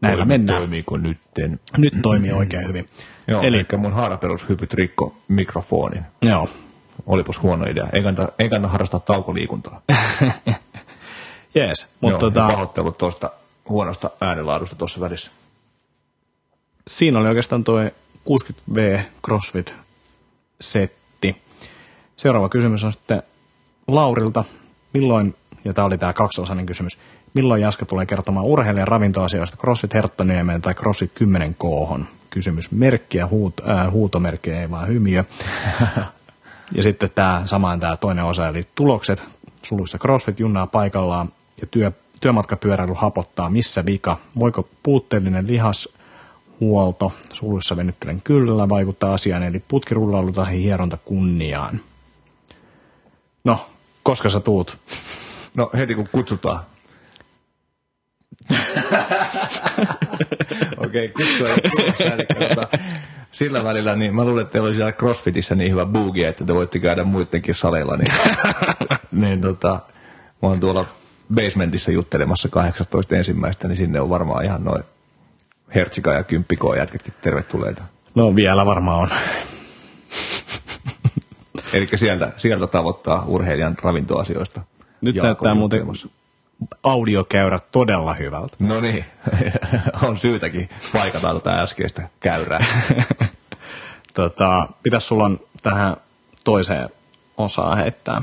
Näillä 0.00 0.24
mennään. 0.24 0.58
Toimiiko 0.58 0.96
nytten? 0.96 1.60
Nyt 1.76 1.94
toimii 2.02 2.32
oikein 2.32 2.68
hyvin. 2.68 2.88
Joo, 3.28 3.42
Eli, 3.42 3.66
mun 3.76 3.92
haaraperushypyt 3.92 4.74
rikko 4.74 5.16
mikrofonin. 5.28 6.02
joo. 6.22 6.48
Olipas 7.06 7.42
huono 7.42 7.64
idea. 7.64 7.86
Ei 7.92 8.02
kannata, 8.02 8.32
ei 8.38 8.48
kannata 8.48 8.72
harrastaa 8.72 9.00
taukoliikuntaa. 9.00 9.80
Jees, 11.54 11.88
mutta 12.00 12.12
Joo, 12.12 12.18
tota, 12.18 12.46
pahoittelut 12.46 12.98
tuosta 12.98 13.30
huonosta 13.68 14.10
äänenlaadusta 14.20 14.76
tuossa 14.76 15.00
välissä. 15.00 15.30
siinä 16.88 17.18
oli 17.18 17.28
oikeastaan 17.28 17.64
tuo 17.64 17.80
60V 18.28 19.00
CrossFit-setti. 19.26 21.36
Seuraava 22.16 22.48
kysymys 22.48 22.84
on 22.84 22.92
sitten 22.92 23.22
Laurilta. 23.88 24.44
Milloin, 24.94 25.34
ja 25.64 25.72
tämä 25.72 25.86
oli 25.86 25.98
tämä 25.98 26.12
kaksiosainen 26.12 26.66
kysymys, 26.66 26.98
milloin 27.34 27.62
Jaska 27.62 27.86
tulee 27.86 28.06
kertomaan 28.06 28.46
urheilijan 28.46 28.88
ravintoasioista 28.88 29.56
CrossFit 29.56 29.94
Herttoniemeen 29.94 30.62
tai 30.62 30.74
CrossFit 30.74 31.12
10 31.14 31.54
k 31.54 31.58
Kysymys 32.30 32.70
merkkiä, 32.70 33.26
huut, 33.26 33.60
äh, 33.68 33.92
huutomerkkiä, 33.92 34.60
ei 34.60 34.70
vaan 34.70 34.88
hymiö. 34.88 35.24
ja 36.76 36.82
sitten 36.82 37.10
tämä 37.14 37.42
samaan 37.46 37.80
tämä 37.80 37.96
toinen 37.96 38.24
osa, 38.24 38.48
eli 38.48 38.66
tulokset. 38.74 39.22
Suluissa 39.62 39.98
CrossFit 39.98 40.40
junnaa 40.40 40.66
paikallaan 40.66 41.32
ja 41.60 41.66
työ, 41.66 41.92
työmatkapyöräily 42.20 42.92
hapottaa. 42.96 43.50
Missä 43.50 43.86
vika? 43.86 44.16
Voiko 44.40 44.68
puutteellinen 44.82 45.46
lihas 45.46 45.88
huolto, 46.60 47.12
suluissa 47.32 47.76
venyttelen 47.76 48.22
kyllä, 48.22 48.68
vaikuttaa 48.68 49.14
asiaan, 49.14 49.42
eli 49.42 49.62
putkirullailu 49.68 50.32
tai 50.32 50.62
hieronta 50.62 50.98
kunniaan. 51.04 51.80
No, 53.44 53.66
koska 54.02 54.28
sä 54.28 54.40
tuut? 54.40 54.78
No 55.54 55.70
heti 55.76 55.94
kun 55.94 56.08
kutsutaan. 56.12 56.60
Okei, 60.86 61.06
okay, 61.06 61.08
kutsua 61.08 61.48
tota, 62.48 62.78
sillä 63.32 63.64
välillä, 63.64 63.96
niin 63.96 64.14
mä 64.14 64.24
luulen, 64.24 64.42
että 64.42 64.52
teillä 64.52 64.66
oli 64.66 64.76
siellä 64.76 64.92
CrossFitissä 64.92 65.54
niin 65.54 65.72
hyvä 65.72 65.86
boogie, 65.86 66.28
että 66.28 66.44
te 66.44 66.54
voitte 66.54 66.78
käydä 66.78 67.04
muidenkin 67.04 67.54
saleilla. 67.54 67.96
Niin, 67.96 68.14
niin 69.22 69.40
tota, 69.40 69.80
mä 70.42 70.48
oon 70.48 70.60
tuolla 70.60 70.84
basementissa 71.34 71.90
juttelemassa 71.90 72.48
18 72.48 73.16
ensimmäistä, 73.16 73.68
niin 73.68 73.76
sinne 73.76 74.00
on 74.00 74.10
varmaan 74.10 74.44
ihan 74.44 74.64
noin 74.64 74.84
Hertsika 75.74 76.12
ja 76.12 76.24
Kymppikoon 76.24 76.78
jätketkin 76.78 77.14
tervetulleita. 77.20 77.82
No 78.14 78.36
vielä 78.36 78.66
varmaan 78.66 78.98
on. 78.98 79.08
Eli 81.72 81.88
sieltä, 81.96 82.32
sieltä 82.36 82.66
tavoittaa 82.66 83.24
urheilijan 83.26 83.76
ravintoasioista. 83.82 84.60
Nyt 85.00 85.16
näyttää 85.16 85.54
muuten 85.54 85.86
audiokäyrä 86.82 87.58
todella 87.72 88.14
hyvältä. 88.14 88.56
No 88.58 88.80
niin, 88.80 89.04
on 90.06 90.18
syytäkin 90.18 90.68
paikata 90.92 91.34
tätä 91.34 91.54
äskeistä 91.54 92.08
käyrää. 92.20 92.66
Tota, 94.14 94.68
mitäs 94.84 95.08
sulla 95.08 95.24
on 95.24 95.40
tähän 95.62 95.96
toiseen 96.44 96.88
osaan 97.36 97.78
heittää? 97.78 98.22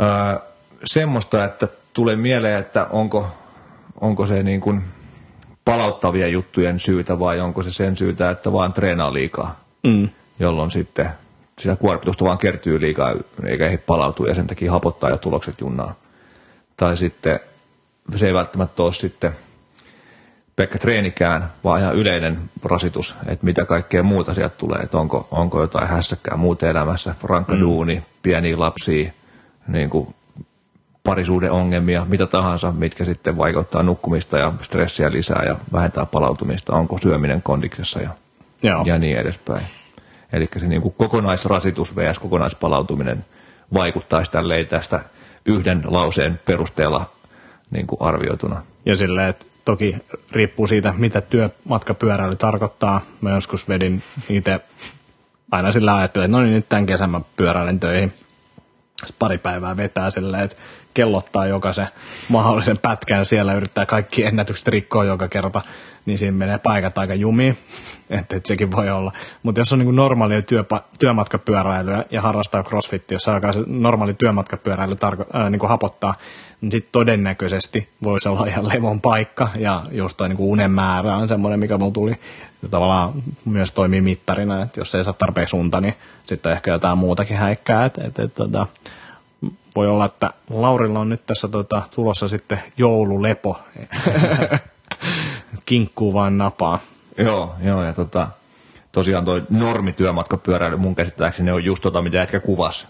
Öö, 0.00 0.38
semmoista, 0.84 1.44
että 1.44 1.68
tulee 1.98 2.16
mieleen, 2.16 2.58
että 2.58 2.86
onko, 2.90 3.26
onko 4.00 4.26
se 4.26 4.42
niin 4.42 4.60
kuin 4.60 4.82
palauttavia 5.64 6.28
juttujen 6.28 6.80
syytä 6.80 7.18
vai 7.18 7.40
onko 7.40 7.62
se 7.62 7.72
sen 7.72 7.96
syytä, 7.96 8.30
että 8.30 8.52
vaan 8.52 8.72
treenaa 8.72 9.12
liikaa, 9.12 9.60
Mm. 9.82 10.08
jolloin 10.38 10.70
sitten 10.70 11.10
sitä 11.58 11.76
kuormitusta 11.76 12.24
vaan 12.24 12.38
kertyy 12.38 12.80
liikaa 12.80 13.14
eikä 13.44 13.66
ehdi 13.66 13.78
palautua 13.78 14.28
ja 14.28 14.34
sen 14.34 14.46
takia 14.46 14.72
hapottaa 14.72 15.10
jo 15.10 15.16
tulokset 15.16 15.60
junnaa. 15.60 15.94
Tai 16.76 16.96
sitten 16.96 17.40
se 18.16 18.26
ei 18.26 18.34
välttämättä 18.34 18.82
ole 18.82 18.92
sitten 18.92 19.32
pelkkä 20.56 20.78
treenikään, 20.78 21.52
vaan 21.64 21.80
ihan 21.80 21.96
yleinen 21.96 22.38
rasitus, 22.64 23.14
että 23.26 23.44
mitä 23.44 23.64
kaikkea 23.64 24.02
muuta 24.02 24.34
sieltä 24.34 24.54
tulee, 24.58 24.78
että 24.82 24.98
onko, 24.98 25.28
onko 25.30 25.60
jotain 25.60 25.88
hässäkkää 25.88 26.36
muuta 26.36 26.68
elämässä, 26.68 27.14
rankka 27.22 27.54
mm. 27.54 27.60
duuni, 27.60 28.02
pieniä 28.22 28.58
lapsia, 28.58 29.12
niin 29.68 29.90
kuin 29.90 30.14
parisuuden 31.08 31.52
ongelmia, 31.52 32.06
mitä 32.08 32.26
tahansa, 32.26 32.72
mitkä 32.72 33.04
sitten 33.04 33.36
vaikuttaa 33.36 33.82
nukkumista 33.82 34.38
ja 34.38 34.52
stressiä 34.62 35.12
lisää 35.12 35.42
ja 35.46 35.56
vähentää 35.72 36.06
palautumista, 36.06 36.72
onko 36.72 36.98
syöminen 36.98 37.42
kondiksessa 37.42 38.00
ja, 38.00 38.10
Joo. 38.62 38.82
ja 38.86 38.98
niin 38.98 39.18
edespäin. 39.18 39.62
Eli 40.32 40.48
se 40.56 40.66
niin 40.66 40.82
kuin 40.82 40.94
kokonaisrasitus 40.98 41.96
vs. 41.96 42.18
kokonaispalautuminen 42.18 43.24
vaikuttaisi 43.74 44.32
tälleen 44.32 44.66
tästä 44.66 45.00
yhden 45.46 45.82
lauseen 45.86 46.40
perusteella 46.44 47.10
niin 47.70 47.86
kuin 47.86 48.02
arvioituna. 48.02 48.62
Ja 48.86 48.96
silleen, 48.96 49.28
että 49.28 49.46
toki 49.64 49.96
riippuu 50.32 50.66
siitä, 50.66 50.94
mitä 50.96 51.20
työmatkapyöräily 51.20 52.36
tarkoittaa. 52.36 53.00
Mä 53.20 53.30
joskus 53.30 53.68
vedin 53.68 54.02
itse 54.28 54.60
aina 55.50 55.72
sillä 55.72 55.96
ajattelin, 55.96 56.24
että 56.24 56.36
no 56.36 56.42
niin, 56.42 56.54
nyt 56.54 56.68
tämän 56.68 56.86
kesän 56.86 57.10
mä 57.10 57.20
pyöräilen 57.36 57.80
töihin. 57.80 58.12
Sitten 58.98 59.16
pari 59.18 59.38
päivää 59.38 59.76
vetää 59.76 60.10
silleen, 60.10 60.44
että 60.44 60.56
kellottaa 60.94 61.46
jokaisen 61.46 61.88
mahdollisen 62.28 62.78
pätkän 62.78 63.26
siellä, 63.26 63.54
yrittää 63.54 63.86
kaikki 63.86 64.24
ennätykset 64.24 64.68
rikkoa 64.68 65.04
joka 65.04 65.28
kerta, 65.28 65.62
niin 66.06 66.18
siinä 66.18 66.36
menee 66.36 66.58
paikat 66.58 66.98
aika 66.98 67.14
jumiin, 67.14 67.58
että 68.10 68.36
et 68.36 68.46
sekin 68.46 68.72
voi 68.72 68.90
olla. 68.90 69.12
Mutta 69.42 69.60
jos 69.60 69.72
on 69.72 69.78
niinku 69.78 69.92
normaalia 69.92 70.40
työpa- 70.42 70.84
työmatkapyöräilyä 70.98 72.04
ja 72.10 72.22
harrastaa 72.22 72.62
crossfittiä, 72.62 73.16
jos 73.16 73.28
alkaa 73.28 73.52
se 73.52 73.60
normaali 73.66 74.14
työmatkapyöräily 74.14 74.92
tarko- 74.94 75.36
äh, 75.36 75.50
niinku 75.50 75.66
hapottaa, 75.66 76.14
niin 76.60 76.72
sitten 76.72 76.92
todennäköisesti 76.92 77.88
voisi 78.02 78.28
olla 78.28 78.46
ihan 78.46 78.68
levon 78.68 79.00
paikka, 79.00 79.48
ja 79.56 79.84
just 79.90 80.16
toi 80.16 80.28
niinku 80.28 80.52
unen 80.52 80.70
määrä 80.70 81.16
on 81.16 81.28
semmoinen, 81.28 81.60
mikä 81.60 81.78
mulla 81.78 81.92
tuli 81.92 82.14
tavallaan 82.70 83.12
myös 83.44 83.72
toimii 83.72 84.00
mittarina, 84.00 84.62
että 84.62 84.80
jos 84.80 84.94
ei 84.94 85.04
saa 85.04 85.12
tarpeeksi 85.12 85.56
unta, 85.56 85.80
niin 85.80 85.94
sitten 86.26 86.52
ehkä 86.52 86.70
jotain 86.70 86.98
muutakin 86.98 87.36
häikkää, 87.36 87.84
että 87.84 88.04
et, 88.04 88.18
et, 88.18 88.34
tota, 88.34 88.66
voi 89.78 89.88
olla, 89.88 90.04
että 90.04 90.30
Laurilla 90.50 91.00
on 91.00 91.08
nyt 91.08 91.26
tässä 91.26 91.48
tota, 91.48 91.82
tulossa 91.94 92.28
sitten 92.28 92.62
joululepo. 92.76 93.60
Kinkkuu 95.66 96.14
vain 96.14 96.38
napaa. 96.38 96.78
Joo, 97.18 97.54
joo 97.62 97.82
ja 97.82 97.92
tota, 97.92 98.28
tosiaan 98.92 99.24
toi 99.24 99.42
normityömatkapyöräily 99.50 100.76
mun 100.76 100.94
käsittääkseni 100.94 101.50
on 101.50 101.64
just 101.64 101.82
tota, 101.82 102.02
mitä 102.02 102.22
etkä 102.22 102.40
kuvas. 102.40 102.86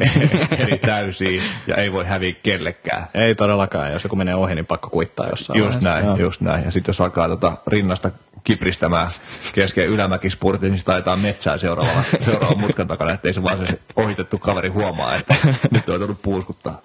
Eli 0.66 0.78
täysiä 0.78 1.42
ja 1.66 1.76
ei 1.76 1.92
voi 1.92 2.04
häviä 2.04 2.32
kellekään. 2.42 3.06
Ei 3.14 3.34
todellakaan, 3.34 3.92
jos 3.92 4.04
joku 4.04 4.16
menee 4.16 4.34
ohi, 4.34 4.54
niin 4.54 4.66
pakko 4.66 4.90
kuittaa 4.90 5.28
jossain 5.28 5.58
Just 5.58 5.80
näin, 5.80 6.06
Joo. 6.06 6.16
just 6.16 6.40
näin. 6.40 6.64
Ja 6.64 6.70
sitten 6.70 6.92
jos 6.92 7.00
alkaa 7.00 7.28
tota 7.28 7.52
rinnasta 7.66 8.10
kipristämään 8.46 9.10
kesken 9.52 9.86
ylämäkispurtin, 9.86 10.70
niin 10.70 10.78
se 10.78 10.84
taitaa 10.84 11.16
metsää 11.16 11.58
seuraavalla, 11.58 12.02
seuraavan 12.20 12.60
mutkan 12.60 12.86
takana, 12.86 13.12
ettei 13.12 13.34
se 13.34 13.42
vaan 13.42 13.66
se 13.66 13.80
ohitettu 13.96 14.38
kaveri 14.38 14.68
huomaa, 14.68 15.14
että 15.14 15.34
nyt 15.70 15.88
on 15.88 16.00
tullut 16.00 16.22
puuskuttaa. 16.22 16.80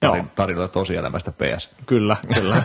Tarin, 0.00 0.30
tarinoita 0.34 0.72
tosielämästä 0.72 1.32
PS. 1.32 1.70
kyllä, 1.86 2.16
kyllä. 2.34 2.56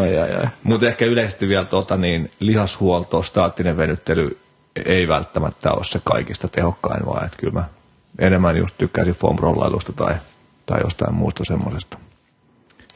ai, 0.00 0.18
ai, 0.18 0.34
ai. 0.34 0.48
Mutta 0.62 0.86
ehkä 0.86 1.04
yleisesti 1.04 1.48
vielä 1.48 1.64
tota, 1.64 1.96
niin 1.96 2.30
lihashuolto, 2.40 3.22
staattinen 3.22 3.76
venyttely 3.76 4.38
ei 4.84 5.08
välttämättä 5.08 5.72
ole 5.72 5.84
se 5.84 6.00
kaikista 6.04 6.48
tehokkain, 6.48 7.06
vaan 7.06 7.24
että 7.24 7.36
kyllä 7.36 7.52
mä 7.52 7.64
enemmän 8.18 8.56
just 8.56 8.74
tykkäisin 8.78 9.14
foam-rollailusta 9.14 9.92
tai, 9.92 10.14
tai 10.66 10.80
jostain 10.84 11.14
muusta 11.14 11.44
semmoisesta. 11.44 11.98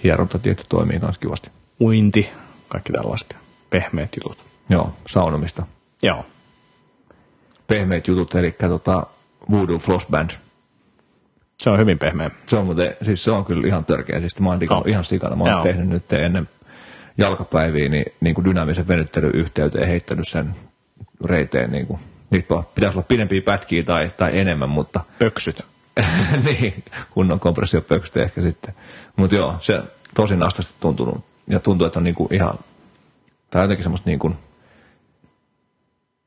Hieronta 0.05 0.39
tietty 0.39 0.65
toimii 0.69 0.99
myös 0.99 1.19
kivasti. 1.19 1.51
Uinti, 1.81 2.31
kaikki 2.69 2.93
tällaista. 2.93 3.37
Pehmeät 3.71 4.17
jutut. 4.17 4.39
Joo, 4.69 4.93
saunomista. 5.09 5.67
Joo, 6.03 6.25
Pehmeät 7.67 8.09
jutut, 8.09 8.35
eli 8.35 8.51
tota 8.51 9.07
Voodoo 9.51 9.79
Floss 9.79 10.07
Band. 10.11 10.31
se 11.57 11.71
on 11.71 11.79
hyvin 11.79 11.99
pehmeä. 11.99 12.31
Se 12.47 12.57
on, 12.57 12.65
muuten, 12.65 12.97
siis 13.03 13.25
se 13.25 13.31
on 13.31 13.45
kyllä 13.45 13.67
ihan 13.67 13.85
törkeä. 13.85 14.21
Siis 14.21 14.41
mä 14.41 14.49
oon 14.49 14.61
Joo. 14.71 14.85
ihan 14.87 15.05
sikana. 15.05 15.37
Mä 15.37 15.45
oon 15.45 15.53
Joo. 15.53 15.63
tehnyt 15.63 15.89
nyt 15.89 16.13
ennen 16.13 16.49
jalkapäiviä 17.19 17.89
niin, 17.89 18.05
niin 18.21 18.35
kuin 18.35 18.45
dynaamisen 18.45 18.89
venyttelyyhteyteen 18.89 19.89
heittänyt 19.89 20.29
sen 20.29 20.55
reiteen. 21.25 21.73
Niin 21.73 21.87
kuin, 21.87 22.01
niitä 22.31 22.55
pitäisi 22.75 22.99
olla 22.99 23.07
pidempiä 23.09 23.43
pätkiä 23.43 23.83
tai, 23.83 24.11
tai 24.17 24.39
enemmän, 24.39 24.69
mutta 24.69 25.01
Pöksyt. 25.19 25.65
niin, 26.45 26.85
kunnon 27.11 27.41
kompressiopöksyt 27.41 28.17
ehkä 28.17 28.43
sitten. 28.43 28.75
Mutta 29.17 29.37
joo, 29.37 29.57
se 29.61 29.81
tosi 30.15 30.37
nastasti 30.37 30.75
tuntunut. 30.81 31.25
Ja 31.51 31.61
tuntuu, 31.61 31.87
että 31.87 31.99
on 31.99 32.05
niinku 32.05 32.29
ihan, 32.31 32.55
tai 33.51 33.63
jotenkin 33.63 33.85
semmoista 33.85 34.11
niinku 34.11 34.33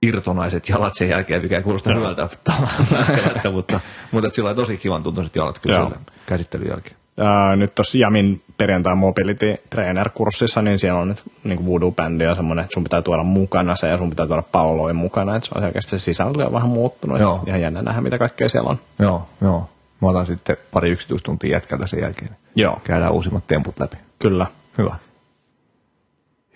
irtonaiset 0.02 0.70
jalat 0.70 0.96
sen 0.96 1.10
jälkeen, 1.10 1.42
mikä 1.42 1.58
ei 1.58 1.64
kuulosta 1.64 1.94
hyvältä 1.94 2.28
välttämättä, 2.52 3.52
mutta, 3.52 3.80
mutta 4.12 4.30
sillä 4.34 4.50
oli 4.50 4.56
tosi 4.56 4.78
kivan 4.78 5.04
tuntuiset 5.04 5.36
jalat 5.36 5.60
kyllä 5.60 5.76
Joo. 5.76 5.92
käsittelyn 6.26 6.70
jälkeen. 6.70 6.96
Ää, 7.18 7.56
nyt 7.56 7.76
tuossa 7.76 7.98
Jamin 7.98 8.42
perjantai 8.58 8.96
mobility 8.96 9.56
trainer 9.70 10.10
kurssissa, 10.10 10.62
niin 10.62 10.80
siellä 10.80 11.00
on 11.00 11.08
nyt 11.08 11.24
niin 11.44 11.66
voodoo-bändi 11.66 12.24
ja 12.24 12.36
semmoinen, 12.36 12.64
että 12.64 12.74
sun 12.74 12.84
pitää 12.84 13.02
tuoda 13.02 13.24
mukana 13.24 13.76
se 13.76 13.88
ja 13.88 13.98
sun 13.98 14.10
pitää 14.10 14.28
tuoda 14.28 14.42
palloin 14.42 14.96
mukana, 14.96 15.36
että 15.36 15.50
se 15.50 15.52
on 15.56 15.64
selkeästi 15.64 15.90
se 15.90 16.00
sisältö 16.00 16.46
on 16.46 16.54
vähän 16.54 16.70
muuttunut. 16.70 17.20
Joo. 17.20 17.44
Ihan 17.48 17.62
jännä 17.62 17.82
nähdä, 17.82 18.02
mitä 18.02 18.18
kaikkea 18.18 18.50
siellä 18.50 18.70
on. 18.70 18.80
Joo, 19.00 19.28
joo. 19.42 19.70
Mä 20.02 20.10
otan 20.10 20.26
sitten 20.26 20.58
pari 20.72 20.90
yksityistuntia 20.90 21.52
jätkältä 21.52 21.88
sen 21.88 22.02
jälkeen. 22.02 22.38
Joo. 22.56 22.82
Käydään 22.84 23.12
uusimmat 23.12 23.48
temput 23.48 23.80
läpi. 23.80 23.98
Kyllä. 24.20 24.48
Hyvä. 24.78 24.96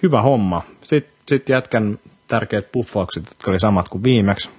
Hyvä 0.04 0.22
homma. 0.22 0.62
Sitten 0.84 1.14
sit 1.28 1.50
jätkän 1.50 2.00
tärkeät 2.28 2.72
puffaukset, 2.72 3.26
jotka 3.28 3.52
oli 3.52 3.60
samat 3.60 3.90
kuin 3.90 4.04
viimeksi. 4.04 4.50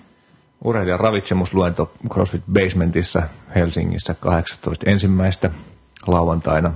Urheilijan 0.64 1.00
ravitsemusluento 1.00 1.92
CrossFit 2.08 2.42
Basementissa 2.52 3.22
Helsingissä 3.54 4.14
18 4.14 4.90
ensimmäistä 4.90 5.50
lauantaina. 6.06 6.72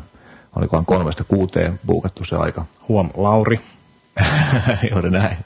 Olikohan 0.57 0.87
kolmesta 0.87 1.25
kuuteen 1.25 1.81
buukattu 1.87 2.25
se 2.25 2.37
aika. 2.37 2.65
Huom, 2.89 3.11
Lauri. 3.15 3.61
Juuri 4.91 5.11
näin. 5.11 5.37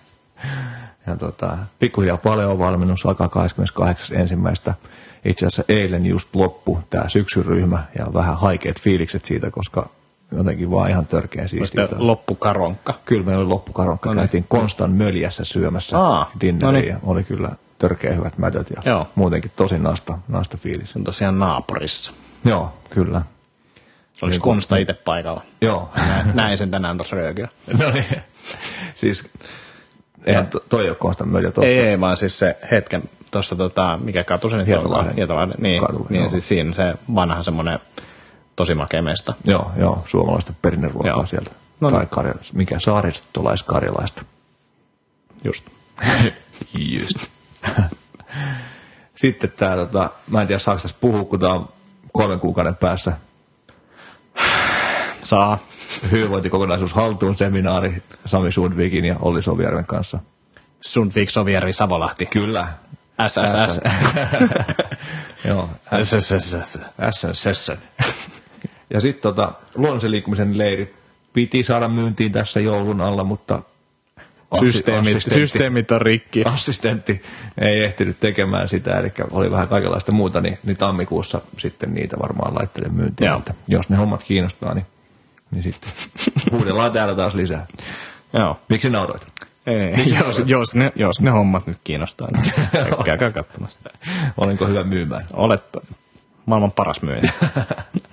Ja 1.07 1.17
tota, 1.17 1.59
pikkuhiljaa 1.79 2.17
paljon 2.17 2.59
valmennus 2.59 3.07
alkaa 3.07 3.29
28. 3.29 4.17
ensimmäistä. 4.17 4.75
Itse 5.25 5.47
asiassa 5.47 5.65
eilen 5.69 6.07
just 6.07 6.35
loppu 6.35 6.79
tämä 6.91 7.09
syksyryhmä 7.09 7.85
ja 7.99 8.07
vähän 8.15 8.37
haikeat 8.37 8.81
fiilikset 8.81 9.25
siitä, 9.25 9.51
koska 9.51 9.89
jotenkin 10.33 10.71
vaan 10.71 10.91
ihan 10.91 11.07
törkeän 11.07 11.49
siistiä. 11.49 11.89
Loppukaronkka. 11.97 12.95
Kyllä 13.05 13.25
meillä 13.25 13.41
oli 13.41 13.49
loppukaronkka. 13.49 14.09
No 14.09 14.15
niin. 14.15 14.21
Käytiin 14.21 14.45
Konstan 14.49 14.91
möljässä 14.91 15.45
syömässä 15.45 15.99
Aa, 15.99 16.31
dinneriä 16.41 16.67
no 16.67 16.73
niin. 16.73 16.89
ja 16.89 16.99
oli 17.03 17.25
kyllä 17.25 17.51
törkeä 17.79 18.15
hyvät 18.15 18.39
mätöt 18.39 18.71
ja 18.71 18.83
Joo. 18.85 19.07
muutenkin 19.15 19.53
tosi 19.57 19.79
nasta, 19.79 20.19
nasta 20.29 20.57
fiilis. 20.57 20.97
On 20.97 21.05
tosiaan 21.05 21.39
naapurissa. 21.39 22.13
Joo, 22.45 22.73
kyllä. 22.91 23.23
Oliko 24.23 24.33
Niin, 24.33 24.41
Konsta 24.43 24.77
itse 24.77 24.93
paikalla? 24.95 25.43
Joo. 25.61 25.91
Näin, 26.35 26.59
sen 26.59 26.71
tänään 26.71 26.97
tuossa 26.97 27.17
röökiä. 27.17 27.49
no 27.79 27.91
niin. 27.91 28.05
siis, 28.95 29.31
eihän 30.25 30.47
to, 30.47 30.61
toi 30.69 30.89
ole 30.89 30.97
Konstan 30.97 31.29
möljä 31.29 31.53
tuossa. 31.53 31.71
Ei, 31.71 31.79
ei, 31.79 32.01
vaan 32.01 32.17
siis 32.17 32.39
se 32.39 32.57
hetken 32.71 33.03
tuossa, 33.31 33.57
tota, 33.57 33.99
mikä 34.03 34.25
katu 34.25 34.49
se 34.49 34.57
nyt 34.57 34.69
on? 34.69 35.15
Hietolahden. 35.15 35.57
Niin, 35.59 35.83
niin 36.09 36.21
joo. 36.21 36.29
siis 36.29 36.49
siinä 36.49 36.73
se 36.73 36.95
vanha 37.15 37.43
semmoinen 37.43 37.79
tosi 38.57 38.75
makea 38.75 39.03
mesta. 39.03 39.35
Joo, 39.45 39.73
joo, 39.77 40.05
suomalaista 40.07 40.53
perinneruokaa 40.63 41.13
Joo. 41.13 41.27
sieltä. 41.27 41.51
No 41.81 41.91
tai 41.91 42.01
niin. 42.01 42.09
karja, 42.09 42.35
mikä 42.53 42.79
saaristolaiskarjalaista. 42.79 44.23
Just. 45.45 45.65
Just. 46.95 47.27
Sitten 49.15 49.53
tämä, 49.57 49.77
tota, 49.77 50.11
mä 50.27 50.41
en 50.41 50.47
tiedä 50.47 50.59
saako 50.59 50.81
tässä 50.83 50.97
puhua, 51.01 51.25
kun 51.25 51.41
tämä 51.41 51.53
on 51.53 51.69
kolmen 52.13 52.41
kuukauden 52.41 52.77
päässä 52.77 53.13
Saa. 55.23 55.59
hyvinvointikokonaisuus 56.11 56.93
haltuun 56.93 57.37
seminaari 57.37 58.03
Sami 58.27 58.53
Sundvikin 58.53 59.05
ja 59.05 59.17
Olli 59.21 59.43
Sovijärven 59.43 59.87
kanssa. 59.87 60.19
Sundvik 60.81 61.31
Sovijärvi 61.31 61.73
Savolahti. 61.73 62.27
Kyllä. 62.27 62.69
SSS. 63.29 63.81
Joo, 65.49 65.71
SSS. 66.05 66.79
SSS. 67.11 67.73
Ja 68.97 69.01
sitten 69.01 69.23
tota, 69.23 69.53
luonnollisen 69.75 70.11
liikkumisen 70.11 70.59
leiri 70.59 70.95
piti 71.33 71.65
saada 71.65 71.89
myyntiin 71.89 72.33
tässä 72.33 72.61
joulun 72.61 73.01
alla, 73.01 73.25
mutta 73.25 73.63
Systeemit, 74.61 75.17
assistentti- 75.17 75.35
systeemit 75.35 75.91
on 75.91 76.03
rikki. 76.03 76.45
assistentti 76.45 77.23
ei 77.59 77.85
ehtinyt 77.85 78.21
tekemään 78.21 78.69
sitä, 78.69 78.99
eli 78.99 79.13
oli 79.31 79.51
vähän 79.51 79.69
kaikenlaista 79.69 80.13
muuta, 80.13 80.41
niin, 80.41 80.59
niin 80.65 80.77
tammikuussa 80.77 81.41
sitten 81.59 81.95
niitä 81.95 82.17
varmaan 82.23 82.55
laittelen 82.55 82.95
myyntiin. 82.95 83.33
Että 83.33 83.55
jos 83.69 83.89
ne 83.89 83.97
hommat 83.97 84.23
kiinnostaa, 84.23 84.75
niin, 84.75 84.87
niin 85.51 85.63
sitten 85.63 85.91
huudellaan 86.53 86.93
täällä 86.93 87.15
taas 87.15 87.35
lisää. 87.35 87.67
Joo. 88.33 88.61
Miksi 88.69 88.91
nauroit? 88.91 89.23
Ei, 89.67 90.15
jos, 90.19 90.43
jos, 90.47 90.75
ne, 90.75 90.93
jos 90.97 91.21
ne 91.21 91.31
hommat 91.31 91.67
nyt 91.67 91.79
kiinnostaa, 91.85 92.29
niin 92.33 92.53
käykää 93.05 93.31
katsomassa. 93.31 93.79
Olenko 94.37 94.67
hyvä 94.67 94.85
myymään? 94.85 95.25
Olet 95.33 95.63
maailman 96.47 96.73
paras 96.73 97.03
myyjä. 97.03 97.23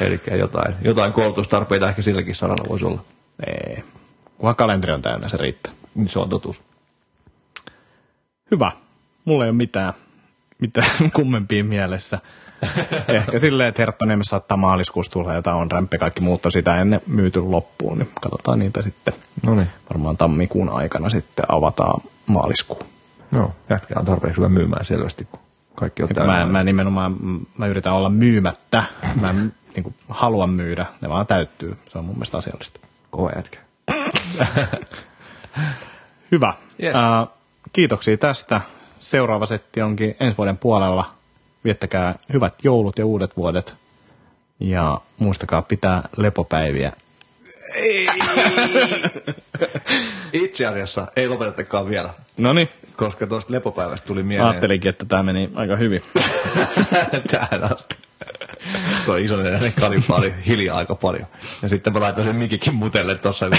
Eli 0.00 0.20
jotain, 0.38 0.74
jotain 0.82 1.12
koulutustarpeita 1.12 1.88
ehkä 1.88 2.02
silläkin 2.02 2.34
saralla 2.34 2.68
voisi 2.68 2.84
olla. 2.84 3.04
Ei. 3.46 3.84
Kunhan 4.38 4.56
kalenteri 4.56 4.92
on 4.92 5.02
täynnä, 5.02 5.28
se 5.28 5.36
riittää. 5.36 5.72
Niin 5.94 6.08
se 6.08 6.18
on 6.18 6.28
totuus. 6.28 6.62
Hyvä. 8.50 8.72
Mulla 9.24 9.44
ei 9.44 9.50
ole 9.50 9.56
mitään, 9.56 9.94
mitään 10.58 10.90
kummempia 11.16 11.64
mielessä. 11.64 12.18
Ehkä 13.08 13.38
silleen, 13.38 13.68
että 13.68 13.82
Herttoniemessä 13.82 14.30
saattaa 14.30 14.56
maaliskuussa 14.56 15.12
tulla 15.12 15.34
jotain 15.34 15.56
on 15.56 15.70
rämpi 15.70 15.98
kaikki 15.98 16.20
muut 16.20 16.46
on 16.46 16.52
sitä 16.52 16.80
ennen 16.80 17.00
myyty 17.06 17.40
loppuun, 17.40 17.98
niin 17.98 18.10
katsotaan 18.20 18.58
niitä 18.58 18.82
sitten. 18.82 19.14
No 19.42 19.54
niin. 19.54 19.68
Varmaan 19.90 20.16
tammikuun 20.16 20.68
aikana 20.68 21.10
sitten 21.10 21.44
avataan 21.48 22.00
maaliskuun. 22.26 22.86
No, 23.30 23.52
jätkä 23.70 23.94
on 23.98 24.04
tarpeeksi 24.04 24.36
hyvä 24.36 24.48
myymään 24.48 24.84
selvästi, 24.84 25.24
kun 25.30 25.40
kaikki 25.74 26.02
on. 26.02 26.08
Mä, 26.26 26.46
mä 26.46 26.64
nimenomaan, 26.64 27.16
mä 27.58 27.66
yritän 27.66 27.92
olla 27.92 28.10
myymättä. 28.10 28.84
Mä 29.20 29.34
niin 29.74 29.84
kuin, 29.84 29.94
haluan 30.08 30.50
myydä, 30.50 30.86
ne 31.00 31.08
vaan 31.08 31.26
täyttyy. 31.26 31.76
Se 31.88 31.98
on 31.98 32.04
mun 32.04 32.14
mielestä 32.14 32.36
asiallista. 32.36 32.80
Kova 33.10 33.30
jätkä. 33.36 33.58
Hyvä. 36.32 36.54
Yes. 36.82 36.94
Uh, 36.94 37.28
kiitoksia 37.72 38.16
tästä. 38.16 38.60
Seuraava 38.98 39.46
setti 39.46 39.82
onkin 39.82 40.16
ensi 40.20 40.38
vuoden 40.38 40.58
puolella. 40.58 41.14
Viettäkää 41.64 42.14
hyvät 42.32 42.54
joulut 42.62 42.98
ja 42.98 43.06
uudet 43.06 43.36
vuodet. 43.36 43.74
Ja 44.60 45.00
muistakaa 45.18 45.62
pitää 45.62 46.08
lepopäiviä. 46.16 46.92
Itse 50.32 50.66
asiassa 50.66 51.06
ei 51.16 51.28
lopetetakaan 51.28 51.88
vielä, 51.88 52.14
No 52.38 52.52
niin, 52.52 52.68
koska 52.96 53.26
tuosta 53.26 53.52
lepopäivästä 53.52 54.06
tuli 54.06 54.22
mieleen. 54.22 54.48
ajattelinkin, 54.50 54.88
että 54.88 55.04
tämä 55.04 55.22
meni 55.22 55.50
aika 55.54 55.76
hyvin. 55.76 56.02
Tähän 57.30 57.72
asti. 57.72 57.96
Tuo 59.04 59.16
iso 59.16 59.36
nenäinen 59.36 59.72
kalippa 59.80 60.16
oli 60.16 60.34
hiljaa 60.46 60.78
aika 60.78 60.94
paljon. 60.94 61.26
Ja 61.62 61.68
sitten 61.68 61.92
mä 61.92 62.00
laitoin 62.00 62.26
sen 62.26 62.36
mikikin 62.36 62.74
mutelle 62.74 63.14
tuossa 63.14 63.46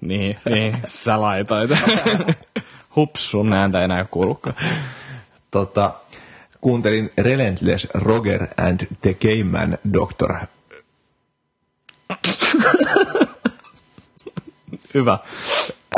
niin, 0.00 0.36
niin, 0.50 0.76
sä 0.86 1.20
laitoit. 1.20 1.70
Hups, 2.96 3.30
sun 3.30 3.52
ääntä 3.52 3.84
enää 3.84 4.04
kuulukaan. 4.04 4.56
tota, 5.50 5.92
kuuntelin 6.60 7.12
Relentless 7.18 7.86
Roger 7.94 8.46
and 8.56 8.86
the 9.02 9.14
Game 9.14 9.44
Man 9.44 9.78
Doctor 9.92 10.34
Hyvä. 14.94 15.18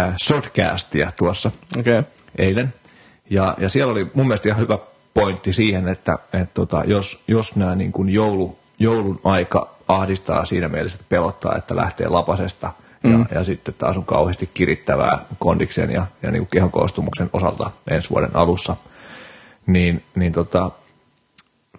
äh, 0.01 0.15
shotcastia 0.23 1.13
tuossa 1.17 1.51
Okei. 1.79 1.99
Okay. 1.99 2.13
eilen. 2.39 2.75
Ja, 3.31 3.55
ja 3.59 3.69
siellä 3.69 3.93
oli 3.93 4.07
mun 4.15 4.27
mielestä 4.27 4.49
ihan 4.49 4.61
hyvä 4.61 4.79
pointti 5.15 5.53
siihen, 5.53 5.89
että, 5.89 6.19
että 6.33 6.55
tota, 6.55 6.83
jos, 6.87 7.23
jos 7.29 7.57
nämä 7.57 7.75
niin 7.75 7.93
kuin 7.93 8.09
joulu, 8.09 8.59
joulun 8.79 9.21
aika 9.25 9.75
ahdistaa 9.89 10.45
siinä 10.45 10.69
mielessä, 10.69 10.97
että 10.97 11.09
pelottaa, 11.09 11.57
että 11.57 11.77
lähtee 11.77 12.09
lapasesta 12.09 12.73
mm. 13.03 13.21
ja, 13.21 13.27
ja 13.35 13.45
sitten 13.45 13.75
taas 13.79 13.97
on 13.97 14.05
kauheasti 14.05 14.51
kirittävää 14.55 15.19
kondiksen 15.39 15.91
ja, 15.91 16.07
ja 16.23 16.31
niin 16.31 16.41
kuin 16.41 16.51
kehon 16.51 16.71
koostumuksen 16.73 17.31
osalta 17.33 17.71
ensi 17.91 18.11
vuoden 18.11 18.37
alussa, 18.37 18.77
niin, 19.67 20.03
niin 20.15 20.33
tota, 20.33 20.71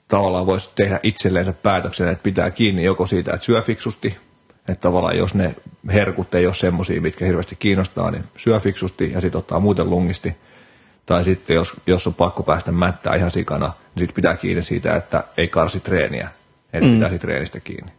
tavallaan 0.08 0.46
voisi 0.46 0.70
tehdä 0.76 1.00
itselleensä 1.04 1.54
päätöksen, 1.54 2.08
että 2.08 2.24
pitää 2.24 2.52
kiinni 2.52 2.84
joko 2.84 3.08
siitä, 3.08 3.34
että 3.34 3.46
syö 3.46 3.62
fiksusti, 3.62 4.18
että 4.70 4.82
tavallaan 4.82 5.18
jos 5.18 5.36
ne 5.36 5.56
herkut 5.94 6.36
ei 6.36 6.46
ole 6.46 6.54
semmoisia, 6.54 7.02
mitkä 7.02 7.26
hirveästi 7.26 7.56
kiinnostaa, 7.56 8.12
niin 8.12 8.24
syö 8.38 8.60
fiksusti 8.60 9.12
ja 9.12 9.22
sitten 9.22 9.40
ottaa 9.40 9.60
muuten 9.60 9.90
lungisti. 9.90 10.36
Tai 11.06 11.24
sitten 11.24 11.54
jos, 11.54 11.74
jos 11.88 12.08
on 12.08 12.14
pakko 12.14 12.44
päästä 12.44 12.72
mättää 12.72 13.16
ihan 13.16 13.32
sikana, 13.32 13.66
niin 13.66 14.00
sitten 14.02 14.16
pitää 14.16 14.36
kiinni 14.36 14.64
siitä, 14.64 14.96
että 14.96 15.24
ei 15.38 15.48
karsi 15.48 15.80
treeniä, 15.80 16.30
että 16.74 16.88
mm. 16.88 16.94
pitää 16.94 17.10
siitä 17.10 17.22
treenistä 17.22 17.60
kiinni. 17.60 17.92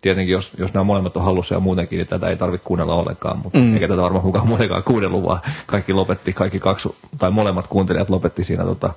Tietenkin 0.00 0.32
jos, 0.32 0.52
jos 0.58 0.74
nämä 0.74 0.84
molemmat 0.84 1.16
on 1.16 1.24
hallussa 1.24 1.54
ja 1.54 1.60
muutenkin, 1.60 1.96
niin 1.96 2.08
tätä 2.08 2.28
ei 2.28 2.36
tarvitse 2.36 2.66
kuunnella 2.66 2.94
ollenkaan, 2.94 3.38
mutta 3.38 3.58
mm. 3.58 3.74
eikä 3.74 3.88
tätä 3.88 4.02
varmaan 4.02 4.22
kukaan 4.22 4.46
muutenkaan 4.46 4.82
kuunnellut, 4.82 5.22
vaan 5.22 5.40
kaikki 5.66 5.92
lopetti, 5.92 6.32
kaikki 6.32 6.58
kaksi, 6.58 6.88
tai 7.18 7.30
molemmat 7.30 7.66
kuuntelijat 7.66 8.10
lopetti 8.10 8.44
siinä 8.44 8.64
tota, 8.64 8.92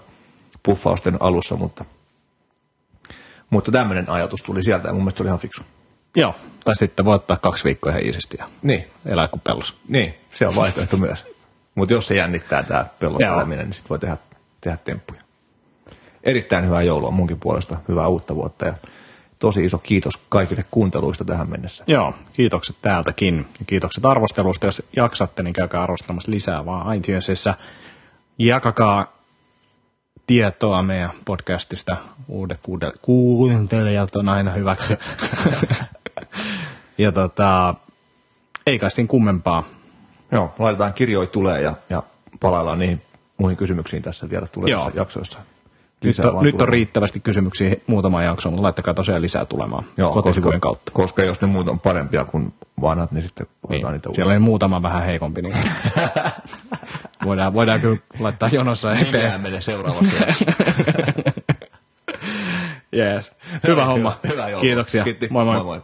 puffausten 0.64 1.18
alussa, 1.20 1.56
mutta, 1.56 1.86
mutta 3.50 3.72
tämmöinen 3.72 4.10
ajatus 4.10 4.44
tuli 4.44 4.64
sieltä 4.64 4.88
ja 4.88 4.94
mun 4.94 5.02
mielestä 5.02 5.18
se 5.18 5.24
oli 5.24 5.28
ihan 5.28 5.40
fiksu. 5.40 5.64
Joo, 6.16 6.36
tai 6.66 6.76
sitten 6.76 7.06
voi 7.06 7.16
ottaa 7.16 7.38
kaksi 7.38 7.64
viikkoa 7.64 7.92
ihan 7.92 8.06
iisisti 8.06 8.38
ja 8.40 8.50
Niin, 8.62 8.86
elää 9.06 9.28
kuin 9.28 9.42
pellos. 9.42 9.74
Niin, 9.88 10.14
se 10.32 10.48
on 10.48 10.56
vaihtoehto 10.56 10.98
myös. 10.98 11.33
Mutta 11.76 11.94
jos 11.94 12.08
se 12.08 12.16
jännittää 12.16 12.64
tämä 12.64 12.86
pellosteleminen, 13.00 13.66
niin 13.66 13.74
sitten 13.74 13.90
voi 13.90 14.00
tehdä, 14.00 14.18
tehdä 14.62 14.78
temppuja. 14.78 15.22
Erittäin 16.24 16.66
hyvää 16.66 16.82
joulua 16.82 17.12
munkin 17.12 17.40
puolesta, 17.40 17.78
hyvää 17.88 18.08
uutta 18.08 18.36
vuotta 18.36 18.66
ja 18.66 18.74
tosi 19.40 19.66
iso 19.66 19.78
kiitos 19.78 20.18
kaikille 20.30 20.66
kuunteluista 20.72 21.26
tähän 21.26 21.50
mennessä. 21.50 21.84
Joo, 21.88 22.14
kiitokset 22.34 22.76
täältäkin. 22.82 23.46
Ja 23.60 23.66
kiitokset 23.66 24.06
arvostelusta. 24.06 24.66
Jos 24.66 24.84
jaksatte, 24.96 25.44
niin 25.44 25.54
käykää 25.54 25.84
arvostelemassa 25.84 26.32
lisää 26.32 26.66
vaan 26.66 26.96
iTunesissa. 26.96 27.54
Jakakaa 28.38 29.18
tietoa 30.28 30.84
meidän 30.84 31.12
podcastista. 31.26 31.98
Uudet 32.28 32.60
kuuntelijat 33.02 34.16
on 34.16 34.30
aina 34.30 34.52
hyväksi. 34.52 34.98
ja 36.98 37.12
tota, 37.12 37.76
ei 38.68 38.80
kai 38.80 38.92
siinä 38.92 39.08
kummempaa. 39.08 39.64
Joo, 40.34 40.54
laitetaan 40.60 40.94
kirjoja 40.94 41.28
tulee 41.28 41.62
ja, 41.62 41.74
ja 41.90 42.04
palaillaan 42.40 42.80
niihin 42.80 43.02
muihin 43.38 43.58
kysymyksiin 43.58 44.04
tässä 44.04 44.30
vielä 44.30 44.48
tulevissa 44.48 44.80
Joo. 44.80 44.92
jaksoissa. 44.96 45.40
Nyt 45.40 46.18
Lisää 46.18 46.28
on, 46.28 46.34
vaan 46.34 46.46
nyt 46.46 46.62
on 46.62 46.70
riittävästi 46.70 47.20
kysymyksiä 47.20 47.76
muutama 47.88 48.24
jakso, 48.24 48.50
mutta 48.50 48.64
laittakaa 48.64 48.94
tosiaan 48.94 49.22
lisää 49.22 49.46
tulemaan 49.46 49.84
kotisivujen 50.14 50.60
koska, 50.60 50.68
kautta. 50.70 50.92
Koska 50.92 51.24
jos 51.24 51.42
ne 51.42 51.48
muut 51.48 51.70
on 51.70 51.80
parempia 51.80 52.26
kuin 52.26 52.54
vanhat, 52.82 53.12
niin 53.12 53.24
sitten 53.24 53.48
Niin, 53.70 53.88
niitä 53.92 54.10
siellä 54.16 54.34
on 54.34 54.42
muutama 54.42 54.82
vähän 54.82 55.04
heikompi, 55.04 55.42
niin 55.42 55.56
voidaan, 57.26 57.54
voidaan 57.54 57.82
kyllä 57.82 57.98
laittaa 58.20 58.50
jonossa 58.52 58.94
eteen. 58.94 59.14
Nimeään 59.14 59.42
menee 59.42 59.62
seuraavaksi. 59.62 60.16
Yes. 62.96 63.32
Hyvä 63.68 63.86
homma. 63.86 64.20
Hyvä 64.30 64.50
joulua. 64.50 64.62
Kiitoksia. 64.62 65.04
Kiitti. 65.04 65.28
Moi 65.32 65.46
moi. 65.46 65.56
moi, 65.56 65.64
moi. 65.64 65.82